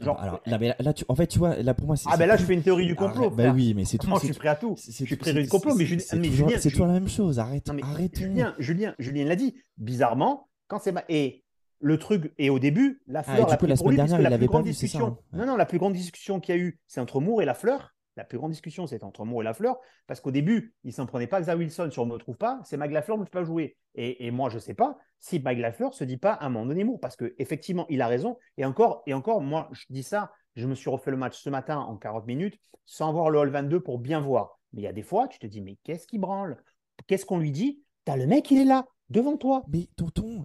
Genre, 0.00 0.20
alors, 0.20 0.40
là, 0.46 0.58
mais 0.58 0.68
là, 0.68 0.76
là, 0.80 0.92
tu, 0.92 1.04
en 1.08 1.14
fait, 1.14 1.26
tu 1.28 1.38
vois, 1.38 1.56
là 1.62 1.72
pour 1.72 1.86
moi, 1.86 1.96
c'est. 1.96 2.08
Ah 2.10 2.16
ben 2.16 2.26
là, 2.26 2.34
tout- 2.36 2.42
je 2.42 2.46
fais 2.46 2.54
une 2.54 2.62
théorie 2.62 2.86
du 2.86 2.96
complot. 2.96 3.22
Arrête, 3.26 3.30
bah 3.36 3.42
frère. 3.44 3.54
oui, 3.54 3.74
mais 3.74 3.84
c'est 3.84 3.96
tout. 3.98 4.08
Moi, 4.08 4.18
je 4.20 4.26
suis 4.26 4.34
prêt 4.34 4.48
à 4.48 4.56
tout. 4.56 4.74
c'est- 4.76 4.90
Je 4.92 5.04
suis 5.06 5.16
prêt 5.16 5.30
à 5.30 5.34
du 5.34 5.44
c'est- 5.44 5.48
complot, 5.48 5.74
mais 5.74 5.84
c'est- 5.84 5.86
Julien, 5.86 6.02
c'est 6.04 6.16
mais 6.16 6.28
toujours, 6.28 6.48
Julien, 6.48 6.60
c'est 6.60 6.68
Ju- 6.68 6.74
toujours 6.74 6.86
la 6.88 6.92
même 6.94 7.08
chose. 7.08 7.38
Arrête, 7.38 7.66
Non, 7.68 7.74
mais 7.74 7.82
arrêtons. 7.82 8.20
Julien, 8.20 8.54
Julien, 8.58 8.94
Julien 8.98 9.24
l'a 9.24 9.36
dit. 9.36 9.54
Bizarrement, 9.78 10.48
quand 10.66 10.78
c'est 10.80 10.90
ma... 10.92 11.04
et 11.08 11.44
le 11.80 11.98
truc 11.98 12.32
et 12.38 12.50
au 12.50 12.58
début, 12.58 13.02
la 13.06 13.22
fleur. 13.22 13.36
Ah, 13.36 13.40
et 13.40 13.44
du 13.44 13.50
l'a 13.50 13.56
coup, 13.56 13.66
la 13.66 13.76
semaine 13.76 13.96
dernière, 13.96 14.18
il 14.18 14.22
la 14.24 14.30
l'avait 14.30 14.40
plus 14.40 14.46
pas 14.48 14.52
grande 14.54 14.66
vu, 14.66 14.74
c'est 14.74 14.88
ça, 14.88 14.98
hein. 14.98 15.16
Non, 15.32 15.46
non, 15.46 15.56
la 15.56 15.66
plus 15.66 15.78
grande 15.78 15.92
discussion 15.92 16.40
qu'il 16.40 16.54
y 16.56 16.58
a 16.58 16.60
eu, 16.60 16.80
c'est 16.88 17.00
entre 17.00 17.20
Moore 17.20 17.42
et 17.42 17.44
la 17.44 17.54
fleur. 17.54 17.93
La 18.16 18.24
plus 18.24 18.38
grande 18.38 18.52
discussion, 18.52 18.86
c'est 18.86 19.02
entre 19.02 19.24
Moore 19.24 19.42
et 19.42 19.44
la 19.44 19.54
fleur, 19.54 19.78
parce 20.06 20.20
qu'au 20.20 20.30
début, 20.30 20.74
il 20.84 20.92
s'en 20.92 21.06
prenait 21.06 21.26
pas 21.26 21.40
Xa 21.40 21.56
Wilson 21.56 21.90
sur 21.90 22.04
on 22.04 22.06
ne 22.06 22.12
me 22.12 22.18
trouve 22.18 22.36
pas, 22.36 22.60
c'est 22.64 22.76
Mag 22.76 22.92
Lafleur 22.92 23.18
ne 23.18 23.24
peut 23.24 23.30
pas 23.30 23.44
jouer. 23.44 23.76
Et, 23.96 24.30
moi, 24.30 24.50
je 24.50 24.58
sais 24.58 24.74
pas 24.74 24.98
si 25.18 25.40
Mag 25.40 25.58
Lafleur 25.58 25.94
se 25.94 26.04
dit 26.04 26.16
pas 26.16 26.32
à 26.32 26.46
un 26.46 26.48
moment 26.48 26.66
donné 26.66 26.84
Moore, 26.84 27.00
parce 27.00 27.16
que 27.16 27.34
effectivement, 27.38 27.86
il 27.88 28.02
a 28.02 28.06
raison. 28.06 28.38
Et 28.56 28.64
encore, 28.64 29.02
et 29.06 29.14
encore, 29.14 29.40
moi, 29.40 29.68
je 29.72 29.84
dis 29.90 30.02
ça, 30.02 30.32
je 30.54 30.66
me 30.66 30.74
suis 30.74 30.90
refait 30.90 31.10
le 31.10 31.16
match 31.16 31.40
ce 31.40 31.50
matin 31.50 31.78
en 31.78 31.96
40 31.96 32.26
minutes, 32.26 32.58
sans 32.86 33.12
voir 33.12 33.30
le 33.30 33.38
Hall 33.38 33.50
22 33.50 33.80
pour 33.80 33.98
bien 33.98 34.20
voir. 34.20 34.60
Mais 34.72 34.82
il 34.82 34.84
y 34.84 34.88
a 34.88 34.92
des 34.92 35.02
fois, 35.02 35.28
tu 35.28 35.38
te 35.38 35.46
dis, 35.46 35.60
mais 35.60 35.76
qu'est-ce 35.84 36.06
qui 36.06 36.18
branle? 36.18 36.62
Qu'est-ce 37.06 37.26
qu'on 37.26 37.38
lui 37.38 37.50
dit? 37.50 37.82
T'as 38.04 38.16
le 38.16 38.26
mec, 38.26 38.50
il 38.50 38.58
est 38.58 38.64
là, 38.64 38.86
devant 39.08 39.36
toi. 39.36 39.64
Mais 39.68 39.88
tonton, 39.96 40.44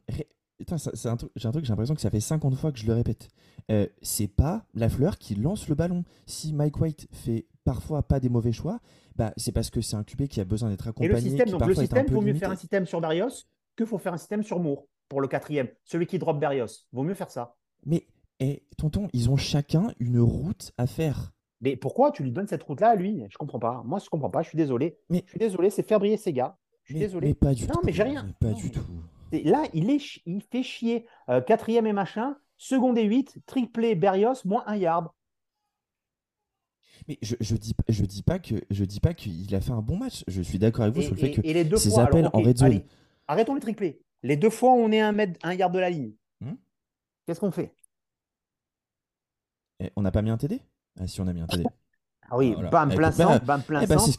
j'ai 0.59 1.09
un 1.09 1.15
truc, 1.15 1.31
j'ai 1.35 1.69
l'impression 1.69 1.95
que 1.95 2.01
ça 2.01 2.09
fait 2.09 2.19
50 2.19 2.55
fois 2.55 2.71
que 2.71 2.79
je 2.79 2.85
le 2.85 2.93
répète. 2.93 3.29
Euh, 3.71 3.87
c'est 4.01 4.27
pas 4.27 4.65
la 4.73 4.89
fleur 4.89 5.17
qui 5.17 5.35
lance 5.35 5.67
le 5.69 5.75
ballon. 5.75 6.03
Si 6.25 6.53
Mike 6.53 6.79
White 6.79 7.07
fait 7.11 7.45
parfois 7.63 8.03
pas 8.03 8.19
des 8.19 8.29
mauvais 8.29 8.51
choix, 8.51 8.79
bah, 9.15 9.33
c'est 9.37 9.51
parce 9.51 9.69
que 9.69 9.81
c'est 9.81 9.95
un 9.95 10.03
QB 10.03 10.27
qui 10.27 10.41
a 10.41 10.45
besoin 10.45 10.69
d'être 10.69 10.87
accompagné. 10.87 11.11
Et 11.11 11.13
le 11.13 11.21
système, 11.21 11.49
donc 11.49 11.65
le 11.65 11.75
système, 11.75 12.07
vaut 12.07 12.21
mieux 12.21 12.33
faire 12.33 12.51
un 12.51 12.55
système 12.55 12.85
sur 12.85 13.01
Barrios 13.01 13.45
que 13.75 13.85
faut 13.85 13.97
faire 13.97 14.13
un 14.13 14.17
système 14.17 14.43
sur 14.43 14.59
Moore 14.59 14.85
pour 15.07 15.21
le 15.21 15.27
quatrième. 15.27 15.67
Celui 15.83 16.05
qui 16.05 16.19
drop 16.19 16.39
Barrios. 16.39 16.85
Vaut 16.91 17.03
mieux 17.03 17.13
faire 17.13 17.29
ça. 17.29 17.55
Mais, 17.85 18.07
et, 18.39 18.63
tonton, 18.77 19.07
ils 19.13 19.29
ont 19.29 19.37
chacun 19.37 19.93
une 19.99 20.19
route 20.19 20.71
à 20.77 20.87
faire. 20.87 21.31
Mais 21.61 21.75
pourquoi 21.75 22.11
tu 22.11 22.23
lui 22.23 22.31
donnes 22.31 22.47
cette 22.47 22.63
route-là 22.63 22.89
à 22.91 22.95
lui? 22.95 23.23
Je 23.29 23.37
comprends 23.37 23.59
pas. 23.59 23.83
Moi, 23.85 23.99
je 23.99 24.09
comprends 24.09 24.29
pas. 24.29 24.41
Je 24.41 24.49
suis 24.49 24.57
désolé. 24.57 24.97
Mais, 25.09 25.23
je 25.25 25.31
suis 25.31 25.39
désolé, 25.39 25.69
c'est 25.69 25.83
faire 25.83 25.99
briller 25.99 26.17
ses 26.17 26.33
gars. 26.33 26.57
Je 26.83 26.93
suis 26.93 26.99
désolé. 26.99 27.27
Mais 27.27 27.33
pas 27.33 27.53
du 27.53 27.67
non, 27.67 27.73
tout. 27.73 27.81
mais 27.83 27.91
j'ai 27.91 28.03
rien. 28.03 28.25
pas 28.39 28.53
du 28.53 28.71
tout. 28.71 28.85
Là, 29.31 29.63
il, 29.73 29.89
est, 29.89 30.21
il 30.25 30.41
fait 30.41 30.63
chier. 30.63 31.05
Euh, 31.29 31.41
quatrième 31.41 31.87
et 31.87 31.93
machin. 31.93 32.37
Seconde 32.57 32.97
et 32.97 33.03
8. 33.03 33.39
Triplé 33.45 33.95
Berrios, 33.95 34.45
moins 34.45 34.63
un 34.67 34.75
yard. 34.75 35.09
Mais 37.07 37.17
je, 37.21 37.35
je 37.39 37.55
dis 37.55 37.73
je 37.87 38.05
dis 38.05 38.23
pas 38.23 38.39
que 38.39 38.55
je 38.69 38.83
dis 38.83 38.99
pas 38.99 39.13
qu'il 39.13 39.55
a 39.55 39.61
fait 39.61 39.71
un 39.71 39.81
bon 39.81 39.97
match. 39.97 40.23
Je 40.27 40.41
suis 40.41 40.59
d'accord 40.59 40.83
avec 40.83 40.95
vous 40.95 41.01
sur 41.01 41.13
le 41.13 41.19
fait 41.19 41.31
que 41.31 41.41
et 41.43 41.53
les 41.53 41.63
deux 41.63 41.77
ses 41.77 41.97
appels 41.97 42.29
en 42.33 42.41
red 42.41 42.57
zone. 42.57 42.81
arrêtons 43.27 43.55
les 43.55 43.61
triplés. 43.61 44.01
Les 44.21 44.35
deux 44.35 44.49
fois, 44.49 44.73
on 44.73 44.91
est 44.91 44.99
un 44.99 45.13
mètre, 45.13 45.39
un 45.43 45.53
yard 45.53 45.73
de 45.73 45.79
la 45.79 45.89
ligne. 45.89 46.13
Hmm 46.41 46.55
Qu'est-ce 47.25 47.39
qu'on 47.39 47.51
fait? 47.51 47.73
On 49.95 50.01
n'a 50.01 50.11
pas 50.11 50.21
mis 50.21 50.29
un 50.29 50.37
TD 50.37 50.59
ah, 50.99 51.07
Si 51.07 51.21
on 51.21 51.27
a 51.27 51.33
mis 51.33 51.39
un 51.39 51.47
TD. 51.47 51.63
Ah 52.31 52.37
oui, 52.37 52.55
bam, 52.71 52.89
plein 52.93 53.11
sang, 53.11 53.37
bam, 53.43 53.61
plein 53.61 53.85
sang, 53.85 54.11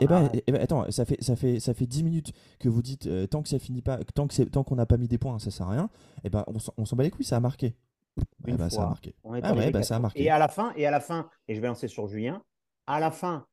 plein 0.00 0.30
Attends, 0.60 0.90
ça 0.90 1.04
fait, 1.04 1.22
ça, 1.22 1.36
fait, 1.36 1.60
ça 1.60 1.74
fait 1.74 1.86
10 1.86 2.04
minutes 2.04 2.32
que 2.58 2.68
vous 2.68 2.82
dites 2.82 3.06
euh, 3.06 3.26
tant 3.26 3.42
que 3.42 3.48
ça 3.48 3.58
finit 3.58 3.82
pas, 3.82 3.98
tant 4.14 4.26
qu'on 4.28 4.44
tant 4.46 4.64
qu'on 4.64 4.76
n'a 4.76 4.86
pas 4.86 4.96
mis 4.96 5.08
des 5.08 5.18
points, 5.18 5.38
ça 5.38 5.50
sert 5.50 5.66
à 5.66 5.70
rien. 5.70 5.90
Et 6.18 6.26
eh 6.26 6.30
ben, 6.30 6.44
on 6.76 6.84
s'en 6.84 6.96
bat 6.96 7.02
les 7.02 7.10
couilles, 7.10 7.24
ça 7.24 7.36
a 7.36 7.40
marqué. 7.40 7.74
Une 8.46 8.56
bah, 8.56 8.68
fois, 8.68 8.70
ça 8.70 8.82
a 8.82 8.88
marqué. 8.88 9.14
On 9.24 9.34
est 9.34 9.40
ah 9.42 9.54
ouais, 9.54 9.70
bah, 9.70 9.82
ça 9.82 9.96
a 9.96 9.98
marqué. 9.98 10.22
Et 10.22 10.30
à 10.30 10.38
la 10.38 10.48
fin, 10.48 10.72
et 10.76 10.86
à 10.86 10.90
la 10.90 11.00
fin, 11.00 11.28
et 11.48 11.54
je 11.54 11.60
vais 11.60 11.66
lancer 11.66 11.88
sur 11.88 12.06
Julien, 12.06 12.42
à 12.86 13.00
la 13.00 13.10
fin, 13.10 13.46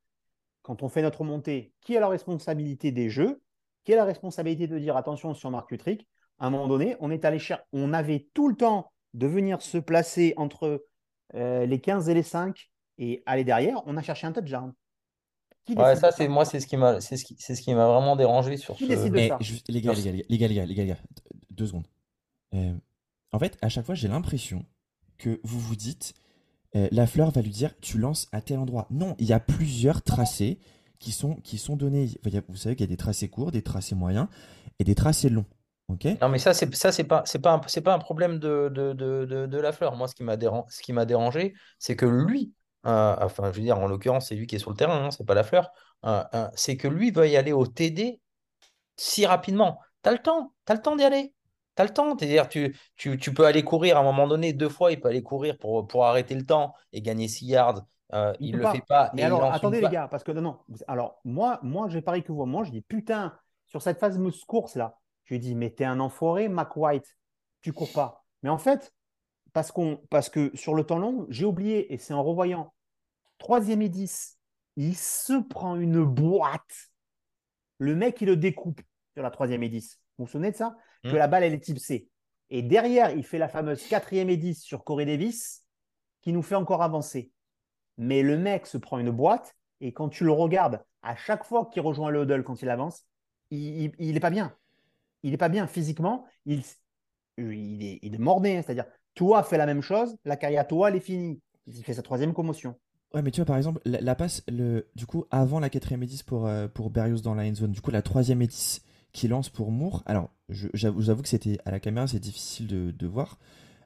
quand 0.61 0.83
on 0.83 0.89
fait 0.89 1.01
notre 1.01 1.23
montée, 1.23 1.73
qui 1.81 1.97
a 1.97 1.99
la 1.99 2.07
responsabilité 2.07 2.91
des 2.91 3.09
jeux? 3.09 3.41
Qui 3.83 3.93
a 3.93 3.95
la 3.95 4.05
responsabilité 4.05 4.67
de 4.67 4.77
dire 4.77 4.95
attention 4.95 5.33
sur 5.33 5.49
Marc 5.49 5.71
Utrick 5.71 6.07
À 6.37 6.47
un 6.47 6.49
moment 6.51 6.67
donné, 6.67 6.95
on 6.99 7.09
est 7.09 7.25
allé 7.25 7.39
chercher, 7.39 7.63
on 7.73 7.93
avait 7.93 8.27
tout 8.33 8.47
le 8.47 8.55
temps 8.55 8.91
de 9.13 9.25
venir 9.25 9.61
se 9.61 9.79
placer 9.79 10.33
entre 10.37 10.85
euh, 11.35 11.65
les 11.65 11.81
15 11.81 12.09
et 12.09 12.13
les 12.13 12.23
5 12.23 12.70
et 13.01 13.23
aller 13.25 13.43
derrière, 13.43 13.81
on 13.87 13.97
a 13.97 14.01
cherché 14.03 14.27
un 14.27 14.31
touchdown. 14.31 14.73
ouais, 15.75 15.95
ça, 15.95 16.11
c'est 16.11 16.27
moi, 16.27 16.45
c'est 16.45 16.59
ce 16.59 16.67
qui 16.67 16.77
m'a, 16.77 17.01
c'est 17.01 17.17
ce 17.17 17.25
qui, 17.25 17.35
c'est 17.39 17.55
ce 17.55 17.61
qui 17.61 17.73
m'a 17.73 17.87
vraiment 17.87 18.15
dérangé 18.15 18.55
sur 18.57 18.75
qui 18.75 18.87
ce. 18.87 19.09
Mais, 19.09 19.19
les, 19.19 19.27
gars, 19.27 19.39
les, 19.67 19.81
gars, 19.81 19.93
les, 19.93 20.37
gars, 20.37 20.47
les 20.47 20.55
gars, 20.55 20.65
les 20.65 20.85
gars, 20.85 20.97
deux 21.49 21.67
secondes. 21.67 21.87
Euh, 22.53 22.73
en 23.31 23.39
fait, 23.39 23.57
à 23.61 23.69
chaque 23.69 23.85
fois, 23.85 23.95
j'ai 23.95 24.07
l'impression 24.07 24.63
que 25.17 25.41
vous 25.43 25.59
vous 25.59 25.75
dites, 25.75 26.13
euh, 26.75 26.87
la 26.91 27.07
fleur 27.07 27.31
va 27.31 27.41
lui 27.41 27.49
dire, 27.49 27.73
tu 27.81 27.97
lances 27.97 28.29
à 28.31 28.41
tel 28.41 28.59
endroit. 28.59 28.87
Non, 28.91 29.15
il 29.17 29.25
y 29.25 29.33
a 29.33 29.39
plusieurs 29.39 30.03
tracés 30.03 30.59
qui 30.99 31.11
sont, 31.11 31.35
qui 31.37 31.57
sont 31.57 31.75
donnés. 31.75 32.09
Vous 32.47 32.55
savez 32.55 32.75
qu'il 32.75 32.85
y 32.85 32.89
a 32.89 32.93
des 32.93 32.97
tracés 32.97 33.29
courts, 33.29 33.51
des 33.51 33.63
tracés 33.63 33.95
moyens 33.95 34.27
et 34.77 34.83
des 34.83 34.95
tracés 34.95 35.29
longs. 35.29 35.45
Okay 35.87 36.17
non, 36.21 36.29
mais 36.29 36.37
ça, 36.37 36.53
c'est 36.53 36.73
ça, 36.75 36.91
c'est 36.91 37.03
pas, 37.03 37.23
c'est 37.25 37.39
pas, 37.39 37.53
un, 37.53 37.61
c'est 37.67 37.81
pas 37.81 37.93
un 37.93 37.99
problème 37.99 38.39
de, 38.39 38.69
de, 38.69 38.93
de, 38.93 39.25
de, 39.45 39.57
la 39.57 39.71
fleur. 39.73 39.95
Moi, 39.97 40.07
ce 40.07 40.15
qui 40.15 40.23
m'a 40.23 40.37
dérangé, 40.37 40.65
ce 40.69 40.81
qui 40.81 40.93
m'a 40.93 41.05
dérangé, 41.05 41.53
c'est 41.79 41.97
que 41.97 42.05
lui, 42.05 42.53
euh, 42.85 43.15
enfin, 43.19 43.51
je 43.51 43.57
veux 43.57 43.63
dire, 43.63 43.77
en 43.77 43.87
l'occurrence, 43.87 44.29
c'est 44.29 44.35
lui 44.35 44.47
qui 44.47 44.55
est 44.55 44.59
sur 44.59 44.71
le 44.71 44.75
terrain, 44.75 45.05
hein, 45.05 45.11
c'est 45.11 45.25
pas 45.25 45.35
la 45.35 45.43
fleur. 45.43 45.71
Euh, 46.05 46.23
c'est 46.55 46.77
que 46.77 46.87
lui 46.87 47.11
veuille 47.11 47.37
aller 47.37 47.51
au 47.51 47.67
TD 47.67 48.19
si 48.97 49.25
rapidement. 49.25 49.79
Tu 50.03 50.09
as 50.09 50.13
le 50.13 50.19
temps, 50.19 50.53
tu 50.65 50.71
as 50.71 50.75
le 50.75 50.81
temps 50.81 50.95
d'y 50.95 51.03
aller. 51.03 51.33
Tu 51.75 51.81
as 51.81 51.85
le 51.85 51.93
temps. 51.93 52.17
C'est-à-dire, 52.17 52.49
tu, 52.49 52.75
tu, 52.95 53.17
tu, 53.17 53.33
peux 53.33 53.45
aller 53.45 53.63
courir 53.63 53.97
à 53.97 53.99
un 53.99 54.03
moment 54.03 54.27
donné, 54.27 54.53
deux 54.53 54.69
fois, 54.69 54.91
il 54.91 54.99
peut 54.99 55.09
aller 55.09 55.23
courir 55.23 55.57
pour, 55.57 55.87
pour 55.87 56.05
arrêter 56.05 56.35
le 56.35 56.45
temps 56.45 56.73
et 56.91 57.01
gagner 57.01 57.27
6 57.27 57.45
yards. 57.45 57.81
Euh, 58.13 58.33
il 58.39 58.55
ne 58.55 58.61
le 58.61 58.67
fait 58.67 58.83
pas. 58.87 59.11
Mais 59.13 59.23
alors, 59.23 59.43
attendez, 59.43 59.79
les 59.79 59.89
gars, 59.89 60.07
parce 60.09 60.23
que 60.23 60.31
non, 60.31 60.41
non. 60.41 60.59
Alors, 60.87 61.19
moi, 61.23 61.59
moi 61.63 61.87
j'ai 61.87 62.01
pareil 62.01 62.23
que 62.23 62.31
vous. 62.31 62.45
Moi, 62.45 62.63
je 62.63 62.71
dis, 62.71 62.81
putain, 62.81 63.37
sur 63.67 63.81
cette 63.81 63.99
fameuse 63.99 64.43
course-là, 64.43 64.97
je 65.25 65.35
lui 65.35 65.39
dis, 65.39 65.55
mais 65.55 65.69
t'es 65.69 65.85
un 65.85 65.99
enfoiré, 65.99 66.49
Mac 66.49 66.75
White, 66.75 67.15
tu 67.61 67.71
cours 67.71 67.91
pas. 67.93 68.25
Mais 68.43 68.49
en 68.49 68.57
fait, 68.57 68.93
parce, 69.53 69.71
parce 70.09 70.29
que 70.29 70.51
sur 70.55 70.73
le 70.73 70.83
temps 70.83 70.99
long, 70.99 71.25
j'ai 71.29 71.45
oublié, 71.45 71.93
et 71.93 71.97
c'est 71.97 72.13
en 72.13 72.23
revoyant, 72.23 72.73
troisième 73.37 73.81
et 73.81 73.89
10, 73.89 74.37
il 74.77 74.95
se 74.95 75.33
prend 75.33 75.75
une 75.75 76.03
boîte. 76.03 76.91
Le 77.77 77.95
mec, 77.95 78.21
il 78.21 78.27
le 78.27 78.37
découpe 78.37 78.81
sur 79.13 79.23
la 79.23 79.31
troisième 79.31 79.63
et 79.63 79.69
10. 79.69 79.99
Vous 80.17 80.25
vous 80.25 80.31
souvenez 80.31 80.51
de 80.51 80.55
ça? 80.55 80.75
Que 81.03 81.09
hmm. 81.09 81.15
la 81.15 81.27
balle, 81.27 81.43
elle 81.43 81.53
est 81.53 81.59
type 81.59 81.79
C. 81.79 82.07
Et 82.49 82.61
derrière, 82.61 83.11
il 83.11 83.23
fait 83.23 83.37
la 83.37 83.47
fameuse 83.47 83.85
quatrième 83.87 84.29
et 84.29 84.37
10 84.37 84.61
sur 84.61 84.83
Corey 84.83 85.05
Davis, 85.05 85.65
qui 86.21 86.33
nous 86.33 86.43
fait 86.43 86.55
encore 86.55 86.83
avancer. 86.83 87.31
Mais 87.97 88.21
le 88.21 88.37
mec 88.37 88.67
se 88.67 88.77
prend 88.77 88.99
une 88.99 89.11
boîte, 89.11 89.55
et 89.79 89.93
quand 89.93 90.09
tu 90.09 90.23
le 90.23 90.31
regardes, 90.31 90.83
à 91.01 91.15
chaque 91.15 91.43
fois 91.43 91.69
qu'il 91.71 91.81
rejoint 91.81 92.11
le 92.11 92.23
huddle 92.23 92.43
quand 92.43 92.61
il 92.61 92.69
avance, 92.69 93.05
il 93.49 93.91
n'est 93.99 94.19
pas 94.19 94.29
bien. 94.29 94.55
Il 95.23 95.31
n'est 95.31 95.37
pas 95.37 95.49
bien 95.49 95.67
physiquement. 95.67 96.25
Il, 96.45 96.63
il, 97.37 97.83
est, 97.83 97.99
il 98.01 98.15
est 98.15 98.19
mordé. 98.19 98.57
Hein. 98.57 98.61
C'est-à-dire, 98.61 98.85
toi 99.15 99.43
fait 99.43 99.57
la 99.57 99.65
même 99.65 99.81
chose, 99.81 100.15
la 100.25 100.35
carrière 100.35 100.67
toi, 100.67 100.89
elle 100.89 100.95
est 100.95 101.01
finie. 101.01 101.41
Il 101.67 101.83
fait 101.83 101.93
sa 101.93 102.01
troisième 102.01 102.33
commotion. 102.33 102.75
Ouais, 103.13 103.21
mais 103.21 103.31
tu 103.31 103.41
vois, 103.41 103.45
par 103.45 103.57
exemple, 103.57 103.81
la, 103.85 104.15
passe, 104.15 104.41
le, 104.47 104.87
du 104.95 105.05
coup, 105.05 105.25
avant 105.31 105.59
la 105.59 105.69
quatrième 105.69 106.01
et 106.03 106.05
10 106.05 106.23
pour, 106.23 106.47
euh, 106.47 106.67
Berrios 106.89 107.19
dans 107.19 107.35
la 107.35 107.43
end 107.43 107.55
zone, 107.55 107.71
du 107.71 107.81
coup, 107.81 107.91
la 107.91 108.01
troisième 108.01 108.41
et 108.41 108.47
10 108.47 108.81
qui 109.11 109.27
lance 109.27 109.49
pour 109.49 109.71
Moore. 109.71 110.01
Alors, 110.05 110.29
j'avoue 110.49 111.21
que 111.21 111.27
c'était 111.27 111.57
à 111.65 111.71
la 111.71 111.81
caméra, 111.81 112.07
c'est 112.07 112.19
difficile 112.19 112.67
de, 112.67 112.91
de, 112.91 113.07
voir. 113.07 113.37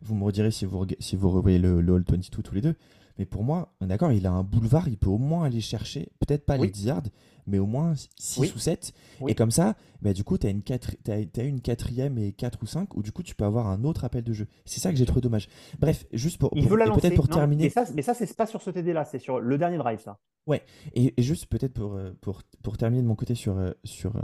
Vous 0.01 0.13
me 0.13 0.23
redirez 0.23 0.51
si 0.51 0.65
vous, 0.65 0.85
si 0.99 1.15
vous 1.15 1.31
revoyez 1.31 1.57
le, 1.57 1.81
le 1.81 1.95
All 1.95 2.03
22 2.07 2.43
tous 2.43 2.53
les 2.53 2.61
deux. 2.61 2.75
Mais 3.17 3.25
pour 3.25 3.43
moi, 3.43 3.73
d'accord, 3.81 4.11
il 4.11 4.25
a 4.27 4.31
un 4.31 4.43
boulevard, 4.43 4.87
il 4.87 4.97
peut 4.97 5.09
au 5.09 5.17
moins 5.17 5.45
aller 5.45 5.61
chercher, 5.61 6.09
peut-être 6.19 6.45
pas 6.45 6.57
les 6.57 6.69
10 6.69 6.85
yards, 6.85 7.03
mais 7.47 7.59
au 7.59 7.65
moins 7.65 7.93
6 8.17 8.53
ou 8.55 8.59
7. 8.59 8.93
Et 9.27 9.35
comme 9.35 9.51
ça, 9.51 9.75
bah, 10.01 10.13
du 10.13 10.23
coup, 10.23 10.37
tu 10.37 10.47
as, 10.47 10.49
une 10.49 10.61
as, 11.07 11.43
une 11.43 11.61
quatrième 11.61 12.17
et 12.17 12.33
4 12.33 12.59
ou 12.61 12.65
5, 12.65 12.95
où 12.95 13.03
du 13.03 13.11
coup, 13.11 13.23
tu 13.23 13.35
peux 13.35 13.45
avoir 13.45 13.67
un 13.67 13.83
autre 13.83 14.03
appel 14.03 14.23
de 14.23 14.33
jeu. 14.33 14.47
C'est 14.65 14.79
ça 14.79 14.91
que 14.91 14.97
j'ai 14.97 15.05
trouvé 15.05 15.21
dommage. 15.21 15.47
Bref, 15.79 16.05
juste 16.11 16.37
pour, 16.37 16.51
peut-être 16.51 17.15
pour 17.15 17.27
terminer. 17.27 17.71
Mais 17.93 18.01
ça, 18.01 18.13
c'est 18.13 18.35
pas 18.35 18.47
sur 18.47 18.61
ce 18.61 18.69
TD-là, 18.69 19.05
c'est 19.05 19.19
sur 19.19 19.39
le 19.39 19.57
dernier 19.57 19.77
drive, 19.77 19.99
ça. 19.99 20.19
Ouais, 20.47 20.63
et, 20.93 21.13
juste 21.17 21.47
peut-être 21.47 21.73
pour, 21.73 21.95
euh, 21.95 22.11
pour, 22.21 22.43
pour, 22.61 22.77
terminer 22.77 23.01
de 23.01 23.07
mon 23.07 23.15
côté 23.15 23.33
sur, 23.33 23.57
euh, 23.57 23.71
sur, 23.83 24.15
euh, 24.15 24.21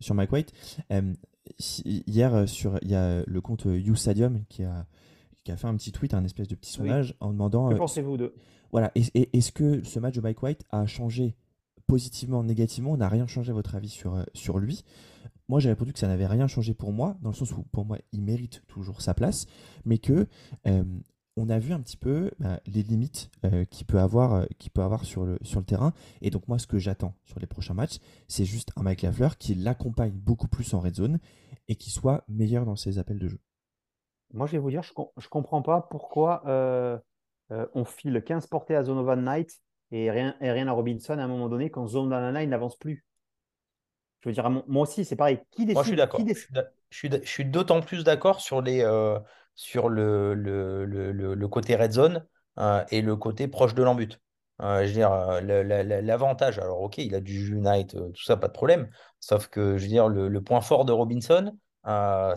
sur 0.00 0.14
Mike 0.14 0.30
White, 0.30 0.52
hier, 1.84 2.48
sur 2.48 2.78
il 2.82 2.90
y 2.90 2.94
a 2.94 3.22
le 3.26 3.40
compte 3.40 3.64
You 3.64 3.94
Stadium 3.94 4.44
qui 4.48 4.64
a 4.64 4.86
qui 5.44 5.52
a 5.52 5.56
fait 5.56 5.66
un 5.66 5.76
petit 5.76 5.92
tweet, 5.92 6.14
un 6.14 6.24
espèce 6.24 6.48
de 6.48 6.54
petit 6.54 6.72
sondage 6.72 7.14
en 7.20 7.30
demandant. 7.30 7.68
Que 7.68 7.74
pensez-vous 7.74 8.16
de? 8.16 8.34
Voilà. 8.70 8.90
Est-ce 8.94 9.52
que 9.52 9.84
ce 9.84 9.98
match 10.00 10.14
de 10.14 10.20
Mike 10.20 10.42
White 10.42 10.64
a 10.70 10.86
changé 10.86 11.36
positivement, 11.92 12.42
négativement, 12.42 12.92
on 12.92 12.96
n'a 12.96 13.08
rien 13.10 13.26
changé 13.26 13.50
à 13.50 13.54
votre 13.54 13.74
avis 13.74 13.90
sur, 13.90 14.14
euh, 14.14 14.24
sur 14.32 14.58
lui. 14.58 14.82
Moi, 15.48 15.60
j'ai 15.60 15.68
répondu 15.68 15.92
que 15.92 15.98
ça 15.98 16.08
n'avait 16.08 16.26
rien 16.26 16.46
changé 16.46 16.72
pour 16.72 16.90
moi, 16.90 17.18
dans 17.20 17.28
le 17.28 17.34
sens 17.34 17.52
où 17.52 17.64
pour 17.64 17.84
moi, 17.84 17.98
il 18.12 18.22
mérite 18.22 18.62
toujours 18.66 19.02
sa 19.02 19.12
place, 19.12 19.44
mais 19.84 19.98
que 19.98 20.26
euh, 20.66 20.84
on 21.36 21.50
a 21.50 21.58
vu 21.58 21.74
un 21.74 21.80
petit 21.80 21.98
peu 21.98 22.30
bah, 22.38 22.60
les 22.66 22.82
limites 22.82 23.30
euh, 23.44 23.66
qu'il 23.66 23.86
peut 23.86 24.00
avoir, 24.00 24.46
peut 24.72 24.82
avoir 24.82 25.04
sur, 25.04 25.26
le, 25.26 25.38
sur 25.42 25.60
le 25.60 25.66
terrain. 25.66 25.92
Et 26.22 26.30
donc, 26.30 26.48
moi, 26.48 26.58
ce 26.58 26.66
que 26.66 26.78
j'attends 26.78 27.14
sur 27.24 27.38
les 27.40 27.46
prochains 27.46 27.74
matchs, 27.74 27.98
c'est 28.26 28.46
juste 28.46 28.70
un 28.76 28.82
Mike 28.82 29.02
Lafleur 29.02 29.36
qui 29.36 29.54
l'accompagne 29.54 30.12
beaucoup 30.12 30.48
plus 30.48 30.72
en 30.72 30.80
red 30.80 30.94
zone 30.94 31.18
et 31.68 31.76
qui 31.76 31.90
soit 31.90 32.24
meilleur 32.28 32.64
dans 32.64 32.76
ses 32.76 32.98
appels 32.98 33.18
de 33.18 33.28
jeu. 33.28 33.38
Moi, 34.32 34.46
je 34.46 34.52
vais 34.52 34.58
vous 34.58 34.70
dire, 34.70 34.82
je 34.82 34.92
ne 34.98 35.28
comprends 35.28 35.62
pas 35.62 35.86
pourquoi 35.90 36.42
on 37.50 37.84
file 37.84 38.22
15 38.24 38.46
portées 38.46 38.76
à 38.76 38.82
Zonovan 38.82 39.22
Knight 39.22 39.60
et 39.92 40.10
rien, 40.10 40.34
et 40.40 40.50
rien 40.50 40.68
à 40.68 40.72
Robinson 40.72 41.18
à 41.18 41.22
un 41.22 41.28
moment 41.28 41.48
donné 41.48 41.70
quand 41.70 41.86
Zone 41.86 42.12
il 42.40 42.48
n'avance 42.48 42.76
plus. 42.76 43.04
Je 44.22 44.28
veux 44.28 44.32
dire, 44.32 44.48
moi 44.50 44.82
aussi, 44.82 45.04
c'est 45.04 45.16
pareil. 45.16 45.40
Qui 45.50 45.66
décide 45.66 45.74
Moi, 45.74 45.82
je 45.82 45.88
suis 45.88 45.96
d'accord. 45.96 46.20
Je 46.90 47.18
suis, 47.24 47.44
d'autant 47.44 47.80
plus 47.80 48.04
d'accord 48.04 48.40
sur, 48.40 48.62
les, 48.62 48.82
euh, 48.82 49.18
sur 49.54 49.88
le, 49.88 50.34
le, 50.34 50.84
le, 50.84 51.48
côté 51.48 51.74
red 51.74 51.92
zone 51.92 52.26
euh, 52.58 52.84
et 52.90 53.02
le 53.02 53.16
côté 53.16 53.48
proche 53.48 53.74
de 53.74 53.82
l'embut. 53.82 54.20
Euh, 54.60 54.82
je 54.82 54.88
veux 54.88 54.92
dire, 54.92 55.10
l'avantage, 56.02 56.58
alors 56.58 56.82
ok, 56.82 56.98
il 56.98 57.14
a 57.14 57.20
du 57.20 57.52
Unite, 57.52 57.96
tout 57.96 58.22
ça, 58.22 58.36
pas 58.36 58.48
de 58.48 58.52
problème. 58.52 58.88
Sauf 59.20 59.48
que, 59.48 59.76
je 59.76 59.82
veux 59.82 59.88
dire, 59.88 60.08
le, 60.08 60.42
point 60.42 60.60
fort 60.60 60.84
de 60.84 60.92
Robinson, 60.92 61.56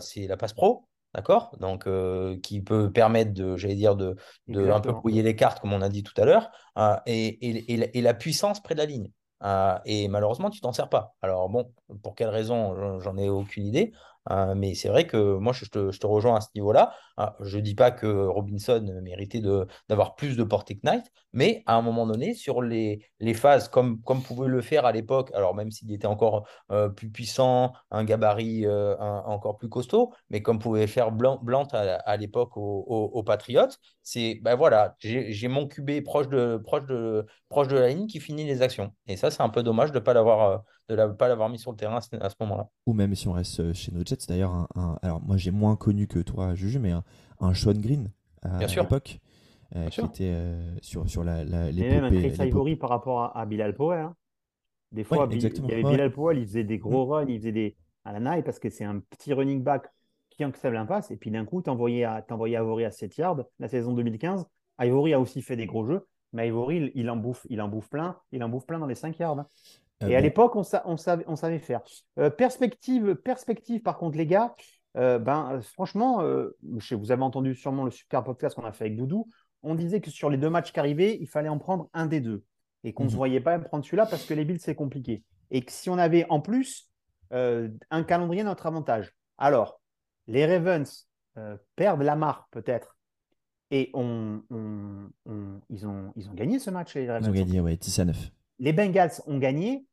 c'est 0.00 0.26
la 0.26 0.36
passe 0.36 0.54
pro. 0.54 0.88
D'accord? 1.16 1.56
Donc, 1.60 1.86
euh, 1.86 2.38
qui 2.42 2.60
peut 2.60 2.92
permettre 2.92 3.32
de, 3.32 3.56
j'allais 3.56 3.74
dire, 3.74 3.96
de, 3.96 4.16
de 4.48 4.68
un 4.68 4.80
peu 4.80 4.92
brouiller 4.92 5.22
les 5.22 5.34
cartes, 5.34 5.60
comme 5.60 5.72
on 5.72 5.80
a 5.80 5.88
dit 5.88 6.02
tout 6.02 6.12
à 6.20 6.26
l'heure, 6.26 6.50
euh, 6.76 6.94
et, 7.06 7.72
et, 7.72 8.02
la, 8.02 8.12
puissance 8.12 8.62
près 8.62 8.74
de 8.74 8.80
la 8.80 8.84
ligne. 8.84 9.10
Euh, 9.42 9.78
et 9.86 10.08
malheureusement, 10.08 10.50
tu 10.50 10.60
t'en 10.60 10.74
sers 10.74 10.90
pas. 10.90 11.14
Alors, 11.22 11.48
bon, 11.48 11.72
pour 12.02 12.16
quelle 12.16 12.28
raison, 12.28 13.00
j'en 13.00 13.16
ai 13.16 13.30
aucune 13.30 13.64
idée. 13.64 13.94
Euh, 14.30 14.54
mais 14.56 14.74
c'est 14.74 14.88
vrai 14.88 15.06
que 15.06 15.36
moi, 15.36 15.52
je 15.52 15.64
te, 15.66 16.06
rejoins 16.06 16.36
à 16.36 16.40
ce 16.40 16.48
niveau-là. 16.54 16.92
Ah, 17.16 17.36
je 17.40 17.56
ne 17.56 17.62
dis 17.62 17.74
pas 17.74 17.90
que 17.90 18.06
Robinson 18.06 18.84
méritait 19.02 19.40
d'avoir 19.88 20.16
plus 20.16 20.36
de 20.36 20.44
portée 20.44 20.76
que 20.76 20.80
Knight, 20.84 21.06
mais 21.32 21.62
à 21.66 21.76
un 21.76 21.82
moment 21.82 22.06
donné, 22.06 22.34
sur 22.34 22.62
les, 22.62 23.00
phases, 23.34 23.68
comme, 23.68 24.00
comme 24.02 24.22
pouvait 24.22 24.48
le 24.48 24.60
faire 24.60 24.84
à 24.86 24.92
l'époque, 24.92 25.30
alors 25.34 25.54
même 25.54 25.70
s'il 25.70 25.92
était 25.92 26.06
encore 26.06 26.46
euh, 26.70 26.88
plus 26.88 27.10
puissant, 27.10 27.72
un 27.90 28.04
gabarit 28.04 28.66
euh, 28.66 28.96
encore 28.98 29.56
plus 29.56 29.68
costaud, 29.68 30.12
mais 30.30 30.42
comme 30.42 30.58
pouvait 30.58 30.86
faire 30.86 31.12
Blanc, 31.12 31.40
à, 31.72 32.16
l'époque 32.16 32.56
aux, 32.56 33.22
Patriotes, 33.22 33.78
c'est 34.02 34.38
ben 34.42 34.54
voilà, 34.54 34.94
j'ai 34.98 35.48
mon 35.48 35.66
QB 35.66 36.02
proche, 36.04 36.28
de, 36.28 36.62
proche 37.48 37.68
de 37.68 37.76
la 37.76 37.88
ligne 37.88 38.06
qui 38.06 38.20
finit 38.20 38.44
les 38.44 38.62
actions. 38.62 38.92
Et 39.06 39.16
ça, 39.16 39.30
c'est 39.30 39.42
un 39.42 39.48
peu 39.48 39.62
dommage 39.62 39.92
de 39.92 39.98
ne 39.98 40.04
pas 40.04 40.14
l'avoir 40.14 40.62
de 40.88 41.06
pas 41.12 41.28
l'avoir 41.28 41.48
mis 41.48 41.58
sur 41.58 41.70
le 41.70 41.76
terrain 41.76 41.96
à 41.96 42.00
ce, 42.30 42.34
moment-là. 42.40 42.68
Ou 42.86 42.92
même 42.92 43.14
si 43.14 43.28
on 43.28 43.32
reste 43.32 43.60
euh, 43.60 43.72
chez 43.72 43.92
nos 43.92 44.04
Jets, 44.04 44.26
d'ailleurs, 44.28 44.68
un, 44.74 44.98
alors 45.02 45.20
moi 45.20 45.36
j'ai 45.36 45.50
moins 45.50 45.76
connu 45.76 46.06
que 46.06 46.20
toi, 46.20 46.54
Juju, 46.54 46.78
mais 46.78 46.92
un, 46.92 47.02
un 47.40 47.54
Sean 47.54 47.74
Green 47.74 48.10
à, 48.42 48.64
l'époque, 48.64 49.18
euh, 49.74 49.88
qui 49.88 50.00
était 50.00 50.32
euh, 50.32 50.76
sur, 50.80 51.08
sur 51.08 51.24
la, 51.24 51.44
la 51.44 51.70
Et 51.70 51.72
même 51.72 52.04
un 52.04 52.10
Chris 52.10 52.36
Ivory 52.38 52.76
par 52.76 52.90
rapport 52.90 53.36
à, 53.36 53.46
Bilal 53.46 53.74
Powell. 53.74 54.00
Hein. 54.00 54.14
Des 54.92 55.02
fois, 55.02 55.26
il 55.30 55.42
y 55.42 55.72
avait 55.72 55.82
Bilal 55.82 56.12
Powell, 56.12 56.38
il 56.38 56.46
faisait 56.46 56.64
des 56.64 56.78
gros 56.78 57.06
mm. 57.06 57.10
runs, 57.10 57.26
il 57.28 57.38
faisait 57.38 57.52
des 57.52 57.76
à 58.04 58.12
la 58.12 58.20
naille 58.20 58.44
parce 58.44 58.60
que 58.60 58.70
c'est 58.70 58.84
un 58.84 59.00
petit 59.00 59.32
running 59.32 59.62
back 59.62 59.88
qui 60.30 60.44
accepte 60.44 60.72
l'impasse. 60.72 61.10
Et 61.10 61.16
puis 61.16 61.30
d'un 61.30 61.44
coup, 61.44 61.60
tu 61.60 61.70
envoyais 61.70 62.06
Ivory 62.30 62.84
à 62.84 62.90
7 62.90 63.16
yards 63.16 63.42
la 63.58 63.68
saison 63.68 63.92
2015. 63.92 64.46
Ivory 64.80 65.14
a 65.14 65.20
aussi 65.20 65.42
fait 65.42 65.56
des 65.56 65.66
gros 65.66 65.84
jeux, 65.84 66.06
mais 66.32 66.46
Ivory, 66.46 66.92
il, 66.94 67.10
en 67.10 67.16
bouffe, 67.16 67.46
il 67.50 67.60
en 67.60 67.68
bouffe 67.68 67.88
plein, 67.88 68.16
il 68.30 68.44
en 68.44 68.48
bouffe 68.48 68.66
plein 68.66 68.78
dans 68.78 68.86
les 68.86 68.94
5 68.94 69.18
yards. 69.18 69.40
Hein. 69.40 69.46
Euh, 70.02 70.08
et 70.08 70.16
à 70.16 70.20
l'époque, 70.20 70.56
on, 70.56 70.62
savait, 70.62 71.24
on, 71.26 71.36
savait, 71.36 71.58
faire. 71.58 71.80
Euh, 72.18 72.30
perspective, 72.30 73.14
perspective, 73.14 73.82
par 73.82 73.98
contre, 73.98 74.18
les 74.18 74.26
gars, 74.26 74.54
euh, 74.96 75.18
ben, 75.18 75.60
franchement, 75.60 76.22
vous 76.62 77.12
avez 77.12 77.22
entendu 77.22 77.54
sûrement 77.54 77.84
le 77.84 77.90
super 77.90 78.24
podcast 78.24 78.56
qu'on 78.56 78.64
a 78.64 78.72
fait 78.72 78.84
avec 78.84 78.96
Doudou. 78.96 79.28
On 79.62 79.74
disait 79.74 80.00
que 80.00 80.10
sur 80.10 80.30
les 80.30 80.36
deux 80.36 80.50
matchs 80.50 80.72
qui 80.72 80.80
arrivaient, 80.80 81.16
il 81.20 81.28
fallait 81.28 81.48
en 81.48 81.58
prendre 81.58 81.88
un 81.92 82.06
des 82.06 82.20
deux. 82.20 82.44
Et 82.84 82.92
qu'on 82.92 83.04
ne 83.04 83.08
se 83.08 83.14
mhm. 83.14 83.18
voyait 83.18 83.40
pas 83.40 83.58
prendre 83.58 83.84
celui-là 83.84 84.06
parce 84.06 84.24
que 84.24 84.34
les 84.34 84.44
Bills, 84.44 84.60
c'est 84.60 84.74
compliqué. 84.74 85.24
Et 85.50 85.62
que 85.62 85.72
si 85.72 85.90
on 85.90 85.98
avait 85.98 86.26
en 86.28 86.40
plus 86.40 86.90
un 87.32 88.04
calendrier 88.04 88.42
à 88.42 88.44
notre 88.44 88.66
avantage. 88.66 89.12
Alors, 89.36 89.80
les 90.28 90.46
Ravens 90.46 91.08
perdent 91.74 92.02
la 92.02 92.14
marque 92.14 92.46
peut-être. 92.52 92.96
Et 93.72 93.90
on, 93.94 94.42
ils, 95.68 95.86
ont, 95.86 96.12
ils 96.14 96.30
ont 96.30 96.34
gagné 96.34 96.60
ce 96.60 96.70
match, 96.70 96.94
les 96.94 97.10
Ravens. 97.10 97.26
Ils 97.26 97.30
ont 97.30 97.34
gagné, 97.34 97.60
ouais, 97.60 97.76
10 97.76 97.98
à 97.98 98.04
9 98.04 98.30
les 98.58 98.72
Bengals 98.72 99.22
ont 99.26 99.38
gagné. 99.38 99.86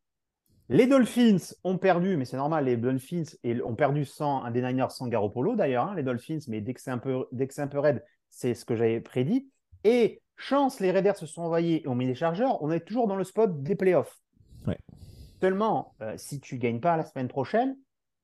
Les 0.69 0.87
Dolphins 0.87 1.53
ont 1.63 1.77
perdu, 1.77 2.15
mais 2.15 2.25
c'est 2.25 2.37
normal, 2.37 2.65
les 2.65 2.77
Dolphins 2.77 3.23
ont 3.65 3.75
perdu 3.75 4.05
sans 4.05 4.43
un 4.43 4.51
des 4.51 4.61
Niners 4.61 4.91
sans 4.91 5.07
Garoppolo 5.07 5.55
d'ailleurs, 5.55 5.89
hein, 5.89 5.95
les 5.95 6.03
Dolphins, 6.03 6.39
mais 6.47 6.61
dès 6.61 6.73
que 6.73 6.81
c'est 6.81 6.91
un 6.91 6.97
peu, 6.97 7.25
dès 7.31 7.47
que 7.47 7.53
c'est 7.53 7.61
un 7.61 7.67
peu 7.67 7.79
raide, 7.79 8.03
c'est 8.29 8.53
ce 8.53 8.63
que 8.63 8.75
j'avais 8.75 9.01
prédit. 9.01 9.49
Et 9.83 10.21
chance, 10.37 10.79
les 10.79 10.91
Raiders 10.91 11.17
se 11.17 11.25
sont 11.25 11.41
envoyés 11.41 11.83
et 11.83 11.87
ont 11.87 11.95
mis 11.95 12.07
les 12.07 12.15
chargeurs. 12.15 12.61
On 12.63 12.71
est 12.71 12.79
toujours 12.79 13.07
dans 13.07 13.17
le 13.17 13.23
spot 13.23 13.61
des 13.61 13.75
playoffs. 13.75 14.17
Seulement, 15.41 15.93
euh, 16.01 16.13
si 16.15 16.39
tu 16.39 16.57
gagnes 16.57 16.79
pas 16.79 16.95
la 16.95 17.03
semaine 17.03 17.27
prochaine, 17.27 17.77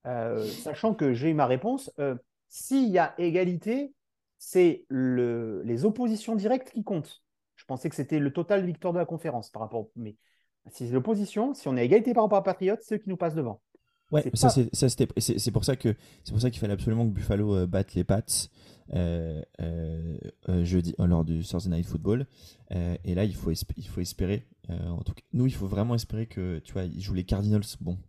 euh, 0.07 0.41
sachant 0.45 0.93
que 0.93 1.13
j'ai 1.13 1.31
eu 1.31 1.33
ma 1.33 1.45
réponse, 1.47 1.91
euh, 1.99 2.15
s'il 2.47 2.87
y 2.89 2.97
a 2.97 3.13
égalité, 3.17 3.93
c'est 4.37 4.85
le, 4.87 5.61
les 5.63 5.83
oppositions 5.83 6.35
directes 6.35 6.71
qui 6.71 6.85
comptent. 6.85 7.21
Je 7.57 7.65
pensais 7.65 7.89
que 7.89 7.95
c'était 7.95 8.19
le 8.19 8.31
total 8.31 8.65
victoire 8.65 8.93
de 8.93 8.99
la 8.99 9.05
conférence 9.05 9.49
par 9.49 9.61
rapport. 9.61 9.89
Mais 9.97 10.15
si 10.71 10.87
c'est 10.87 10.93
l'opposition, 10.93 11.53
si 11.53 11.67
on 11.67 11.77
est 11.77 11.81
à 11.81 11.83
égalité 11.83 12.13
par 12.13 12.23
rapport 12.23 12.37
à 12.37 12.43
Patriots, 12.43 12.75
c'est 12.81 12.95
eux 12.95 12.97
qui 12.97 13.09
nous 13.09 13.17
passent 13.17 13.35
devant. 13.35 13.61
Ouais, 14.11 14.23
ça 14.33 14.49
c'est 14.49 15.51
pour 15.51 15.63
ça 15.63 15.75
que 15.75 15.95
c'est 16.23 16.31
pour 16.31 16.41
ça 16.41 16.49
qu'il 16.49 16.59
fallait 16.59 16.73
absolument 16.73 17.05
que 17.05 17.13
Buffalo 17.13 17.55
euh, 17.55 17.67
batte 17.67 17.93
les 17.93 18.03
Pats 18.03 18.23
euh, 18.93 19.43
euh, 19.61 20.65
jeudi 20.65 20.95
lors 20.97 21.23
du 21.23 21.43
Thursday 21.43 21.69
Night 21.69 21.85
Football. 21.85 22.25
et 22.71 23.13
là, 23.13 23.23
il 23.23 23.35
faut 23.35 23.51
il 23.51 23.87
faut 23.87 24.01
espérer. 24.01 24.47
en 24.69 25.01
tout 25.03 25.13
cas, 25.13 25.21
nous, 25.33 25.45
il 25.45 25.53
faut 25.53 25.67
vraiment 25.67 25.93
espérer 25.93 26.25
que 26.25 26.59
tu 26.59 26.73
vois, 26.73 26.85
ils 26.85 27.01
jouent 27.01 27.13
les 27.13 27.23
Cardinals. 27.23 27.61
Bon, 27.81 27.99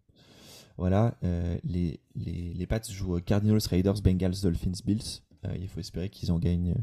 voilà, 0.79 1.19
les, 1.65 2.01
les 2.15 2.55
les 2.55 2.67
Pats 2.67 2.81
jouent 2.91 3.21
Cardinals, 3.21 3.61
Raiders, 3.69 4.01
Bengals, 4.01 4.41
Dolphins, 4.43 4.81
Bills. 4.87 5.21
il 5.59 5.69
faut 5.69 5.81
espérer 5.81 6.09
qu'ils 6.09 6.33
en 6.33 6.39
gagnent 6.39 6.77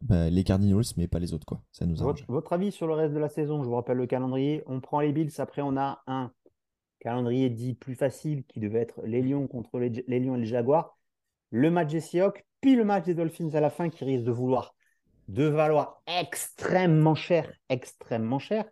bah, 0.00 0.30
les 0.30 0.44
Cardinals, 0.44 0.84
mais 0.96 1.08
pas 1.08 1.18
les 1.18 1.32
autres. 1.34 1.46
Quoi. 1.46 1.62
Ça 1.72 1.86
nous 1.86 1.96
votre, 1.96 2.24
votre, 2.28 2.52
avis 2.52 2.72
sur 2.72 2.86
le 2.86 2.94
reste 2.94 3.14
de 3.14 3.18
la 3.18 3.28
saison 3.28 3.62
Je 3.62 3.68
vous 3.68 3.74
rappelle 3.74 3.96
le 3.96 4.06
calendrier. 4.06 4.62
On 4.66 4.80
prend 4.80 5.00
les 5.00 5.12
Bills, 5.12 5.32
après 5.38 5.62
on 5.62 5.76
a 5.76 6.02
un 6.06 6.32
calendrier 7.00 7.50
dit 7.50 7.74
plus 7.74 7.94
facile 7.94 8.44
qui 8.44 8.60
devait 8.60 8.80
être 8.80 9.00
les 9.04 9.22
Lions 9.22 9.46
contre 9.46 9.78
les, 9.78 10.20
Lions 10.20 10.36
et 10.36 10.40
les 10.40 10.46
Jaguars. 10.46 10.96
Le 11.50 11.70
match 11.70 11.90
des 11.90 12.00
Seahawks, 12.00 12.44
puis 12.60 12.76
le 12.76 12.84
match 12.84 13.04
des 13.04 13.14
Dolphins 13.14 13.50
à 13.54 13.60
la 13.60 13.70
fin 13.70 13.88
qui 13.88 14.04
risque 14.04 14.24
de 14.24 14.30
vouloir 14.30 14.74
de 15.30 15.44
valoir 15.44 16.02
extrêmement 16.06 17.14
cher, 17.14 17.52
extrêmement 17.68 18.40
cher. 18.40 18.64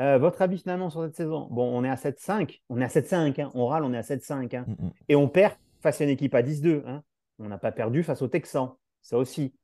Euh, 0.00 0.18
votre 0.18 0.42
avis 0.42 0.58
finalement 0.58 0.88
sur 0.88 1.02
cette 1.04 1.16
saison? 1.16 1.48
Bon, 1.50 1.76
on 1.76 1.84
est 1.84 1.88
à 1.88 1.96
7-5, 1.96 2.62
on 2.68 2.80
est 2.80 2.84
à 2.84 2.88
7-5, 2.88 3.40
hein. 3.40 3.50
on 3.54 3.66
râle, 3.66 3.84
on 3.84 3.92
est 3.92 3.98
à 3.98 4.02
7-5, 4.02 4.56
hein. 4.56 4.64
mm, 4.66 4.90
et 5.08 5.16
on 5.16 5.28
perd 5.28 5.54
face 5.80 6.00
à 6.00 6.04
une 6.04 6.10
équipe 6.10 6.34
à 6.34 6.42
10-2. 6.42 6.82
Hein. 6.86 7.02
On 7.38 7.48
n'a 7.48 7.58
pas 7.58 7.72
perdu 7.72 8.02
face 8.02 8.22
aux 8.22 8.28
Texans, 8.28 8.74
ça 9.02 9.18
aussi. 9.18 9.54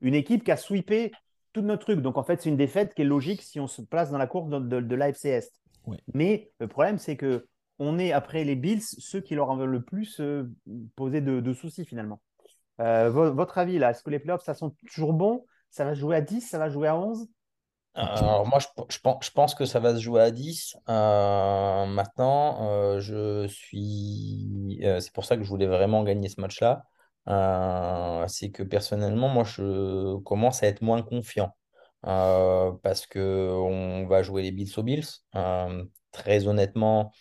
Une 0.00 0.14
équipe 0.14 0.44
qui 0.44 0.50
a 0.50 0.56
sweepé 0.56 1.12
tout 1.52 1.62
notre 1.62 1.84
truc. 1.84 2.00
Donc 2.00 2.16
en 2.16 2.22
fait, 2.22 2.40
c'est 2.40 2.48
une 2.48 2.56
défaite 2.56 2.94
qui 2.94 3.02
est 3.02 3.06
logique 3.06 3.42
si 3.42 3.60
on 3.60 3.66
se 3.66 3.82
place 3.82 4.10
dans 4.10 4.18
la 4.18 4.26
course 4.26 4.48
de, 4.48 4.80
de, 4.80 4.94
l'AFC 4.94 5.26
Est. 5.26 5.52
Mais 6.14 6.52
le 6.60 6.68
problème, 6.68 6.98
c'est 6.98 7.16
que 7.16 7.46
on 7.78 7.98
est 7.98 8.12
après 8.12 8.44
les 8.44 8.56
Bills 8.56 8.82
ceux 8.82 9.20
qui 9.20 9.34
leur 9.34 9.48
ont 9.48 9.56
le 9.56 9.82
plus 9.82 10.20
euh, 10.20 10.50
posé 10.96 11.20
de, 11.20 11.52
soucis 11.52 11.84
finalement. 11.84 12.20
Euh, 12.80 13.10
votre 13.10 13.58
avis 13.58 13.78
là, 13.78 13.90
est-ce 13.90 14.02
que 14.02 14.10
les 14.10 14.18
playoffs, 14.18 14.44
ça 14.44 14.54
sont 14.54 14.70
toujours 14.86 15.12
bons 15.12 15.44
Ça 15.70 15.84
va 15.84 15.94
jouer 15.94 16.16
à 16.16 16.20
10 16.20 16.40
Ça 16.42 16.58
va 16.58 16.68
jouer 16.68 16.88
à 16.88 16.96
11 16.96 17.28
alors 17.92 18.46
moi, 18.46 18.60
je, 18.60 18.66
je, 18.88 19.30
pense, 19.32 19.56
que 19.56 19.64
ça 19.64 19.80
va 19.80 19.96
se 19.96 20.00
jouer 20.00 20.22
à 20.22 20.30
10. 20.30 20.76
Euh, 20.88 21.86
maintenant, 21.86 23.00
je 23.00 23.48
suis. 23.48 24.78
c'est 24.80 25.12
pour 25.12 25.24
ça 25.24 25.36
que 25.36 25.42
je 25.42 25.48
voulais 25.48 25.66
vraiment 25.66 26.04
gagner 26.04 26.28
ce 26.28 26.40
match-là. 26.40 26.84
Euh, 27.28 28.26
c'est 28.28 28.50
que 28.50 28.62
personnellement, 28.62 29.28
moi, 29.28 29.44
je 29.44 30.16
commence 30.18 30.62
à 30.62 30.66
être 30.68 30.82
moins 30.82 31.02
confiant 31.02 31.54
euh, 32.06 32.72
parce 32.82 33.06
que 33.06 33.50
on 33.52 34.06
va 34.06 34.22
jouer 34.22 34.42
les 34.42 34.52
Bills 34.52 34.72
aux 34.76 34.82
Bills. 34.82 35.06
Euh, 35.36 35.84
très 36.12 36.46
honnêtement, 36.46 37.12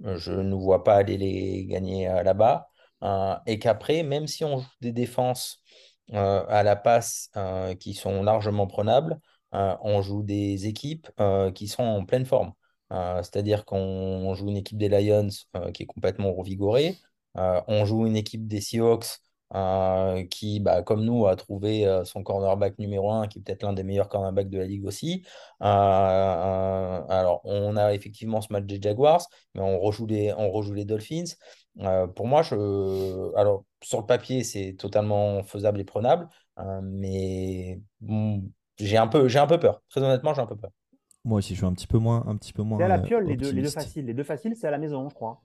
je 0.00 0.32
ne 0.32 0.54
vois 0.54 0.84
pas 0.84 0.96
aller 0.96 1.18
les 1.18 1.66
gagner 1.66 2.06
là-bas. 2.24 2.68
et 3.46 3.58
qu'après, 3.58 4.02
même 4.02 4.26
si 4.26 4.44
on 4.44 4.58
joue 4.58 4.68
des 4.80 4.92
défenses 4.92 5.62
à 6.12 6.62
la 6.62 6.76
passe 6.76 7.30
qui 7.80 7.94
sont 7.94 8.22
largement 8.22 8.66
prenables, 8.66 9.20
on 9.52 10.02
joue 10.02 10.22
des 10.22 10.66
équipes 10.66 11.08
qui 11.54 11.68
sont 11.68 11.82
en 11.82 12.04
pleine 12.04 12.26
forme. 12.26 12.52
C'est-à-dire 12.90 13.64
qu'on 13.64 14.34
joue 14.34 14.48
une 14.48 14.56
équipe 14.58 14.78
des 14.78 14.88
Lions 14.88 15.28
qui 15.74 15.82
est 15.84 15.86
complètement 15.86 16.32
revigorée. 16.32 16.96
on 17.34 17.84
joue 17.84 18.06
une 18.06 18.16
équipe 18.16 18.46
des 18.48 18.60
Seahawks 18.60 19.20
euh, 19.52 20.24
qui, 20.26 20.60
bah, 20.60 20.82
comme 20.82 21.04
nous, 21.04 21.26
a 21.26 21.34
trouvé 21.34 21.84
euh, 21.84 22.04
son 22.04 22.22
cornerback 22.22 22.78
numéro 22.78 23.10
1, 23.10 23.26
qui 23.26 23.40
est 23.40 23.42
peut-être 23.42 23.64
l'un 23.64 23.72
des 23.72 23.82
meilleurs 23.82 24.08
cornerbacks 24.08 24.48
de 24.48 24.58
la 24.58 24.64
ligue 24.64 24.86
aussi. 24.86 25.24
Euh, 25.60 25.66
alors, 27.08 27.40
on 27.44 27.76
a 27.76 27.92
effectivement 27.92 28.40
ce 28.40 28.52
match 28.52 28.64
des 28.64 28.80
Jaguars, 28.80 29.26
mais 29.54 29.62
on 29.62 29.80
rejoue 29.80 30.06
les, 30.06 30.32
on 30.34 30.52
rejoue 30.52 30.74
les 30.74 30.84
Dolphins. 30.84 31.34
pour 32.14 32.28
moi, 32.28 32.42
je, 32.42 33.36
alors, 33.36 33.64
sur 33.82 34.00
le 34.00 34.06
papier, 34.06 34.44
c'est 34.44 34.76
totalement 34.78 35.42
faisable 35.42 35.80
et 35.80 35.84
prenable, 35.84 36.28
mais 36.84 37.80
j'ai 38.78 38.96
un, 38.98 39.08
peu, 39.08 39.26
un 39.34 39.46
peu 39.48 39.58
peur. 39.58 39.82
Très 39.88 40.00
honnêtement, 40.00 40.32
j'ai 40.32 40.42
un 40.42 40.46
peu 40.46 40.56
peur. 40.56 40.70
Moi 41.24 41.38
aussi, 41.38 41.54
je 41.54 41.58
suis 41.58 41.66
un 41.66 41.74
petit 41.74 41.88
peu 41.88 41.98
moins. 41.98 42.24
Un 42.28 42.36
petit 42.36 42.52
peu 42.52 42.62
moins 42.62 42.78
c'est 42.78 42.84
à 42.84 42.88
la 42.88 42.98
piole, 43.00 43.26
les 43.26 43.36
deux, 43.36 43.50
les 43.50 43.62
deux 43.62 43.68
faciles. 43.70 44.06
Les 44.06 44.14
deux 44.14 44.24
faciles, 44.24 44.54
c'est 44.54 44.68
à 44.68 44.70
la 44.70 44.78
maison, 44.78 45.08
je 45.08 45.14
crois. 45.14 45.42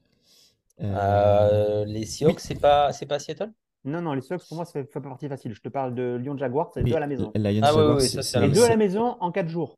les 0.78 2.06
Seahawks, 2.06 2.40
c'est 2.40 2.60
pas, 2.60 2.94
c'est 2.94 3.08
pas 3.08 3.18
Seattle? 3.18 3.52
Non, 3.86 4.02
non, 4.02 4.14
les 4.14 4.22
Seahawks, 4.22 4.48
pour 4.48 4.58
moi, 4.58 4.66
ça 4.66 4.74
fait, 4.74 4.92
fait 4.92 5.02
partie 5.02 5.28
facile. 5.28 5.54
Je 5.54 5.62
te 5.62 5.70
parle 5.70 5.96
de 5.96 6.16
Lyon 6.16 6.38
Jaguar, 6.38 6.72
c'est 6.74 6.84
deux 6.84 6.96
à 6.96 7.00
la 7.00 7.08
maison. 7.08 7.32
ah, 7.36 7.40
oui, 7.40 7.96
oui, 7.98 8.24
ça, 8.24 8.40
les 8.42 8.50
deux 8.50 8.64
à 8.64 8.70
la 8.70 8.78
maison 8.78 9.18
en 9.20 9.32
4 9.32 9.48
jours. 9.48 9.78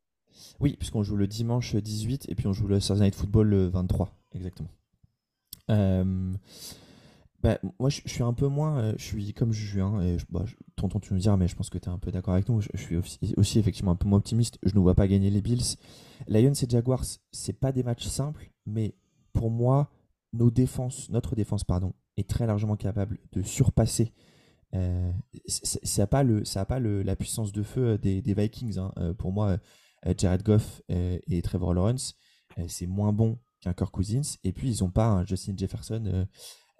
Oui, 0.60 0.76
puisqu'on 0.78 1.02
joue 1.02 1.16
le 1.16 1.26
dimanche 1.26 1.74
18 1.74 2.26
et 2.28 2.34
puis 2.34 2.46
on 2.46 2.52
joue 2.52 2.66
le 2.66 2.78
Thursday 2.78 3.06
Night 3.06 3.14
Football 3.14 3.48
le 3.48 3.66
23, 3.68 4.10
exactement. 4.34 4.68
Euh, 5.70 6.32
bah, 7.42 7.58
moi, 7.78 7.88
je, 7.88 8.00
suis 8.06 8.22
un 8.22 8.32
peu 8.32 8.48
moins. 8.48 8.78
Euh, 8.78 8.94
je 8.96 9.04
suis 9.04 9.32
comme 9.32 9.52
Julien, 9.52 10.00
et 10.00 10.16
bah, 10.30 10.44
tonton, 10.76 10.98
tu 10.98 11.12
nous 11.14 11.20
diras, 11.20 11.36
mais 11.36 11.46
je 11.46 11.54
pense 11.54 11.70
que 11.70 11.78
tu 11.78 11.88
es 11.88 11.92
un 11.92 11.98
peu 11.98 12.10
d'accord 12.10 12.34
avec 12.34 12.48
nous. 12.48 12.60
Je, 12.60 12.68
suis 12.76 12.96
aussi, 13.36 13.58
effectivement 13.58 13.92
un 13.92 13.96
peu 13.96 14.08
moins 14.08 14.18
optimiste. 14.18 14.58
Je 14.64 14.74
ne 14.74 14.80
vois 14.80 14.94
pas 14.94 15.06
gagner 15.06 15.30
les 15.30 15.40
Bills. 15.40 15.76
Lions 16.26 16.52
et 16.52 16.68
Jaguars, 16.68 17.04
c'est 17.30 17.52
pas 17.52 17.70
des 17.70 17.82
matchs 17.82 18.06
simples, 18.06 18.50
mais 18.66 18.94
pour 19.32 19.50
moi, 19.50 19.90
nos 20.32 20.50
défenses, 20.50 21.10
notre 21.10 21.36
défense, 21.36 21.62
pardon, 21.62 21.92
est 22.18 22.28
très 22.28 22.46
largement 22.46 22.76
capable 22.76 23.18
de 23.32 23.42
surpasser. 23.42 24.12
Euh, 24.74 25.12
ça 25.46 26.02
n'a 26.02 26.06
pas, 26.06 26.22
le, 26.22 26.44
ça 26.44 26.60
a 26.62 26.64
pas 26.64 26.78
le, 26.78 27.02
la 27.02 27.16
puissance 27.16 27.52
de 27.52 27.62
feu 27.62 27.98
des, 27.98 28.20
des 28.22 28.34
Vikings. 28.34 28.78
Hein. 28.78 28.92
Euh, 28.98 29.14
pour 29.14 29.32
moi, 29.32 29.58
euh, 30.06 30.14
Jared 30.16 30.42
Goff 30.42 30.82
et 30.88 31.42
Trevor 31.42 31.74
Lawrence, 31.74 32.14
c'est 32.66 32.86
moins 32.86 33.12
bon 33.12 33.38
qu'un 33.60 33.72
Kirk 33.72 33.92
Cousins. 33.92 34.36
Et 34.44 34.52
puis, 34.52 34.70
ils 34.70 34.82
n'ont 34.82 34.90
pas 34.90 35.06
un 35.06 35.24
Justin 35.24 35.54
Jefferson 35.56 36.26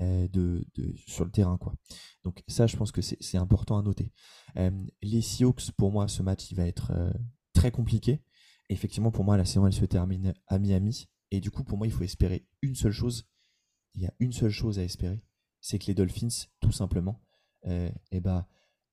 de, 0.01 0.65
sur 1.07 1.25
le 1.25 1.31
terrain. 1.31 1.57
Quoi. 1.59 1.75
Donc 2.25 2.43
ça, 2.47 2.67
je 2.67 2.77
pense 2.77 2.93
que 2.93 3.03
c'est 3.03 3.39
important 3.39 3.79
à 3.79 3.83
noter. 3.83 4.13
les 5.03 5.21
Seahawks, 5.21 5.73
pour 5.77 5.91
moi, 5.91 6.09
ce 6.09 6.23
match, 6.23 6.51
il 6.51 6.57
va 6.57 6.67
être 6.67 6.93
très 7.53 7.71
compliqué. 7.71 8.23
Effectivement, 8.69 9.11
pour 9.11 9.25
moi, 9.25 9.37
la 9.37 9.45
saison, 9.45 9.67
elle 9.67 9.73
se 9.73 9.85
termine 9.85 10.35
à 10.47 10.59
Miami. 10.59 11.09
Et 11.31 11.41
du 11.41 11.51
coup, 11.51 11.65
pour 11.65 11.77
moi, 11.79 11.87
il 11.87 11.93
faut 11.93 12.05
espérer 12.05 12.47
une 12.63 12.75
seule 12.75 12.93
chose. 12.93 13.29
Il 13.95 14.03
y 14.03 14.07
a 14.07 14.15
une 14.21 14.33
seule 14.33 14.51
chose 14.51 14.79
à 14.79 14.85
espérer, 14.85 15.21
c'est 15.69 15.79
que 15.79 15.87
les 15.87 15.95
Dolphins, 15.95 16.47
tout 16.61 16.73
simplement, 16.73 17.21
et 17.65 17.93
eh 18.13 18.21
ben, 18.21 18.47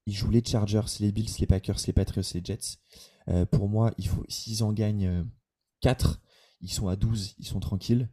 ils 0.05 0.13
jouent 0.13 0.29
les 0.29 0.43
Chargers, 0.43 0.81
les 0.99 1.13
Bills, 1.13 1.31
les 1.39 1.47
Packers, 1.47 1.77
les 1.87 1.93
Patriots, 1.93 2.23
les 2.33 2.43
Jets. 2.43 2.77
Euh, 3.29 3.45
pour 3.45 3.69
moi, 3.69 3.93
il 3.97 4.09
faut, 4.09 4.25
s'ils 4.27 4.61
en 4.61 4.73
gagnent 4.73 5.25
4, 5.79 6.09
euh, 6.09 6.13
ils 6.59 6.71
sont 6.71 6.89
à 6.89 6.97
12, 6.97 7.35
ils 7.37 7.47
sont 7.47 7.61
tranquilles. 7.61 8.09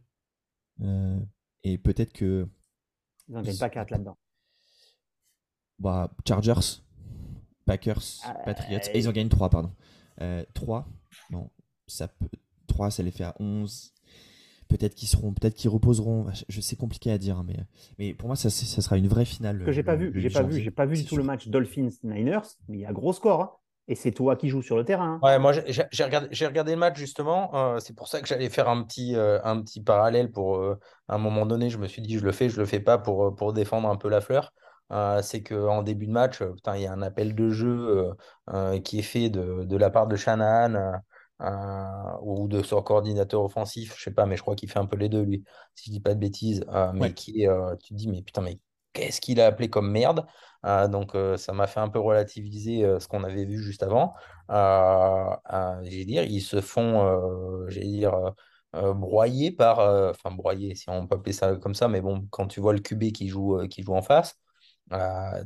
Euh, 0.79 1.19
et 1.63 1.77
peut-être 1.77 2.13
que. 2.13 2.47
Ils 3.27 3.33
n'en 3.33 3.41
gagnent 3.41 3.57
pas 3.57 3.69
4 3.69 3.91
là-dedans. 3.91 4.17
Bah, 5.79 6.15
Chargers, 6.25 6.81
Packers, 7.65 8.21
ah, 8.23 8.33
Patriots. 8.45 8.79
Et 8.93 8.99
ils 8.99 9.09
en 9.09 9.11
gagnent 9.11 9.27
3, 9.27 9.49
pardon. 9.49 9.75
3, 10.53 10.87
non, 11.31 11.51
ça 11.85 12.07
peut, 12.07 12.29
3, 12.67 12.91
ça 12.91 13.03
les 13.03 13.11
fait 13.11 13.25
à 13.25 13.35
11. 13.41 13.93
Peut-être 14.73 14.95
qu'ils 14.95 15.07
seront, 15.07 15.33
peut-être 15.33 15.53
qu'ils 15.53 15.69
reposeront. 15.69 16.25
Je 16.49 16.59
sais 16.59 16.75
compliqué 16.75 17.11
à 17.11 17.19
dire, 17.19 17.37
hein, 17.37 17.45
mais, 17.45 17.57
mais 17.99 18.15
pour 18.15 18.25
moi, 18.25 18.35
ça, 18.35 18.49
ça 18.49 18.81
sera 18.81 18.97
une 18.97 19.07
vraie 19.07 19.23
finale. 19.23 19.63
Que 19.63 19.71
j'ai 19.71 19.83
pas 19.83 19.95
vu, 19.95 20.11
j'ai 20.15 20.31
pas 20.31 20.41
vu, 20.41 20.59
j'ai 20.59 20.71
pas 20.71 20.87
vu 20.87 20.95
du 20.95 21.05
tout 21.05 21.15
le 21.15 21.21
match 21.21 21.47
Dolphins 21.47 21.89
Niners, 22.01 22.41
mais 22.67 22.77
il 22.77 22.81
y 22.81 22.85
a 22.85 22.91
gros 22.91 23.13
score. 23.13 23.41
Hein. 23.41 23.51
Et 23.87 23.93
c'est 23.93 24.11
toi 24.11 24.35
qui 24.35 24.49
joues 24.49 24.63
sur 24.63 24.77
le 24.77 24.83
terrain. 24.83 25.19
Hein. 25.21 25.27
Ouais, 25.27 25.37
moi 25.37 25.51
j'ai 25.51 26.03
regardé, 26.03 26.29
regardé, 26.47 26.71
le 26.71 26.77
match 26.79 26.97
justement. 26.97 27.53
Euh, 27.53 27.79
c'est 27.79 27.93
pour 27.93 28.07
ça 28.07 28.19
que 28.19 28.27
j'allais 28.27 28.49
faire 28.49 28.67
un 28.67 28.81
petit, 28.81 29.15
euh, 29.15 29.39
un 29.43 29.61
petit 29.61 29.79
parallèle 29.79 30.31
pour 30.31 30.55
euh, 30.55 30.79
à 31.07 31.15
un 31.15 31.17
moment 31.19 31.45
donné. 31.45 31.69
Je 31.69 31.77
me 31.77 31.87
suis 31.87 32.01
dit, 32.01 32.17
je 32.17 32.25
le 32.25 32.31
fais, 32.31 32.49
je 32.49 32.59
le 32.59 32.65
fais 32.65 32.79
pas 32.79 32.97
pour, 32.97 33.35
pour 33.35 33.53
défendre 33.53 33.87
un 33.89 33.97
peu 33.97 34.09
la 34.09 34.21
fleur. 34.21 34.53
c'est 35.21 35.43
qu'en 35.43 35.83
début 35.83 36.07
de 36.07 36.11
match, 36.11 36.41
il 36.73 36.81
y 36.81 36.87
a 36.87 36.93
un 36.93 37.03
appel 37.03 37.35
de 37.35 37.49
jeu 37.49 38.09
qui 38.83 38.97
est 38.97 39.03
fait 39.03 39.29
de, 39.29 39.65
de, 39.65 39.77
la 39.77 39.91
part 39.91 40.07
de 40.07 40.15
Shanahan 40.15 41.01
ou 41.39 42.47
de 42.47 42.63
son 42.63 42.81
coordinateur 42.81 43.43
offensif, 43.43 43.95
je 43.97 44.03
sais 44.03 44.11
pas, 44.11 44.25
mais 44.25 44.37
je 44.37 44.41
crois 44.41 44.55
qu'il 44.55 44.69
fait 44.69 44.79
un 44.79 44.85
peu 44.85 44.97
les 44.97 45.09
deux, 45.09 45.23
lui, 45.23 45.43
si 45.75 45.89
je 45.89 45.91
dis 45.91 45.99
pas 45.99 46.13
de 46.13 46.19
bêtises, 46.19 46.65
mais 46.93 47.13
qui 47.13 47.45
tu 47.81 47.89
te 47.89 47.93
dis, 47.93 48.07
mais 48.07 48.21
putain, 48.21 48.41
mais 48.41 48.59
qu'est-ce 48.93 49.19
qu'il 49.19 49.41
a 49.41 49.47
appelé 49.47 49.69
comme 49.69 49.91
merde 49.91 50.25
Donc, 50.63 51.17
ça 51.37 51.53
m'a 51.53 51.67
fait 51.67 51.79
un 51.79 51.89
peu 51.89 51.99
relativiser 51.99 52.83
ce 52.99 53.07
qu'on 53.07 53.23
avait 53.23 53.45
vu 53.45 53.61
juste 53.61 53.83
avant. 53.83 54.13
j'ai 55.83 56.05
dire, 56.05 56.23
ils 56.23 56.41
se 56.41 56.61
font, 56.61 57.67
j'ai 57.67 57.81
dire, 57.81 58.15
broyer 58.73 59.51
par, 59.51 59.79
enfin, 60.11 60.31
broyer, 60.31 60.75
si 60.75 60.89
on 60.89 61.07
peut 61.07 61.15
appeler 61.15 61.33
ça 61.33 61.55
comme 61.55 61.75
ça, 61.75 61.87
mais 61.87 62.01
bon, 62.01 62.25
quand 62.31 62.47
tu 62.47 62.59
vois 62.59 62.73
le 62.73 62.79
QB 62.79 63.11
qui 63.11 63.27
joue, 63.27 63.67
qui 63.67 63.83
joue 63.83 63.95
en 63.95 64.01
face, 64.01 64.39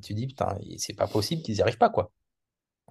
tu 0.03 0.13
dis, 0.13 0.27
putain, 0.27 0.57
c'est 0.77 0.93
pas 0.95 1.07
possible 1.07 1.41
qu'ils 1.41 1.55
n'y 1.55 1.61
arrivent 1.61 1.77
pas, 1.77 1.89
quoi. 1.89 2.11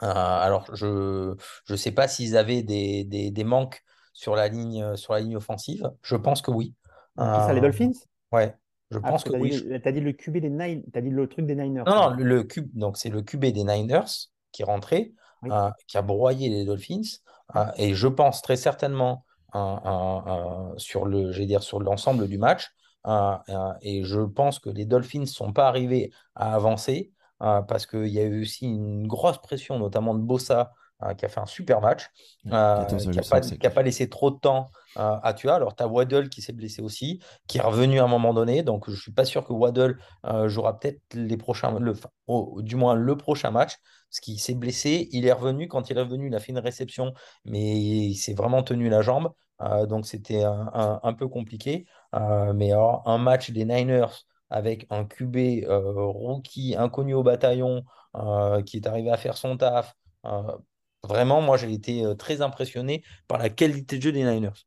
Euh, 0.02 0.06
alors, 0.06 0.74
je 0.74 1.34
ne 1.68 1.76
sais 1.76 1.92
pas 1.92 2.08
s'ils 2.08 2.36
avaient 2.36 2.62
des, 2.62 3.04
des, 3.04 3.44
manques 3.44 3.82
sur 4.12 4.36
la, 4.36 4.48
ligne, 4.48 4.96
sur 4.96 5.14
la 5.14 5.20
ligne 5.20 5.36
offensive. 5.36 5.90
Je 6.02 6.16
pense 6.16 6.42
que 6.42 6.50
oui. 6.50 6.74
ça, 7.16 7.52
les 7.52 7.58
euh, 7.58 7.62
Dolphins? 7.62 7.92
Ouais, 8.32 8.54
je 8.90 8.98
ah, 9.02 9.10
pense 9.10 9.24
que, 9.24 9.36
oui. 9.36 9.50
Tu 9.50 9.88
as 9.88 9.92
dit 9.92 10.00
le 10.00 10.12
QB 10.12 10.38
des 10.38 10.50
Niners, 10.50 10.82
tu 10.92 10.98
as 10.98 11.02
dit 11.02 11.10
le 11.10 11.26
truc 11.26 11.46
des 11.46 11.54
Niners. 11.54 11.84
Non, 11.86 12.10
non, 12.10 12.16
le, 12.16 12.42
cube, 12.44 12.68
donc 12.74 12.96
c'est 12.98 13.08
le 13.08 13.22
QB 13.22 13.46
des 13.46 13.64
Niners 13.64 14.28
qui 14.52 14.62
est 14.62 14.66
rentré, 14.66 15.14
euh, 15.44 15.70
qui 15.86 15.96
a 15.96 16.02
broyé 16.02 16.48
les 16.48 16.64
Dolphins. 16.64 17.02
et 17.76 17.94
je 17.94 18.08
pense 18.08 18.42
très 18.42 18.56
certainement 18.56 19.24
sur 20.76 21.06
le, 21.06 21.32
dire, 21.46 21.62
sur 21.62 21.80
l'ensemble 21.80 22.28
du 22.28 22.36
match. 22.36 22.70
et 23.80 24.04
je 24.04 24.20
pense 24.20 24.58
que 24.58 24.68
les 24.68 24.84
Dolphins 24.84 25.20
ne 25.20 25.24
sont 25.26 25.52
pas 25.52 25.68
arrivés 25.68 26.10
à 26.34 26.54
avancer 26.54 27.12
parce 27.38 27.86
qu'il 27.86 28.08
y 28.08 28.18
a 28.18 28.24
eu 28.24 28.42
aussi 28.42 28.66
une 28.66 29.06
grosse 29.06 29.38
pression, 29.38 29.78
notamment 29.78 30.14
de 30.14 30.20
Bossa, 30.20 30.72
euh, 31.02 31.12
qui 31.12 31.26
a 31.26 31.28
fait 31.28 31.40
un 31.40 31.46
super 31.46 31.82
match, 31.82 32.08
euh, 32.50 32.84
qui 32.86 33.08
n'a 33.60 33.70
pas, 33.70 33.82
laissé 33.82 34.08
trop 34.08 34.30
de 34.30 34.38
temps 34.38 34.70
à 34.94 35.34
Tua. 35.34 35.56
Alors, 35.56 35.76
tu 35.76 35.82
as 35.82 35.88
Waddle 35.88 36.30
qui 36.30 36.40
s'est 36.40 36.54
blessé 36.54 36.80
aussi, 36.80 37.20
qui 37.46 37.58
est 37.58 37.60
revenu 37.60 38.00
à 38.00 38.04
un 38.04 38.08
moment 38.08 38.32
donné. 38.32 38.62
Donc, 38.62 38.86
je 38.86 38.92
ne 38.92 38.96
suis 38.96 39.12
pas 39.12 39.26
sûr 39.26 39.44
que 39.44 39.52
Waddle 39.52 39.98
jouera 40.46 40.80
peut-être 40.80 41.02
les 41.12 41.36
prochains, 41.36 41.78
le, 41.78 41.92
du 42.62 42.76
moins 42.76 42.94
le 42.94 43.14
prochain 43.14 43.50
match, 43.50 43.76
parce 44.08 44.20
qu'il 44.20 44.40
s'est 44.40 44.54
blessé. 44.54 45.10
Il 45.12 45.26
est 45.26 45.32
revenu. 45.32 45.68
Quand 45.68 45.90
il 45.90 45.98
est 45.98 46.00
revenu, 46.00 46.28
il 46.28 46.34
a 46.34 46.40
fait 46.40 46.52
une 46.52 46.60
réception, 46.60 47.12
mais 47.44 47.78
il 47.78 48.14
s'est 48.14 48.32
vraiment 48.32 48.62
tenu 48.62 48.88
la 48.88 49.02
jambe. 49.02 49.32
donc, 49.86 50.06
c'était 50.06 50.44
un, 50.44 51.00
un, 51.02 51.12
peu 51.12 51.28
compliqué. 51.28 51.84
mais 52.14 52.72
alors, 52.72 53.02
un 53.04 53.18
match 53.18 53.50
des 53.50 53.66
Niners 53.66 54.24
avec 54.50 54.86
un 54.90 55.04
QB 55.04 55.64
euh, 55.64 55.92
rookie 55.94 56.74
inconnu 56.76 57.14
au 57.14 57.22
bataillon 57.22 57.84
euh, 58.14 58.62
qui 58.62 58.76
est 58.76 58.86
arrivé 58.86 59.10
à 59.10 59.16
faire 59.16 59.36
son 59.36 59.56
taf. 59.56 59.94
Euh, 60.24 60.56
vraiment, 61.02 61.40
moi, 61.40 61.56
j'ai 61.56 61.72
été 61.72 62.04
très 62.18 62.40
impressionné 62.40 63.02
par 63.28 63.38
la 63.38 63.48
qualité 63.48 63.98
de 63.98 64.02
jeu 64.02 64.12
des 64.12 64.24
Niners. 64.24 64.66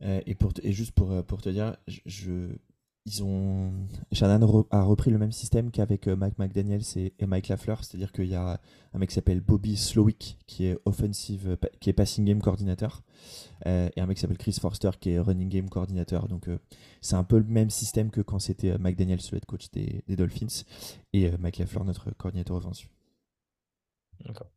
et, 0.00 0.34
pour 0.34 0.52
et 0.62 0.72
juste 0.72 0.92
pour, 0.92 1.24
pour 1.24 1.42
te 1.42 1.48
dire, 1.48 1.76
je, 1.86 2.56
ils 3.06 3.22
ont 3.22 3.72
Shannon 4.12 4.66
a 4.70 4.82
repris 4.82 5.10
le 5.10 5.18
même 5.18 5.32
système 5.32 5.70
qu'avec 5.70 6.06
euh, 6.06 6.16
Mike 6.16 6.38
McDaniels 6.38 6.82
et, 6.96 7.14
Mike 7.26 7.48
Lafleur, 7.48 7.82
c'est-à-dire 7.82 8.12
qu'il 8.12 8.26
y 8.26 8.34
a 8.34 8.60
un 8.92 8.98
mec 8.98 9.08
qui 9.08 9.14
s'appelle 9.14 9.40
Bobby 9.40 9.76
Slowick 9.76 10.38
qui 10.46 10.66
est 10.66 10.78
offensive, 10.84 11.48
euh, 11.48 11.68
qui 11.80 11.88
est 11.88 11.94
passing 11.94 12.24
game 12.24 12.40
coordinateur, 12.42 13.02
euh, 13.66 13.88
et 13.96 14.00
un 14.00 14.06
mec 14.06 14.16
qui 14.16 14.20
s'appelle 14.20 14.38
Chris 14.38 14.56
Forster 14.60 14.90
qui 15.00 15.10
est 15.10 15.18
running 15.18 15.48
game 15.48 15.68
coordinateur. 15.70 16.28
Donc 16.28 16.48
c'est 17.00 17.16
un 17.16 17.24
peu 17.24 17.38
le 17.38 17.44
même 17.44 17.70
système 17.70 18.10
que 18.10 18.20
quand 18.20 18.38
c'était 18.38 18.76
McDaniels 18.78 19.20
le 19.32 19.36
head 19.38 19.46
coach 19.46 19.70
des, 19.70 20.04
Dolphins 20.08 20.64
et 21.12 21.30
Mike 21.38 21.58
Lafleur 21.58 21.84
notre 21.84 22.10
coordinateur 22.10 22.56
offensif. 22.56 22.90
D'accord. 24.26 24.50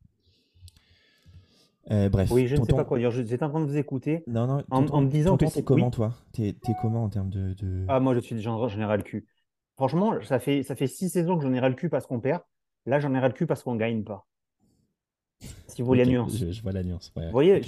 Euh, 1.91 2.09
bref. 2.09 2.31
Oui, 2.31 2.47
je 2.47 2.55
ne 2.55 2.63
sais 2.63 2.73
pas 2.73 2.85
quoi 2.85 2.97
dire. 2.97 3.11
J'étais 3.11 3.43
en 3.43 3.49
train 3.49 3.59
de 3.59 3.65
vous 3.65 3.77
écouter. 3.77 4.23
Non, 4.27 4.47
non. 4.47 4.63
En, 4.69 5.01
me 5.01 5.07
disant 5.07 5.37
que. 5.37 5.45
T'es 5.45 5.63
comment, 5.63 5.91
toi? 5.91 6.13
T'es 6.31 6.55
comment 6.81 7.03
en 7.03 7.09
termes 7.09 7.29
de, 7.29 7.85
Ah, 7.87 7.99
moi, 7.99 8.13
je 8.15 8.19
suis 8.19 8.35
déjà 8.35 8.67
général 8.67 9.03
cul. 9.03 9.27
Franchement, 9.75 10.13
ça 10.21 10.39
fait, 10.39 10.63
ça 10.63 10.75
fait 10.75 10.87
six 10.87 11.09
saisons 11.09 11.37
que 11.37 11.43
j'en 11.43 11.53
ai 11.53 11.59
ras 11.59 11.69
le 11.69 11.75
cul 11.75 11.89
parce 11.89 12.05
qu'on 12.05 12.19
perd. 12.19 12.41
Là, 12.85 12.99
j'en 12.99 13.13
ai 13.13 13.19
ras 13.19 13.27
le 13.27 13.33
cul 13.33 13.47
parce 13.47 13.63
qu'on 13.63 13.75
gagne 13.75 14.03
pas. 14.03 14.27
Si 15.67 15.81
vous 15.81 15.87
voyez 15.87 16.05
la 16.05 16.11
nuance. 16.11 16.37
Je, 16.37 16.61
vois 16.61 16.71
la 16.71 16.83
nuance. 16.83 17.11
Vous 17.15 17.31
voyez, 17.31 17.61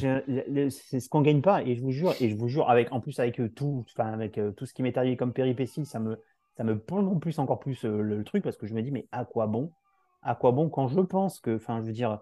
c'est 0.70 1.00
ce 1.00 1.10
qu'on 1.10 1.22
gagne 1.22 1.42
pas. 1.42 1.64
Et 1.64 1.76
je 1.76 1.82
vous 1.82 1.92
jure, 1.92 2.14
et 2.22 2.30
je 2.30 2.36
vous 2.36 2.48
jure, 2.48 2.70
avec, 2.70 2.92
en 2.94 3.02
plus, 3.02 3.20
avec 3.20 3.40
euh, 3.40 3.50
tout, 3.50 3.86
enfin, 3.92 4.14
avec 4.14 4.38
euh, 4.38 4.52
tout 4.52 4.66
ce 4.66 4.74
qui 4.74 4.84
m'est 4.84 4.98
arrivé 4.98 5.18
comme 5.18 5.34
péripétie, 5.34 5.86
ça 5.86 6.00
me, 6.00 6.22
ça 6.56 6.64
me 6.64 6.82
en 6.90 7.20
plus 7.20 7.40
encore 7.40 7.60
plus 7.60 7.84
le, 7.84 8.24
truc 8.24 8.44
parce 8.44 8.56
que 8.56 8.68
je 8.68 8.74
me 8.74 8.82
dis, 8.82 8.92
mais 8.92 9.08
à 9.12 9.26
quoi 9.26 9.48
bon? 9.48 9.72
À 10.22 10.36
quoi 10.36 10.52
bon 10.52 10.70
quand 10.70 10.88
je 10.88 11.02
pense 11.02 11.40
que, 11.40 11.56
enfin, 11.56 11.82
je 11.82 11.88
veux 11.88 11.94
dire 11.94 12.20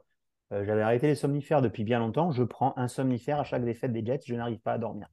euh, 0.53 0.63
j'avais 0.65 0.81
arrêté 0.81 1.07
les 1.07 1.15
somnifères 1.15 1.61
depuis 1.61 1.83
bien 1.83 1.99
longtemps. 1.99 2.31
Je 2.31 2.43
prends 2.43 2.73
un 2.77 2.87
somnifère 2.87 3.39
à 3.39 3.43
chaque 3.43 3.65
défaite 3.65 3.91
des 3.91 4.05
Jets. 4.05 4.21
Je 4.25 4.35
n'arrive 4.35 4.59
pas 4.59 4.73
à 4.73 4.77
dormir. 4.77 5.07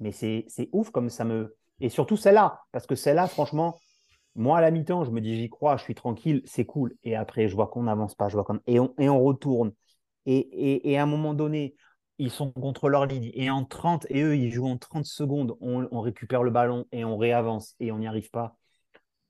Mais 0.00 0.12
c'est 0.12 0.46
ouf 0.72 0.90
comme 0.90 1.08
ça 1.08 1.24
me. 1.24 1.56
Et 1.80 1.88
surtout 1.88 2.16
celle-là. 2.16 2.60
Parce 2.72 2.86
que 2.86 2.94
celle-là, 2.94 3.26
franchement, 3.26 3.78
moi 4.34 4.58
à 4.58 4.60
la 4.60 4.70
mi-temps, 4.70 5.04
je 5.04 5.10
me 5.10 5.20
dis 5.20 5.36
j'y 5.36 5.48
crois, 5.48 5.76
je 5.76 5.82
suis 5.82 5.94
tranquille, 5.94 6.42
c'est 6.44 6.64
cool. 6.64 6.94
Et 7.02 7.16
après, 7.16 7.48
je 7.48 7.54
vois 7.54 7.68
qu'on 7.68 7.84
n'avance 7.84 8.14
pas. 8.14 8.28
Je 8.28 8.34
vois 8.34 8.44
qu'on... 8.44 8.60
Et, 8.66 8.78
on, 8.78 8.94
et 8.98 9.08
on 9.08 9.22
retourne. 9.22 9.72
Et, 10.26 10.98
à 10.98 11.02
un 11.02 11.06
moment 11.06 11.34
donné, 11.34 11.76
ils 12.18 12.30
sont 12.30 12.52
contre 12.52 12.88
leur 12.88 13.06
ligne. 13.06 13.30
Et 13.34 13.50
en 13.50 13.64
30, 13.64 14.06
et 14.10 14.22
eux, 14.22 14.36
ils 14.36 14.52
jouent 14.52 14.68
en 14.68 14.78
30 14.78 15.04
secondes. 15.04 15.56
On, 15.60 15.88
on 15.90 16.00
récupère 16.00 16.42
le 16.42 16.50
ballon 16.50 16.86
et 16.92 17.04
on 17.04 17.16
réavance. 17.16 17.74
Et 17.80 17.92
on 17.92 17.98
n'y 17.98 18.06
arrive 18.06 18.30
pas. 18.30 18.56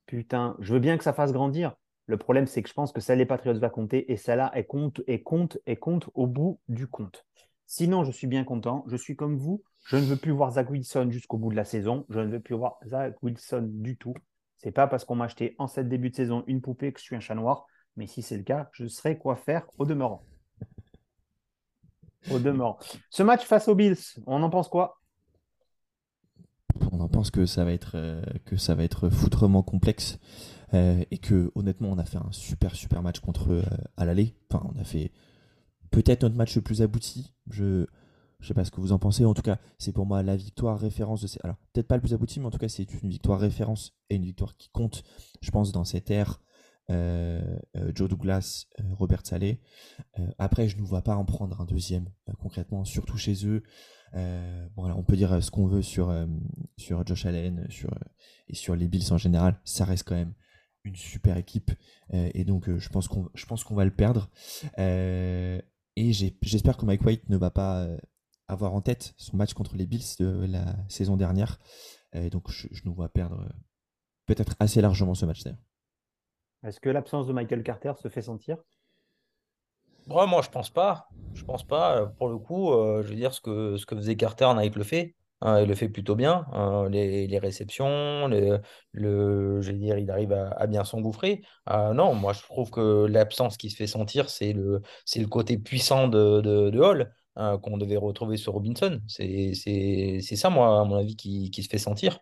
Putain, 0.05 0.55
je 0.59 0.73
veux 0.73 0.79
bien 0.79 0.97
que 0.97 1.03
ça 1.03 1.13
fasse 1.13 1.33
grandir. 1.33 1.75
Le 2.07 2.17
problème, 2.17 2.47
c'est 2.47 2.63
que 2.63 2.69
je 2.69 2.73
pense 2.73 2.93
que 2.93 3.01
celle 3.01 3.17
des 3.17 3.25
Patriots 3.25 3.59
va 3.59 3.69
compter 3.69 4.11
et 4.11 4.17
celle-là, 4.17 4.49
elle 4.53 4.65
compte 4.65 5.01
et 5.07 5.21
compte 5.21 5.59
et 5.65 5.75
compte 5.75 6.09
au 6.13 6.25
bout 6.25 6.59
du 6.69 6.87
compte. 6.87 7.25
Sinon, 7.65 8.05
je 8.05 8.11
suis 8.11 8.27
bien 8.27 8.45
content. 8.45 8.85
Je 8.87 8.95
suis 8.95 9.17
comme 9.17 9.37
vous. 9.37 9.61
Je 9.87 9.97
ne 9.97 10.03
veux 10.03 10.15
plus 10.15 10.31
voir 10.31 10.51
Zach 10.51 10.69
Wilson 10.69 11.09
jusqu'au 11.11 11.37
bout 11.37 11.51
de 11.51 11.55
la 11.57 11.65
saison. 11.65 12.05
Je 12.09 12.21
ne 12.21 12.27
veux 12.27 12.39
plus 12.39 12.55
voir 12.55 12.79
Zach 12.85 13.21
Wilson 13.21 13.67
du 13.69 13.97
tout. 13.97 14.13
C'est 14.57 14.71
pas 14.71 14.87
parce 14.87 15.03
qu'on 15.03 15.15
m'a 15.15 15.25
acheté 15.25 15.55
en 15.59 15.67
cette 15.67 15.89
début 15.89 16.09
de 16.09 16.15
saison 16.15 16.45
une 16.47 16.61
poupée 16.61 16.93
que 16.93 16.99
je 16.99 17.03
suis 17.03 17.15
un 17.15 17.19
chat 17.19 17.35
noir. 17.35 17.65
Mais 17.97 18.07
si 18.07 18.21
c'est 18.21 18.37
le 18.37 18.43
cas, 18.43 18.69
je 18.71 18.87
saurais 18.87 19.17
quoi 19.17 19.35
faire 19.35 19.67
au 19.77 19.85
demeurant. 19.85 20.23
Au 22.31 22.39
demeurant. 22.39 22.77
Ce 23.09 23.21
match 23.21 23.43
face 23.43 23.67
aux 23.67 23.75
Bills, 23.75 23.97
on 24.25 24.41
en 24.43 24.49
pense 24.49 24.69
quoi? 24.69 25.01
On 26.91 27.01
en 27.01 27.09
pense 27.09 27.31
que 27.31 27.45
ça 27.45 27.65
va 27.65 27.73
être, 27.73 27.95
euh, 27.95 28.21
que 28.45 28.55
ça 28.55 28.75
va 28.75 28.83
être 28.83 29.09
foutrement 29.09 29.61
complexe. 29.61 30.19
Euh, 30.73 31.03
et 31.11 31.17
que 31.17 31.49
honnêtement 31.55 31.89
on 31.89 31.97
a 31.97 32.03
fait 32.03 32.17
un 32.17 32.31
super 32.31 32.75
super 32.75 33.01
match 33.01 33.21
contre 33.21 33.53
eux 33.53 33.63
euh, 33.65 33.77
à 33.95 34.05
l'aller. 34.05 34.35
Enfin 34.49 34.69
on 34.73 34.77
a 34.77 34.83
fait 34.83 35.13
peut-être 35.91 36.23
notre 36.23 36.35
match 36.35 36.55
le 36.55 36.61
plus 36.61 36.81
abouti. 36.81 37.33
Je 37.49 37.85
je 38.39 38.47
sais 38.47 38.53
pas 38.53 38.65
ce 38.65 38.71
que 38.71 38.81
vous 38.81 38.91
en 38.91 38.99
pensez. 38.99 39.23
En 39.23 39.33
tout 39.33 39.41
cas 39.41 39.59
c'est 39.77 39.93
pour 39.93 40.05
moi 40.05 40.23
la 40.23 40.35
victoire 40.35 40.77
référence 40.77 41.21
de. 41.21 41.39
Alors 41.43 41.55
peut-être 41.71 41.87
pas 41.87 41.95
le 41.95 42.01
plus 42.01 42.13
abouti 42.13 42.41
mais 42.41 42.47
en 42.47 42.51
tout 42.51 42.57
cas 42.57 42.67
c'est 42.67 43.01
une 43.01 43.09
victoire 43.09 43.39
référence 43.39 43.93
et 44.09 44.15
une 44.15 44.25
victoire 44.25 44.57
qui 44.57 44.69
compte 44.69 45.03
je 45.41 45.51
pense 45.51 45.71
dans 45.71 45.85
cette 45.85 46.11
ère 46.11 46.41
Joe 46.89 48.07
Douglas, 48.07 48.67
Robert 48.93 49.25
Saleh. 49.25 49.59
après, 50.37 50.69
je 50.69 50.77
ne 50.77 50.83
vois 50.83 51.01
pas 51.01 51.17
en 51.17 51.25
prendre 51.25 51.59
un 51.59 51.65
deuxième 51.65 52.07
concrètement, 52.39 52.85
surtout 52.85 53.17
chez 53.17 53.45
eux. 53.45 53.63
on 54.13 55.03
peut 55.05 55.17
dire 55.17 55.43
ce 55.43 55.51
qu'on 55.51 55.67
veut 55.67 55.81
sur, 55.81 56.15
sur 56.77 57.05
Josh 57.05 57.25
Allen 57.25 57.67
et 58.47 58.55
sur 58.55 58.75
les 58.77 58.87
Bills 58.87 59.11
en 59.11 59.17
général. 59.17 59.59
Ça 59.65 59.83
reste 59.83 60.07
quand 60.07 60.15
même 60.15 60.33
une 60.87 60.95
super 60.95 61.37
équipe. 61.37 61.71
et 62.11 62.43
donc, 62.43 62.69
je 62.69 62.89
pense 62.89 63.07
qu'on 63.07 63.29
qu'on 63.65 63.75
va 63.75 63.85
le 63.85 63.91
perdre. 63.91 64.29
et 64.77 65.61
j'espère 66.41 66.77
que 66.77 66.85
Mike 66.85 67.05
White 67.05 67.29
ne 67.29 67.37
va 67.37 67.51
pas 67.51 67.87
avoir 68.47 68.73
en 68.73 68.81
tête 68.81 69.13
son 69.17 69.37
match 69.37 69.53
contre 69.53 69.75
les 69.75 69.85
Bills 69.85 70.15
de 70.19 70.45
la 70.49 70.75
saison 70.87 71.17
dernière. 71.17 71.59
Et 72.13 72.29
donc, 72.29 72.49
je, 72.49 72.67
je 72.71 72.81
nous 72.85 72.93
vois 72.93 73.09
perdre 73.09 73.47
peut-être 74.25 74.55
assez 74.59 74.81
largement 74.81 75.15
ce 75.15 75.25
match 75.25 75.43
d'ailleurs. 75.43 75.59
Est-ce 76.63 76.79
que 76.79 76.89
l'absence 76.89 77.27
de 77.27 77.33
Michael 77.33 77.63
Carter 77.63 77.93
se 78.01 78.09
fait 78.09 78.21
sentir? 78.21 78.57
Moi, 80.07 80.41
je 80.41 80.49
pense 80.49 80.69
pas. 80.69 81.09
Je 81.33 81.43
pense 81.43 81.63
pas. 81.65 82.07
Pour 82.17 82.29
le 82.29 82.37
coup, 82.37 82.71
euh, 82.71 83.03
je 83.03 83.09
veux 83.09 83.15
dire, 83.15 83.33
ce 83.33 83.41
que, 83.41 83.77
ce 83.77 83.85
que 83.85 83.95
faisait 83.95 84.15
Carter, 84.15 84.49
Nike 84.55 84.75
le 84.75 84.83
fait. 84.83 85.15
Hein, 85.41 85.61
il 85.61 85.67
le 85.67 85.75
fait 85.75 85.89
plutôt 85.89 86.15
bien. 86.15 86.45
Hein, 86.51 86.89
les, 86.89 87.37
réceptions, 87.39 88.27
le, 88.27 89.61
je 89.61 89.71
veux 89.71 89.77
dire, 89.77 89.97
il 89.97 90.09
arrive 90.09 90.33
à, 90.33 90.67
bien 90.67 90.83
s'engouffrer. 90.83 91.43
Euh, 91.69 91.93
non, 91.93 92.15
moi, 92.15 92.33
je 92.33 92.41
trouve 92.41 92.71
que 92.71 93.05
l'absence 93.05 93.57
qui 93.57 93.69
se 93.69 93.75
fait 93.75 93.87
sentir, 93.87 94.29
c'est 94.29 94.53
le, 94.53 94.81
c'est 95.05 95.19
le 95.19 95.27
côté 95.27 95.57
puissant 95.57 96.07
de, 96.07 96.41
de, 96.41 96.79
Hall. 96.79 97.13
Hein, 97.39 97.59
qu'on 97.59 97.77
devait 97.77 97.97
retrouver 97.97 98.35
sur 98.35 98.53
Robinson. 98.53 98.99
C'est 99.07 99.53
ça, 100.35 100.49
moi, 100.49 100.81
à 100.81 100.83
mon 100.85 100.95
avis, 100.95 101.15
qui, 101.15 101.51
qui 101.51 101.61
se 101.61 101.69
fait 101.69 101.77
sentir. 101.77 102.15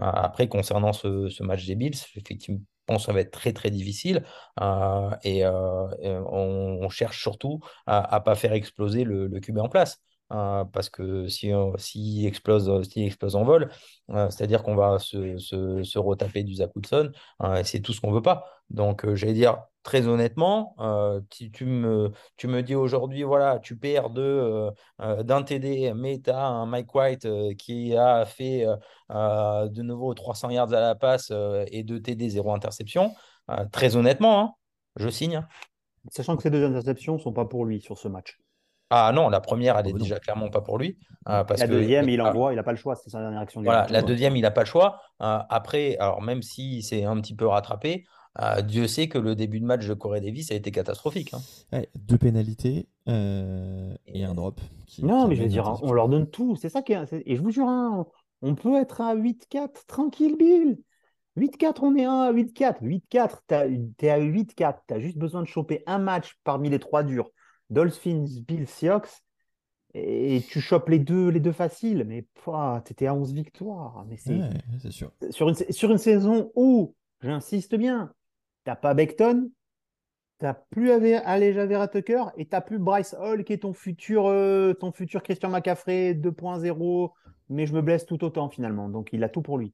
Euh, 0.00 0.04
après, 0.04 0.46
concernant 0.48 0.92
ce, 0.92 1.28
ce, 1.28 1.42
match 1.42 1.66
des 1.66 1.74
Bills, 1.74 1.96
effectivement, 2.14 2.60
ça 3.00 3.12
va 3.12 3.20
être 3.20 3.32
très 3.32 3.52
très 3.52 3.70
difficile 3.70 4.24
euh, 4.60 5.10
et, 5.24 5.44
on, 5.44 6.88
cherche 6.88 7.20
surtout 7.20 7.60
à 7.86 8.18
ne 8.18 8.24
pas 8.24 8.36
faire 8.36 8.52
exploser 8.52 9.02
le, 9.04 9.26
le 9.26 9.40
QB 9.40 9.58
en 9.58 9.68
place. 9.68 10.00
Euh, 10.32 10.64
parce 10.64 10.88
que 10.88 11.26
si, 11.28 11.50
si 11.76 12.26
explose, 12.26 12.88
si 12.88 13.04
explose 13.04 13.34
en 13.36 13.44
vol, 13.44 13.70
c'est-à-dire 14.08 14.62
qu'on 14.62 14.76
va 14.76 14.98
se, 14.98 15.38
se, 15.38 15.82
se, 15.82 15.98
retaper 15.98 16.44
du 16.44 16.54
Zach 16.54 16.70
Wilson, 16.76 17.12
c'est 17.64 17.80
tout 17.80 17.92
ce 17.92 18.00
qu'on 18.00 18.12
veut 18.12 18.22
pas. 18.22 18.44
Donc, 18.70 19.12
j'allais 19.14 19.32
dire, 19.32 19.62
très 19.82 20.06
honnêtement, 20.06 20.76
si 21.32 21.50
tu 21.50 21.64
me, 21.64 22.12
tu 22.36 22.46
me 22.48 22.62
dis 22.62 22.74
aujourd'hui, 22.74 23.22
voilà, 23.24 23.58
tu 23.58 23.76
perds 23.76 24.10
de, 24.10 24.70
d'un 24.98 25.42
TD, 25.42 25.92
mais 25.94 26.20
tu 26.20 26.30
as 26.30 26.46
un 26.46 26.66
Mike 26.66 26.94
White 26.94 27.56
qui 27.56 27.96
a 27.96 28.24
fait 28.24 28.66
de 29.10 29.82
nouveau 29.82 30.14
300 30.14 30.50
yards 30.50 30.72
à 30.72 30.80
la 30.80 30.94
passe 30.94 31.32
et 31.68 31.82
2 31.82 32.00
TD, 32.00 32.28
0 32.28 32.52
interception, 32.52 33.14
très 33.72 33.96
honnêtement, 33.96 34.40
hein, 34.40 34.54
je 34.96 35.08
signe. 35.08 35.36
Hein. 35.36 35.48
Sachant 36.10 36.36
que 36.36 36.42
ces 36.42 36.50
deux 36.50 36.64
interceptions 36.64 37.14
ne 37.14 37.18
sont 37.18 37.32
pas 37.32 37.44
pour 37.44 37.64
lui 37.64 37.80
sur 37.80 37.98
ce 37.98 38.08
match. 38.08 38.38
Ah 38.90 39.12
non, 39.14 39.28
la 39.28 39.40
première, 39.40 39.78
elle 39.78 39.88
est 39.88 39.94
oh, 39.94 39.98
déjà 39.98 40.18
clairement 40.18 40.50
pas 40.50 40.60
pour 40.60 40.78
lui. 40.78 40.98
parce 41.24 41.60
la 41.60 41.66
deuxième, 41.66 42.08
il 42.08 42.20
envoie, 42.20 42.52
il 42.52 42.56
n'a 42.56 42.62
pas 42.62 42.72
le 42.72 42.78
choix, 42.78 42.96
c'est 42.96 43.10
sa 43.10 43.20
dernière 43.20 43.40
action. 43.40 43.62
Voilà, 43.62 43.86
la 43.88 44.02
deuxième, 44.02 44.36
il 44.36 44.42
n'a 44.42 44.50
pas 44.50 44.62
le 44.62 44.66
choix. 44.66 45.00
après, 45.18 45.96
alors 45.98 46.22
même 46.22 46.42
si 46.42 46.82
c'est 46.82 47.04
un 47.04 47.20
petit 47.20 47.34
peu 47.34 47.46
rattrapé, 47.46 48.04
euh, 48.38 48.62
Dieu 48.62 48.86
sait 48.86 49.08
que 49.08 49.18
le 49.18 49.34
début 49.34 49.60
de 49.60 49.64
match 49.64 49.86
de 49.86 49.94
Corée 49.94 50.20
Davis 50.20 50.52
a 50.52 50.54
été 50.54 50.70
catastrophique. 50.70 51.34
Hein. 51.34 51.82
deux 51.96 52.18
pénalités 52.18 52.86
euh, 53.08 53.92
et 54.06 54.24
un 54.24 54.34
drop. 54.34 54.60
non, 55.02 55.26
mais 55.26 55.34
je 55.34 55.42
veux 55.42 55.48
dire, 55.48 55.78
on 55.82 55.92
leur 55.92 56.08
donne 56.08 56.28
tout. 56.28 56.56
C'est 56.56 56.68
ça 56.68 56.82
qui 56.82 56.92
est. 56.92 57.12
Et 57.26 57.36
je 57.36 57.42
vous 57.42 57.50
jure, 57.50 57.68
hein, 57.68 58.06
on 58.42 58.54
peut 58.54 58.76
être 58.76 59.00
à 59.00 59.14
8-4, 59.16 59.86
tranquille, 59.86 60.36
Bill. 60.38 60.78
8-4, 61.36 61.78
on 61.82 61.96
est 61.96 62.06
à 62.06 62.32
8-4. 62.32 62.82
8-4, 62.82 63.38
t'es 63.96 64.10
à 64.10 64.20
8-4. 64.20 64.78
T'as 64.86 65.00
juste 65.00 65.18
besoin 65.18 65.42
de 65.42 65.46
choper 65.46 65.82
un 65.86 65.98
match 65.98 66.38
parmi 66.44 66.70
les 66.70 66.78
trois 66.78 67.02
durs. 67.02 67.30
Dolphins, 67.70 68.26
Bill, 68.46 68.66
Seahawks. 68.66 69.22
Et 69.92 70.44
tu 70.48 70.60
chopes 70.60 70.88
les 70.88 71.00
deux, 71.00 71.28
les 71.28 71.40
deux 71.40 71.52
faciles. 71.52 72.04
Mais 72.06 72.26
t'étais 72.84 73.06
à 73.06 73.14
11 73.14 73.32
victoires. 73.32 74.04
Mais 74.08 74.16
c'est 74.16 74.90
sûr. 74.90 75.10
Sur 75.30 75.48
une, 75.48 75.54
sur 75.54 75.90
une 75.90 75.98
saison 75.98 76.52
où, 76.54 76.94
j'insiste 77.22 77.74
bien, 77.74 78.12
T'as 78.64 78.76
pas 78.76 78.92
Beckton, 78.92 79.50
t'as 80.38 80.54
plus 80.54 80.90
Aleja 80.92 81.66
Vera 81.66 81.88
Tucker 81.88 82.24
et 82.36 82.46
t'as 82.46 82.60
plus 82.60 82.78
Bryce 82.78 83.16
Hall 83.18 83.44
qui 83.44 83.54
est 83.54 83.62
ton 83.62 83.72
futur, 83.72 84.26
euh, 84.26 84.74
ton 84.74 84.92
futur 84.92 85.22
Christian 85.22 85.48
McCaffrey 85.48 86.12
2.0, 86.12 87.10
mais 87.48 87.66
je 87.66 87.72
me 87.72 87.80
blesse 87.80 88.04
tout 88.04 88.22
autant 88.22 88.50
finalement. 88.50 88.88
Donc 88.90 89.10
il 89.12 89.24
a 89.24 89.30
tout 89.30 89.40
pour 89.40 89.56
lui. 89.56 89.72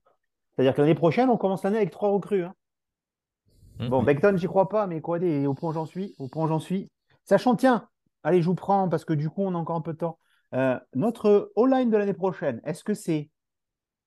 C'est-à-dire 0.54 0.74
que 0.74 0.80
l'année 0.80 0.94
prochaine, 0.94 1.30
on 1.30 1.36
commence 1.36 1.64
l'année 1.64 1.78
avec 1.78 1.90
trois 1.90 2.10
recrues. 2.10 2.44
Hein. 2.44 2.54
Mmh, 3.80 3.88
bon, 3.88 4.02
Beckton, 4.02 4.36
j'y 4.36 4.46
crois 4.46 4.68
pas, 4.68 4.86
mais 4.86 5.00
quoi, 5.00 5.18
au 5.18 5.54
point 5.54 5.72
j'en 5.72 5.84
suis, 5.84 6.14
au 6.18 6.28
point 6.28 6.46
j'en 6.46 6.60
suis. 6.60 6.88
Sachant, 7.26 7.56
tiens, 7.56 7.88
allez, 8.22 8.40
je 8.40 8.46
vous 8.46 8.54
prends 8.54 8.88
parce 8.88 9.04
que 9.04 9.12
du 9.12 9.28
coup, 9.28 9.42
on 9.42 9.54
a 9.54 9.58
encore 9.58 9.76
un 9.76 9.82
peu 9.82 9.92
de 9.92 9.98
temps. 9.98 10.18
Euh, 10.54 10.78
notre 10.94 11.52
all-line 11.56 11.90
de 11.90 11.96
l'année 11.96 12.14
prochaine, 12.14 12.60
est-ce 12.64 12.84
que 12.84 12.94
c'est 12.94 13.30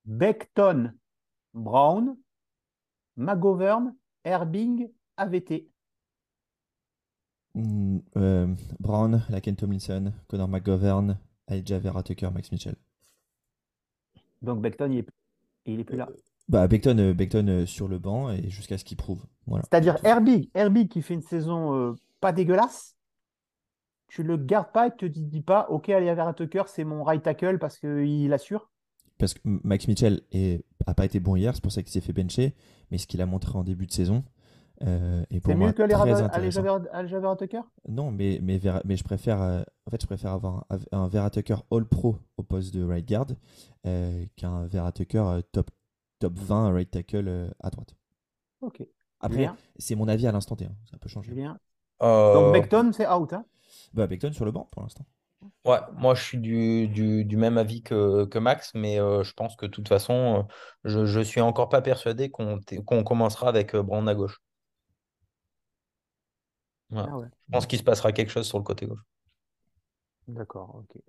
Beckton, 0.06 0.92
Brown, 1.54 2.16
McGovern 3.16 3.94
Herbing 4.24 4.88
AVT. 5.16 5.68
Mm, 7.54 7.98
euh, 8.16 8.54
Brown, 8.78 9.22
Laken 9.28 9.56
Tomlinson, 9.56 10.12
Connor 10.28 10.48
McGovern, 10.48 11.18
Elijah 11.48 11.78
Vera 11.78 12.02
Tucker, 12.02 12.30
Max 12.32 12.50
Mitchell. 12.52 12.76
Donc 14.42 14.62
Beckton, 14.62 14.90
il 15.66 15.80
est, 15.80 15.84
plus 15.84 15.96
là. 15.96 16.08
Euh, 16.08 16.16
bah, 16.48 16.66
Beckton, 16.68 16.96
euh, 16.98 17.66
sur 17.66 17.88
le 17.88 17.98
banc 17.98 18.30
et 18.30 18.48
jusqu'à 18.48 18.78
ce 18.78 18.84
qu'il 18.84 18.96
prouve. 18.96 19.22
Voilà. 19.46 19.64
C'est-à-dire 19.70 19.98
Herbig, 20.04 20.50
Herbig 20.54 20.88
qui 20.88 21.02
fait 21.02 21.14
une 21.14 21.22
saison 21.22 21.96
pas 22.20 22.32
dégueulasse. 22.32 22.96
Tu 24.10 24.22
le 24.22 24.36
gardes 24.36 24.72
pas 24.72 24.88
et 24.88 24.90
tu 24.90 25.10
te 25.10 25.18
dis 25.18 25.40
pas, 25.40 25.66
ok, 25.70 25.88
Elijah 25.88 26.14
Vera 26.14 26.34
Tucker, 26.34 26.64
c'est 26.66 26.84
mon 26.84 27.02
right 27.02 27.22
tackle 27.22 27.58
parce 27.58 27.78
qu'il 27.78 28.32
assure 28.32 28.68
parce 29.20 29.34
que 29.34 29.40
Max 29.44 29.86
Mitchell 29.86 30.22
n'a 30.32 30.94
pas 30.94 31.04
été 31.04 31.20
bon 31.20 31.36
hier, 31.36 31.54
c'est 31.54 31.62
pour 31.62 31.70
ça 31.70 31.82
qu'il 31.82 31.92
s'est 31.92 32.00
fait 32.00 32.12
bencher, 32.12 32.56
mais 32.90 32.98
ce 32.98 33.06
qu'il 33.06 33.20
a 33.20 33.26
montré 33.26 33.56
en 33.56 33.62
début 33.62 33.86
de 33.86 33.92
saison 33.92 34.24
euh, 34.82 35.22
est 35.30 35.40
pour 35.40 35.54
mieux 35.54 35.72
que 35.72 35.82
les 35.82 35.94
Vera 35.94 37.36
Tucker? 37.36 37.60
Non, 37.86 38.10
mais, 38.10 38.40
mais, 38.42 38.58
mais 38.84 38.96
je, 38.96 39.04
préfère, 39.04 39.42
euh, 39.42 39.62
en 39.86 39.90
fait, 39.90 40.00
je 40.00 40.06
préfère 40.06 40.32
avoir 40.32 40.64
un, 40.70 40.78
un 40.92 41.06
Vera 41.06 41.28
Tucker 41.28 41.56
All-Pro 41.70 42.16
au 42.38 42.42
poste 42.42 42.74
de 42.74 42.82
right 42.82 43.06
guard 43.06 43.26
euh, 43.86 44.24
qu'un 44.36 44.66
Vera 44.66 44.90
Tucker 44.90 45.40
top, 45.52 45.70
top 46.18 46.32
20 46.38 46.72
right 46.72 46.90
tackle 46.90 47.52
à 47.60 47.68
droite. 47.70 47.94
Ok. 48.62 48.82
Après, 49.20 49.50
c'est 49.76 49.94
mon 49.94 50.08
avis 50.08 50.26
à 50.26 50.32
l'instant 50.32 50.56
T, 50.56 50.64
hein, 50.64 50.74
ça 50.90 50.96
peut 50.96 51.10
changer. 51.10 51.32
Bien. 51.32 51.58
Donc 52.00 52.54
Beckton, 52.54 52.92
c'est 52.94 53.06
out. 53.06 53.34
Hein? 53.34 53.44
Bah, 53.92 54.06
Beckton 54.06 54.32
sur 54.32 54.44
le 54.44 54.52
banc 54.52 54.68
pour 54.70 54.82
l'instant. 54.82 55.04
Ouais, 55.64 55.78
moi 55.94 56.14
je 56.14 56.22
suis 56.22 56.38
du, 56.38 56.88
du, 56.88 57.36
même 57.36 57.56
avis 57.56 57.82
que, 57.82 58.26
que 58.26 58.38
Max, 58.38 58.72
mais 58.74 59.00
euh, 59.00 59.22
je 59.22 59.32
pense 59.32 59.56
que 59.56 59.66
de 59.66 59.70
toute 59.70 59.88
façon, 59.88 60.46
euh, 60.84 60.90
je 61.06 61.18
ne 61.18 61.24
suis 61.24 61.40
encore 61.40 61.68
pas 61.68 61.80
persuadé 61.80 62.30
qu'on 62.30 62.60
qu'on 62.86 63.04
commencera 63.04 63.48
avec 63.48 63.74
euh, 63.74 63.82
Brand 63.82 64.06
à 64.08 64.14
gauche. 64.14 64.40
Ah 66.94 67.06
je 67.22 67.52
pense 67.52 67.66
qu'il 67.66 67.78
se 67.78 67.84
passera 67.84 68.12
quelque 68.12 68.30
chose 68.30 68.46
sur 68.46 68.58
le 68.58 68.64
côté 68.64 68.86
gauche. 68.86 69.02
D'accord, 70.28 70.74
ok. 70.74 71.00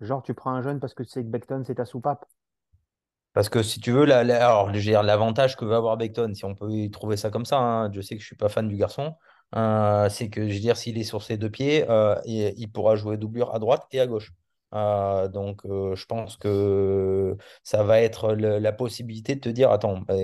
Genre, 0.00 0.22
tu 0.22 0.34
prends 0.34 0.52
un 0.52 0.62
jeune 0.62 0.80
parce 0.80 0.94
que 0.94 1.02
tu 1.02 1.10
sais 1.10 1.22
que 1.22 1.28
Beckton, 1.28 1.62
c'est 1.66 1.76
ta 1.76 1.84
soupape? 1.84 2.24
Parce 3.32 3.48
que 3.48 3.62
si 3.62 3.80
tu 3.80 3.92
veux, 3.92 4.04
l'avantage 4.04 5.56
que 5.56 5.64
va 5.64 5.76
avoir 5.76 5.96
Beckton, 5.96 6.34
si 6.34 6.44
on 6.44 6.54
peut 6.54 6.70
y 6.70 6.90
trouver 6.90 7.16
ça 7.16 7.30
comme 7.30 7.46
ça, 7.46 7.58
hein, 7.58 7.92
je 7.92 8.00
sais 8.00 8.14
que 8.14 8.20
je 8.20 8.24
ne 8.24 8.28
suis 8.28 8.36
pas 8.36 8.48
fan 8.48 8.68
du 8.68 8.76
garçon, 8.76 9.14
euh, 9.56 10.08
c'est 10.08 10.30
que, 10.30 10.48
je 10.48 10.54
veux 10.54 10.60
dire, 10.60 10.76
s'il 10.76 10.98
est 10.98 11.04
sur 11.04 11.22
ses 11.22 11.36
deux 11.36 11.50
pieds, 11.50 11.88
euh, 11.88 12.16
il, 12.24 12.70
pourra 12.72 12.96
jouer 12.96 13.16
doublure 13.16 13.54
à 13.54 13.58
droite 13.58 13.86
et 13.92 14.00
à 14.00 14.06
gauche. 14.06 14.32
Euh, 14.74 15.28
donc, 15.28 15.62
je 15.66 16.04
pense 16.06 16.36
que 16.36 17.36
ça 17.62 17.82
va 17.84 18.00
être 18.00 18.32
la 18.34 18.72
possibilité 18.72 19.34
de 19.34 19.40
te 19.40 19.48
dire, 19.50 19.70
attends, 19.70 20.00
bah, 20.00 20.14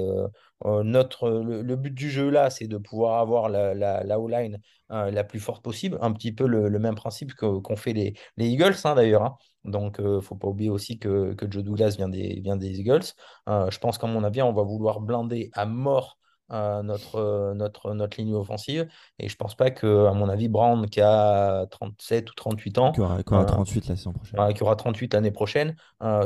notre, 0.82 1.30
le, 1.30 1.76
but 1.76 1.94
du 1.94 2.10
jeu 2.10 2.30
là, 2.30 2.50
c'est 2.50 2.66
de 2.66 2.78
pouvoir 2.78 3.20
avoir 3.20 3.48
la, 3.48 3.74
la, 3.74 4.02
la 4.04 4.16
line 4.40 4.58
la 4.90 5.24
plus 5.24 5.40
forte 5.40 5.62
possible, 5.62 5.98
un 6.00 6.12
petit 6.12 6.32
peu 6.32 6.46
le, 6.46 6.70
même 6.78 6.94
principe 6.94 7.34
qu'ont 7.34 7.76
fait 7.76 7.92
les, 7.92 8.14
les 8.36 8.48
Eagles 8.48 8.74
hein, 8.84 8.94
d'ailleurs. 8.94 9.22
Hein. 9.24 9.36
Donc, 9.64 9.98
ne 10.00 10.20
faut 10.20 10.36
pas 10.36 10.48
oublier 10.48 10.70
aussi 10.70 10.98
que, 10.98 11.34
que 11.34 11.50
Joe 11.50 11.62
Douglas 11.62 11.96
vient 11.98 12.08
des, 12.08 12.40
vient 12.40 12.56
des 12.56 12.80
Eagles. 12.80 13.12
je 13.46 13.78
pense 13.78 13.98
qu'à 13.98 14.06
mon 14.06 14.24
avis, 14.24 14.40
on 14.40 14.54
va 14.54 14.62
vouloir 14.62 15.00
blinder 15.00 15.50
à 15.52 15.66
mort 15.66 16.17
notre, 16.50 17.52
notre, 17.54 17.94
notre 17.94 18.20
ligne 18.20 18.34
offensive. 18.34 18.88
Et 19.18 19.28
je 19.28 19.36
pense 19.36 19.54
pas 19.54 19.70
que, 19.70 20.06
à 20.06 20.12
mon 20.12 20.28
avis, 20.28 20.48
Brown, 20.48 20.88
qui 20.88 21.00
a 21.00 21.66
37 21.70 22.30
ou 22.30 22.34
38 22.34 22.78
ans, 22.78 22.92
qui 22.92 23.00
aura, 23.00 23.22
38 23.22 23.88
la 23.88 23.96
saison 23.96 24.12
prochaine, 24.12 24.54
qui 24.54 24.62
aura 24.62 24.76
38 24.76 25.14
l'année 25.14 25.30
prochaine, 25.30 25.76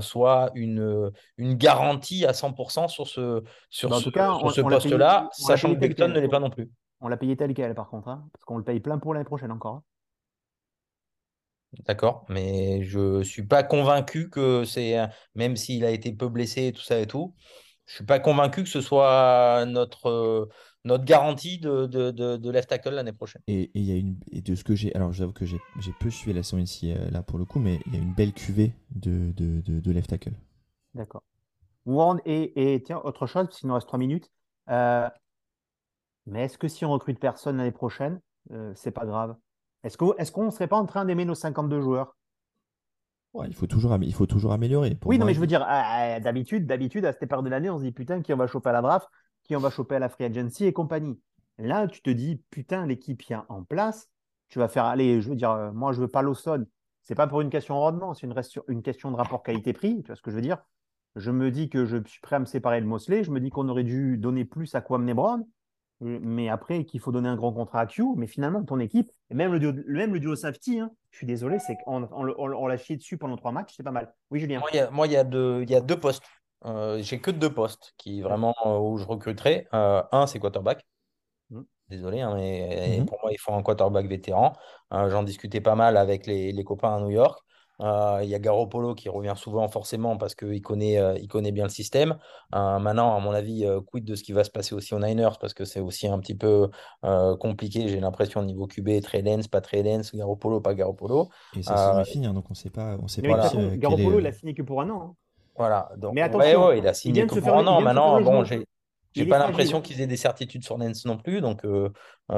soit 0.00 0.50
une, 0.54 1.10
une 1.36 1.54
garantie 1.54 2.24
à 2.26 2.32
100% 2.32 2.88
sur 2.88 3.06
ce, 3.06 3.42
sur 3.70 3.94
ce, 3.94 4.10
ce 4.10 4.60
poste-là, 4.60 5.28
sachant 5.32 5.74
que 5.74 5.78
Beckton 5.78 6.08
ne 6.08 6.20
l'est 6.20 6.28
pas 6.28 6.40
non 6.40 6.50
plus. 6.50 6.70
On 7.00 7.08
l'a 7.08 7.16
payé 7.16 7.36
tel 7.36 7.52
quel, 7.52 7.74
par 7.74 7.88
contre, 7.88 8.08
hein, 8.08 8.28
parce 8.32 8.44
qu'on 8.44 8.58
le 8.58 8.64
paye 8.64 8.78
plein 8.78 8.98
pour 8.98 9.12
l'année 9.12 9.24
prochaine 9.24 9.50
encore. 9.50 9.74
Hein. 9.76 9.82
D'accord, 11.86 12.26
mais 12.28 12.82
je 12.82 13.22
suis 13.22 13.44
pas 13.46 13.62
convaincu 13.62 14.28
que 14.28 14.64
c'est, 14.64 14.96
même 15.34 15.56
s'il 15.56 15.84
a 15.84 15.90
été 15.90 16.12
peu 16.12 16.28
blessé 16.28 16.66
et 16.66 16.72
tout 16.72 16.82
ça 16.82 16.98
et 16.98 17.06
tout, 17.06 17.34
je 17.86 17.96
suis 17.96 18.04
pas 18.04 18.20
convaincu 18.20 18.62
que 18.62 18.68
ce 18.68 18.80
soit 18.80 19.64
notre, 19.66 20.48
notre 20.84 21.04
garantie 21.04 21.58
de, 21.58 21.86
de, 21.86 22.10
de, 22.10 22.50
left 22.50 22.68
tackle 22.68 22.90
l'année 22.90 23.12
prochaine. 23.12 23.42
Et 23.48 23.70
il 23.74 23.82
y 23.82 23.92
a 23.92 23.96
une 23.96 24.16
et 24.30 24.40
de 24.40 24.54
ce 24.54 24.64
que 24.64 24.74
j'ai, 24.74 24.94
alors 24.94 25.12
j'avoue 25.12 25.32
que 25.32 25.44
j'ai 25.44 25.58
peu 26.00 26.10
suivi 26.10 26.34
la 26.34 26.42
saison 26.42 26.58
ici 26.58 26.94
là 27.10 27.22
pour 27.22 27.38
le 27.38 27.44
coup, 27.44 27.58
mais 27.58 27.80
il 27.86 27.94
y 27.94 27.96
a 27.96 28.00
une 28.00 28.14
belle 28.14 28.32
cuvée 28.32 28.72
de, 28.90 29.32
de, 29.32 29.60
de 29.60 29.92
left 29.92 30.08
tackle. 30.08 30.32
D'accord. 30.94 31.22
Warren 31.86 32.20
et, 32.24 32.74
et, 32.74 32.82
tiens, 32.82 33.00
autre 33.04 33.26
chose, 33.26 33.46
parce 33.46 33.58
qu'il 33.58 33.68
nous 33.68 33.74
reste 33.74 33.86
trois 33.86 33.98
minutes. 33.98 34.30
Euh, 34.70 35.08
mais 36.26 36.44
est-ce 36.44 36.58
que 36.58 36.68
si 36.68 36.84
on 36.84 36.90
recrute 36.90 37.18
personne 37.18 37.56
l'année 37.56 37.72
prochaine, 37.72 38.20
euh, 38.52 38.72
c'est 38.76 38.92
pas 38.92 39.06
grave 39.06 39.36
Est-ce 39.82 39.96
qu'on 39.96 40.14
est 40.14 40.44
ne 40.44 40.50
serait 40.50 40.68
pas 40.68 40.76
en 40.76 40.86
train 40.86 41.04
d'aimer 41.04 41.24
nos 41.24 41.34
52 41.34 41.80
joueurs? 41.80 42.16
Il, 43.46 43.54
faut 43.54 43.66
toujours, 43.66 43.96
il 44.00 44.14
faut 44.14 44.26
toujours 44.26 44.52
améliorer. 44.52 44.98
oui, 45.04 45.18
non, 45.18 45.26
mais 45.26 45.34
je 45.34 45.40
veux 45.40 45.46
dire, 45.46 45.64
ah, 45.66 45.82
ah, 45.84 46.20
d'habitude, 46.20 46.66
d'habitude, 46.66 47.04
à 47.04 47.12
cette 47.12 47.28
période 47.28 47.44
de 47.44 47.50
l'année, 47.50 47.70
on 47.70 47.78
se 47.78 47.84
dit 47.84 47.92
putain, 47.92 48.22
qui 48.22 48.32
on 48.32 48.36
va 48.36 48.46
choper 48.46 48.70
à 48.70 48.72
la 48.72 48.82
draft, 48.82 49.08
qui 49.44 49.56
on 49.56 49.60
va 49.60 49.70
choper 49.70 49.96
à 49.96 49.98
la 49.98 50.08
free 50.08 50.24
agency 50.24 50.66
et 50.66 50.72
compagnie. 50.72 51.18
Là, 51.58 51.86
tu 51.88 52.02
te 52.02 52.10
dis 52.10 52.42
putain, 52.50 52.86
l'équipe 52.86 53.22
y 53.24 53.34
a 53.34 53.44
en 53.48 53.64
place, 53.64 54.10
tu 54.48 54.58
vas 54.58 54.68
faire 54.68 54.84
aller, 54.84 55.20
je 55.20 55.30
veux 55.30 55.36
dire, 55.36 55.50
euh, 55.50 55.72
moi, 55.72 55.92
je 55.92 56.00
veux 56.00 56.08
pas 56.08 56.22
Lawson. 56.22 56.66
C'est 57.02 57.14
pas 57.14 57.26
pour 57.26 57.40
une 57.40 57.50
question 57.50 57.74
de 57.74 57.80
rendement, 57.80 58.14
c'est 58.14 58.26
une, 58.26 58.34
une 58.68 58.82
question 58.82 59.10
de 59.10 59.16
rapport 59.16 59.42
qualité-prix, 59.42 60.02
tu 60.02 60.06
vois 60.06 60.16
ce 60.16 60.22
que 60.22 60.30
je 60.30 60.36
veux 60.36 60.42
dire? 60.42 60.58
Je 61.16 61.30
me 61.30 61.50
dis 61.50 61.68
que 61.68 61.84
je 61.84 61.98
suis 62.06 62.20
prêt 62.20 62.36
à 62.36 62.38
me 62.38 62.46
séparer 62.46 62.80
de 62.80 62.86
Mosley. 62.86 63.22
Je 63.22 63.30
me 63.30 63.40
dis 63.40 63.50
qu'on 63.50 63.68
aurait 63.68 63.84
dû 63.84 64.16
donner 64.16 64.44
plus 64.44 64.74
à 64.74 64.80
Kwame 64.80 65.12
Brown. 65.12 65.44
Mais 66.04 66.48
après, 66.48 66.84
qu'il 66.84 66.98
faut 66.98 67.12
donner 67.12 67.28
un 67.28 67.36
grand 67.36 67.52
contrat 67.52 67.80
à 67.80 67.86
Q. 67.86 68.02
Mais 68.16 68.26
finalement, 68.26 68.64
ton 68.64 68.80
équipe, 68.80 69.10
et 69.30 69.34
même 69.34 69.52
le 69.52 69.60
duo, 69.60 69.72
même 69.86 70.12
le 70.12 70.18
duo 70.18 70.34
safety, 70.34 70.80
hein, 70.80 70.90
je 71.10 71.18
suis 71.18 71.26
désolé, 71.26 71.58
c'est 71.60 71.76
qu'on 71.84 72.08
on, 72.12 72.66
l'a 72.66 72.76
chié 72.76 72.96
dessus 72.96 73.18
pendant 73.18 73.36
trois 73.36 73.52
matchs, 73.52 73.74
c'est 73.76 73.84
pas 73.84 73.92
mal. 73.92 74.12
Oui, 74.30 74.40
Julien. 74.40 74.60
Moi, 74.90 75.06
il 75.06 75.12
y 75.12 75.16
a, 75.16 75.24
deux, 75.24 75.64
y 75.64 75.74
a 75.76 75.80
deux 75.80 75.98
postes. 75.98 76.24
Euh, 76.64 77.00
j'ai 77.02 77.20
que 77.20 77.30
deux 77.30 77.52
postes 77.52 77.94
qui 77.98 78.20
vraiment 78.20 78.54
euh, 78.66 78.78
où 78.78 78.98
je 78.98 79.04
recruterai. 79.04 79.68
Euh, 79.74 80.02
un, 80.10 80.26
c'est 80.26 80.40
quarterback. 80.40 80.84
Mmh. 81.50 81.62
Désolé, 81.88 82.20
hein, 82.20 82.34
mais 82.34 82.98
mmh. 83.00 83.06
pour 83.06 83.18
moi, 83.22 83.32
il 83.32 83.38
faut 83.38 83.52
un 83.52 83.62
quarterback 83.62 84.06
vétéran. 84.06 84.54
J'en 84.90 85.22
discutais 85.22 85.60
pas 85.60 85.76
mal 85.76 85.96
avec 85.96 86.26
les, 86.26 86.52
les 86.52 86.64
copains 86.64 86.96
à 86.96 87.00
New 87.00 87.10
York. 87.10 87.40
Euh, 87.82 88.20
il 88.22 88.28
y 88.28 88.34
a 88.34 88.38
Garoppolo 88.38 88.94
qui 88.94 89.08
revient 89.08 89.34
souvent 89.36 89.66
forcément 89.68 90.16
parce 90.16 90.34
qu'il 90.34 90.62
connaît, 90.62 90.98
euh, 90.98 91.18
il 91.20 91.26
connaît 91.26 91.50
bien 91.50 91.64
le 91.64 91.70
système. 91.70 92.16
Euh, 92.54 92.78
maintenant, 92.78 93.16
à 93.16 93.20
mon 93.20 93.32
avis, 93.32 93.66
quid 93.86 94.04
de 94.04 94.14
ce 94.14 94.22
qui 94.22 94.32
va 94.32 94.44
se 94.44 94.50
passer 94.50 94.74
aussi 94.74 94.94
aux 94.94 95.00
Niners? 95.00 95.36
Parce 95.40 95.52
que 95.52 95.64
c'est 95.64 95.80
aussi 95.80 96.06
un 96.06 96.18
petit 96.18 96.36
peu 96.36 96.70
compliqué, 97.40 97.88
j'ai 97.88 98.00
l'impression, 98.00 98.40
au 98.40 98.44
niveau 98.44 98.66
QB, 98.66 99.00
très 99.02 99.22
dense, 99.22 99.48
pas 99.48 99.60
très 99.60 99.82
dense, 99.82 100.14
Garoppolo, 100.14 100.60
pas 100.60 100.74
Garoppolo. 100.74 101.28
Et 101.56 101.62
ça 101.62 102.04
s'est 102.04 102.10
fini, 102.10 102.26
hein, 102.26 102.34
donc 102.34 102.44
on 102.48 102.52
ne 102.52 102.56
sait 102.56 102.70
pas. 102.70 102.96
On 103.02 103.08
sait 103.08 103.22
pas 103.22 103.50
Garoppolo, 103.74 104.20
il 104.20 104.26
a 104.26 104.32
signé 104.32 104.54
que 104.54 104.62
pour 104.62 104.80
un 104.80 104.90
an. 104.90 105.02
Hein. 105.02 105.14
Voilà, 105.56 105.90
donc, 105.96 106.14
mais 106.14 106.22
attention, 106.22 106.72
il 106.72 106.86
a 106.86 106.94
signé 106.94 107.26
que 107.26 107.38
pour 107.40 107.56
un 107.56 107.66
an. 107.66 107.80
Maintenant, 107.80 108.20
bon, 108.20 108.44
j'ai. 108.44 108.66
J'ai 109.14 109.26
pas 109.26 109.38
l'impression 109.38 109.82
qu'ils 109.82 110.00
aient 110.00 110.06
des 110.06 110.16
certitudes 110.16 110.64
sur 110.64 110.78
Nance 110.78 111.04
non 111.04 111.18
plus, 111.18 111.40
donc 111.40 111.66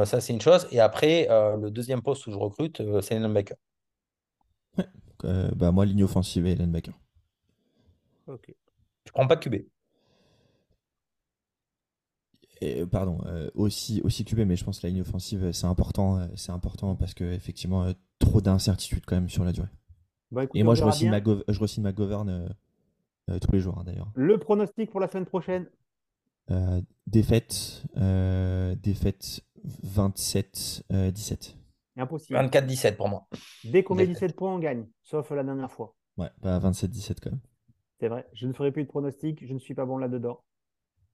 ça 0.05 0.21
c'est 0.21 0.33
une 0.33 0.41
chose. 0.41 0.67
Et 0.71 0.81
après, 0.81 1.29
le 1.29 1.71
deuxième 1.71 2.03
poste 2.03 2.27
où 2.27 2.33
je 2.33 2.39
recrute, 2.39 2.83
c'est 3.01 3.19
Baker. 3.21 3.55
Ouais, 4.77 4.85
euh, 5.25 5.51
bah, 5.55 5.73
moi, 5.73 5.85
ligne 5.87 6.05
offensive 6.05 6.47
et 6.47 6.55
linebacker. 6.55 6.95
Ok. 8.27 8.55
Tu 9.05 9.13
prends 9.13 9.27
pas 9.27 9.37
de 9.37 9.45
QB 9.45 9.57
et, 12.61 12.87
pardon, 12.87 13.19
euh, 13.27 13.51
aussi, 13.55 14.01
aussi 14.05 14.25
QB, 14.25 14.41
mais 14.47 14.57
je 14.57 14.65
pense 14.65 14.79
que 14.79 14.87
la 14.87 14.91
ligne 14.91 15.03
offensive, 15.03 15.53
c'est 15.53 15.67
important, 15.67 16.19
euh, 16.19 16.27
c'est 16.35 16.53
important 16.53 16.95
parce 16.95 17.13
que 17.13 17.25
effectivement, 17.25 17.93
trop 18.21 18.41
d'incertitudes 18.41 19.05
quand 19.05 19.17
même 19.17 19.29
sur 19.29 19.45
la 19.45 19.53
durée. 19.53 19.69
Bah, 20.31 20.45
et 20.55 20.63
moi, 20.63 20.75
je 20.75 20.83
re-signe 20.85 21.11
ma, 21.11 21.19
je 21.19 21.81
ma 21.81 21.93
tous 23.41 23.53
les 23.53 23.61
jours, 23.61 23.77
hein, 23.79 23.85
d'ailleurs. 23.85 24.11
Le 24.15 24.39
pronostic 24.39 24.91
pour 24.91 25.01
la 25.01 25.09
semaine 25.09 25.27
prochaine? 25.27 25.67
Défaite, 27.07 27.83
défaite 27.97 29.43
27-17. 29.85 31.57
Impossible. 31.97 32.39
24-17 32.39 32.97
pour 32.97 33.09
moi. 33.09 33.27
Dès 33.65 33.83
qu'on 33.83 33.95
met 33.95 34.07
17 34.07 34.35
points, 34.35 34.53
on 34.53 34.59
gagne. 34.59 34.87
Sauf 35.03 35.31
la 35.31 35.45
dernière 35.45 35.71
fois. 35.71 35.95
Ouais, 36.17 36.31
pas 36.43 36.59
27-17 36.59 37.17
quand 37.23 37.31
même. 37.31 37.41
C'est 38.01 38.09
vrai. 38.09 38.27
Je 38.33 38.47
ne 38.47 38.53
ferai 38.53 38.73
plus 38.73 38.85
de 38.85 38.89
pronostics. 38.89 39.47
Je 39.47 39.53
ne 39.53 39.59
suis 39.59 39.75
pas 39.75 39.87
bon 39.87 39.99
là-dedans. 39.99 40.43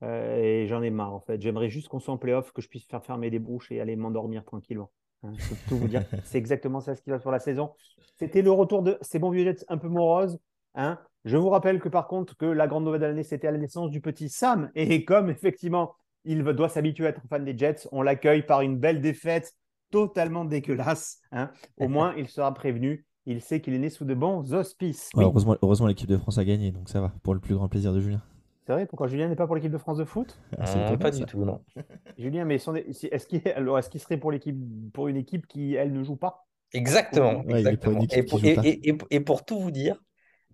Euh, 0.03 0.37
et 0.37 0.67
j'en 0.67 0.83
ai 0.83 0.91
marre 0.91 1.13
en 1.13 1.21
fait. 1.21 1.41
J'aimerais 1.41 1.69
juste 1.69 1.89
qu'on 1.89 2.01
soit 2.01 2.15
en 2.15 2.19
playoff, 2.19 2.53
que 2.53 2.63
je 2.63 2.69
puisse 2.69 2.87
faire 2.87 3.05
fermer 3.05 3.31
des 3.31 3.39
bouches 3.39 3.71
et 3.71 3.81
aller 3.81 3.97
m'endormir 3.97 4.45
tranquillement. 4.45 4.91
Hein, 5.23 5.33
je 5.37 5.49
peux 5.51 5.57
tout 5.69 5.77
vous 5.77 5.89
dire. 5.89 6.05
C'est 6.25 6.39
exactement 6.39 6.81
ça 6.81 6.95
ce 6.95 7.03
qui 7.03 7.11
va 7.11 7.19
sur 7.19 7.31
la 7.31 7.39
saison. 7.39 7.73
C'était 8.17 8.43
le 8.43 8.51
retour 8.51 8.83
de 8.83 8.97
ces 9.03 9.19
bons 9.19 9.31
vieux 9.31 9.45
Jets 9.45 9.65
un 9.69 9.77
peu 9.77 9.89
moroses. 9.89 10.39
Hein. 10.75 10.99
Je 11.27 11.37
vous 11.37 11.51
rappelle 11.51 11.81
que 11.81 11.91
par 11.91 12.09
contre, 12.09 12.37
que 12.37 12.47
la 12.47 12.67
grande 12.67 12.85
nouvelle 12.85 13.03
de 13.03 13.07
l'année, 13.07 13.23
c'était 13.23 13.49
à 13.49 13.51
la 13.51 13.59
naissance 13.59 13.91
du 13.91 14.01
petit 14.01 14.31
Sam. 14.31 14.71
Et 14.75 15.05
comme 15.05 15.29
effectivement, 15.29 15.95
il 16.25 16.43
doit 16.43 16.71
s'habituer 16.71 17.07
à 17.07 17.11
être 17.11 17.23
fan 17.29 17.45
des 17.45 17.57
Jets, 17.57 17.89
on 17.93 18.03
l'accueille 18.03 18.43
par 18.43 18.63
une 18.63 18.79
belle 18.79 19.01
défaite 19.01 19.53
totalement 19.91 20.45
dégueulasse. 20.45 21.21
Hein. 21.33 21.51
Au 21.79 21.89
moins, 21.89 22.15
il 22.17 22.29
sera 22.29 22.53
prévenu. 22.55 23.07
Il 23.27 23.43
sait 23.43 23.61
qu'il 23.61 23.75
est 23.75 23.79
né 23.79 23.91
sous 23.91 24.05
de 24.05 24.15
bons 24.15 24.55
auspices. 24.55 25.11
heureusement, 25.15 25.57
heureusement 25.63 25.87
l'équipe 25.87 26.09
de 26.09 26.17
France 26.17 26.39
a 26.39 26.45
gagné, 26.45 26.73
donc 26.73 26.89
ça 26.89 27.01
va, 27.01 27.13
pour 27.23 27.35
le 27.35 27.41
plus 27.41 27.55
grand 27.55 27.69
plaisir 27.69 27.93
de 27.93 28.01
Julien. 28.01 28.23
C'est 28.67 28.73
vrai, 28.73 28.87
pourquoi 28.87 29.09
Julien 29.09 29.29
n'est 29.29 29.37
pas 29.37 29.47
pour 29.47 29.57
l'équipe 29.57 29.73
de 29.73 29.79
France 29.79 29.99
de 29.99 30.05
foot? 30.05 30.39
Ah, 30.57 30.65
ah, 30.93 30.97
Pas 30.97 31.11
du 31.11 31.25
tout, 31.25 31.45
non. 31.45 31.61
Julien, 32.19 32.45
mais 32.45 32.55
est-ce 32.57 33.27
qu'il 33.27 33.43
est, 33.45 33.99
serait 33.99 34.17
pour, 34.17 34.31
l'équipe, 34.31 34.57
pour 34.93 35.09
une 35.09 35.17
équipe 35.17 35.47
qui, 35.47 35.75
elle, 35.75 35.93
ne 35.93 36.03
joue 36.03 36.17
pas? 36.17 36.47
Exactement. 36.73 37.43
Et, 37.49 39.21
pour, 39.21 39.45
tout 39.45 39.59
vous 39.59 39.71
dire, 39.71 40.01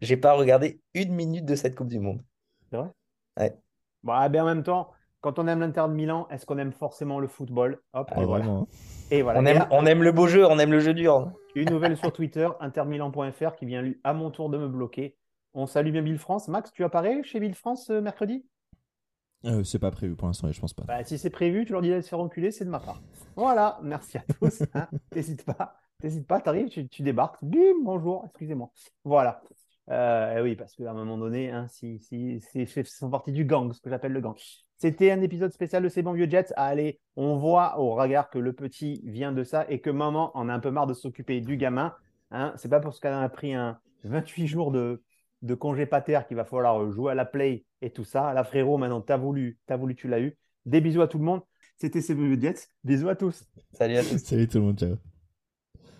j'ai 0.00 0.16
pas 0.16 0.32
regardé 0.32 0.80
une 0.94 1.14
minute 1.14 1.44
de 1.44 1.54
cette 1.54 1.74
Coupe 1.74 1.88
du 1.88 1.98
Monde. 1.98 2.22
C'est 2.70 2.78
vrai? 2.78 2.88
Ouais. 3.38 3.54
Bah, 4.02 4.28
ben, 4.28 4.42
en 4.42 4.46
même 4.46 4.62
temps, 4.62 4.90
quand 5.26 5.40
on 5.40 5.48
aime 5.48 5.58
l'Inter 5.58 5.86
de 5.88 5.92
Milan, 5.92 6.28
est-ce 6.30 6.46
qu'on 6.46 6.56
aime 6.56 6.70
forcément 6.70 7.18
le 7.18 7.26
football 7.26 7.80
Hop, 7.94 8.08
ah, 8.12 8.24
vraiment. 8.24 8.68
Et 9.10 9.22
voilà. 9.22 9.40
On 9.40 9.44
aime, 9.44 9.66
on 9.72 9.84
aime, 9.84 10.04
le 10.04 10.12
beau 10.12 10.28
jeu, 10.28 10.46
on 10.46 10.56
aime 10.60 10.70
le 10.70 10.78
jeu 10.78 10.94
dur. 10.94 11.32
Une 11.56 11.68
nouvelle 11.68 11.96
sur 11.96 12.12
Twitter, 12.12 12.48
intermilan.fr, 12.60 13.56
qui 13.56 13.66
vient 13.66 13.92
à 14.04 14.12
mon 14.12 14.30
tour 14.30 14.50
de 14.50 14.56
me 14.56 14.68
bloquer. 14.68 15.16
On 15.52 15.66
salue 15.66 15.90
bien 15.90 16.02
Bill 16.02 16.18
France. 16.18 16.46
Max, 16.46 16.70
tu 16.70 16.84
apparais 16.84 17.24
chez 17.24 17.40
Bill 17.40 17.56
France 17.56 17.90
euh, 17.90 18.00
mercredi? 18.00 18.46
Euh, 19.46 19.64
C'est 19.64 19.80
pas 19.80 19.90
prévu 19.90 20.14
pour 20.14 20.28
l'instant, 20.28 20.52
je 20.52 20.60
pense 20.60 20.74
pas. 20.74 20.84
Bah, 20.84 21.02
si 21.02 21.18
c'est 21.18 21.30
prévu, 21.30 21.64
tu 21.64 21.72
leur 21.72 21.82
dis 21.82 21.90
de 21.90 22.00
se 22.02 22.08
faire 22.08 22.20
enculer, 22.20 22.52
c'est 22.52 22.64
de 22.64 22.70
ma 22.70 22.78
part. 22.78 23.02
Voilà, 23.34 23.80
merci 23.82 24.18
à 24.18 24.24
tous. 24.38 24.62
Hein. 24.74 24.86
N'hésite 25.12 25.44
pas, 25.44 25.74
t'hésites 26.00 26.28
pas, 26.28 26.40
t'arrives, 26.40 26.68
tu, 26.68 26.86
tu 26.86 27.02
débarques. 27.02 27.38
Bim, 27.42 27.82
bonjour, 27.82 28.22
excusez-moi. 28.26 28.70
Voilà. 29.02 29.42
Euh, 29.90 30.40
oui, 30.40 30.54
parce 30.54 30.76
qu'à 30.76 30.88
un 30.88 30.94
moment 30.94 31.18
donné, 31.18 31.50
hein, 31.50 31.66
si, 31.66 31.98
si, 31.98 32.40
c'est 32.52 32.84
font 32.84 33.10
partie 33.10 33.32
du 33.32 33.44
gang, 33.44 33.72
ce 33.72 33.80
que 33.80 33.90
j'appelle 33.90 34.12
le 34.12 34.20
gang. 34.20 34.36
C'était 34.78 35.10
un 35.10 35.22
épisode 35.22 35.52
spécial 35.52 35.82
de 35.82 35.88
ces 35.88 36.02
bons 36.02 36.12
vieux 36.12 36.28
Jets. 36.28 36.52
Allez, 36.56 37.00
on 37.16 37.36
voit 37.36 37.78
au 37.78 37.94
regard 37.94 38.28
que 38.28 38.38
le 38.38 38.52
petit 38.52 39.00
vient 39.04 39.32
de 39.32 39.42
ça 39.42 39.64
et 39.70 39.80
que 39.80 39.90
maman 39.90 40.36
en 40.36 40.48
a 40.48 40.54
un 40.54 40.60
peu 40.60 40.70
marre 40.70 40.86
de 40.86 40.94
s'occuper 40.94 41.40
du 41.40 41.56
gamin. 41.56 41.94
Hein. 42.30 42.52
C'est 42.56 42.68
pas 42.68 42.80
parce 42.80 43.00
qu'elle 43.00 43.14
a 43.14 43.28
pris 43.28 43.54
un 43.54 43.78
28 44.04 44.46
jours 44.46 44.70
de, 44.70 45.02
de 45.42 45.54
congé 45.54 45.86
pater 45.86 46.20
qu'il 46.28 46.36
va 46.36 46.44
falloir 46.44 46.90
jouer 46.90 47.12
à 47.12 47.14
la 47.14 47.24
play 47.24 47.64
et 47.80 47.90
tout 47.90 48.04
ça. 48.04 48.34
La 48.34 48.44
frérot, 48.44 48.76
maintenant, 48.76 49.00
t'as 49.00 49.16
voulu, 49.16 49.58
t'as 49.66 49.76
voulu, 49.76 49.94
tu 49.94 50.08
l'as 50.08 50.20
eu. 50.20 50.36
Des 50.66 50.80
bisous 50.80 51.02
à 51.02 51.08
tout 51.08 51.18
le 51.18 51.24
monde. 51.24 51.40
C'était 51.78 52.00
ces 52.00 52.14
bons 52.14 52.26
vieux 52.26 52.40
Jets. 52.40 52.68
Bisous 52.84 53.08
à 53.08 53.16
tous. 53.16 53.44
Salut 53.72 53.96
à 53.96 54.04
tous. 54.04 54.18
Salut 54.24 54.48
tout 54.48 54.58
le 54.58 54.64
monde, 54.64 54.78
ciao. 54.78 55.15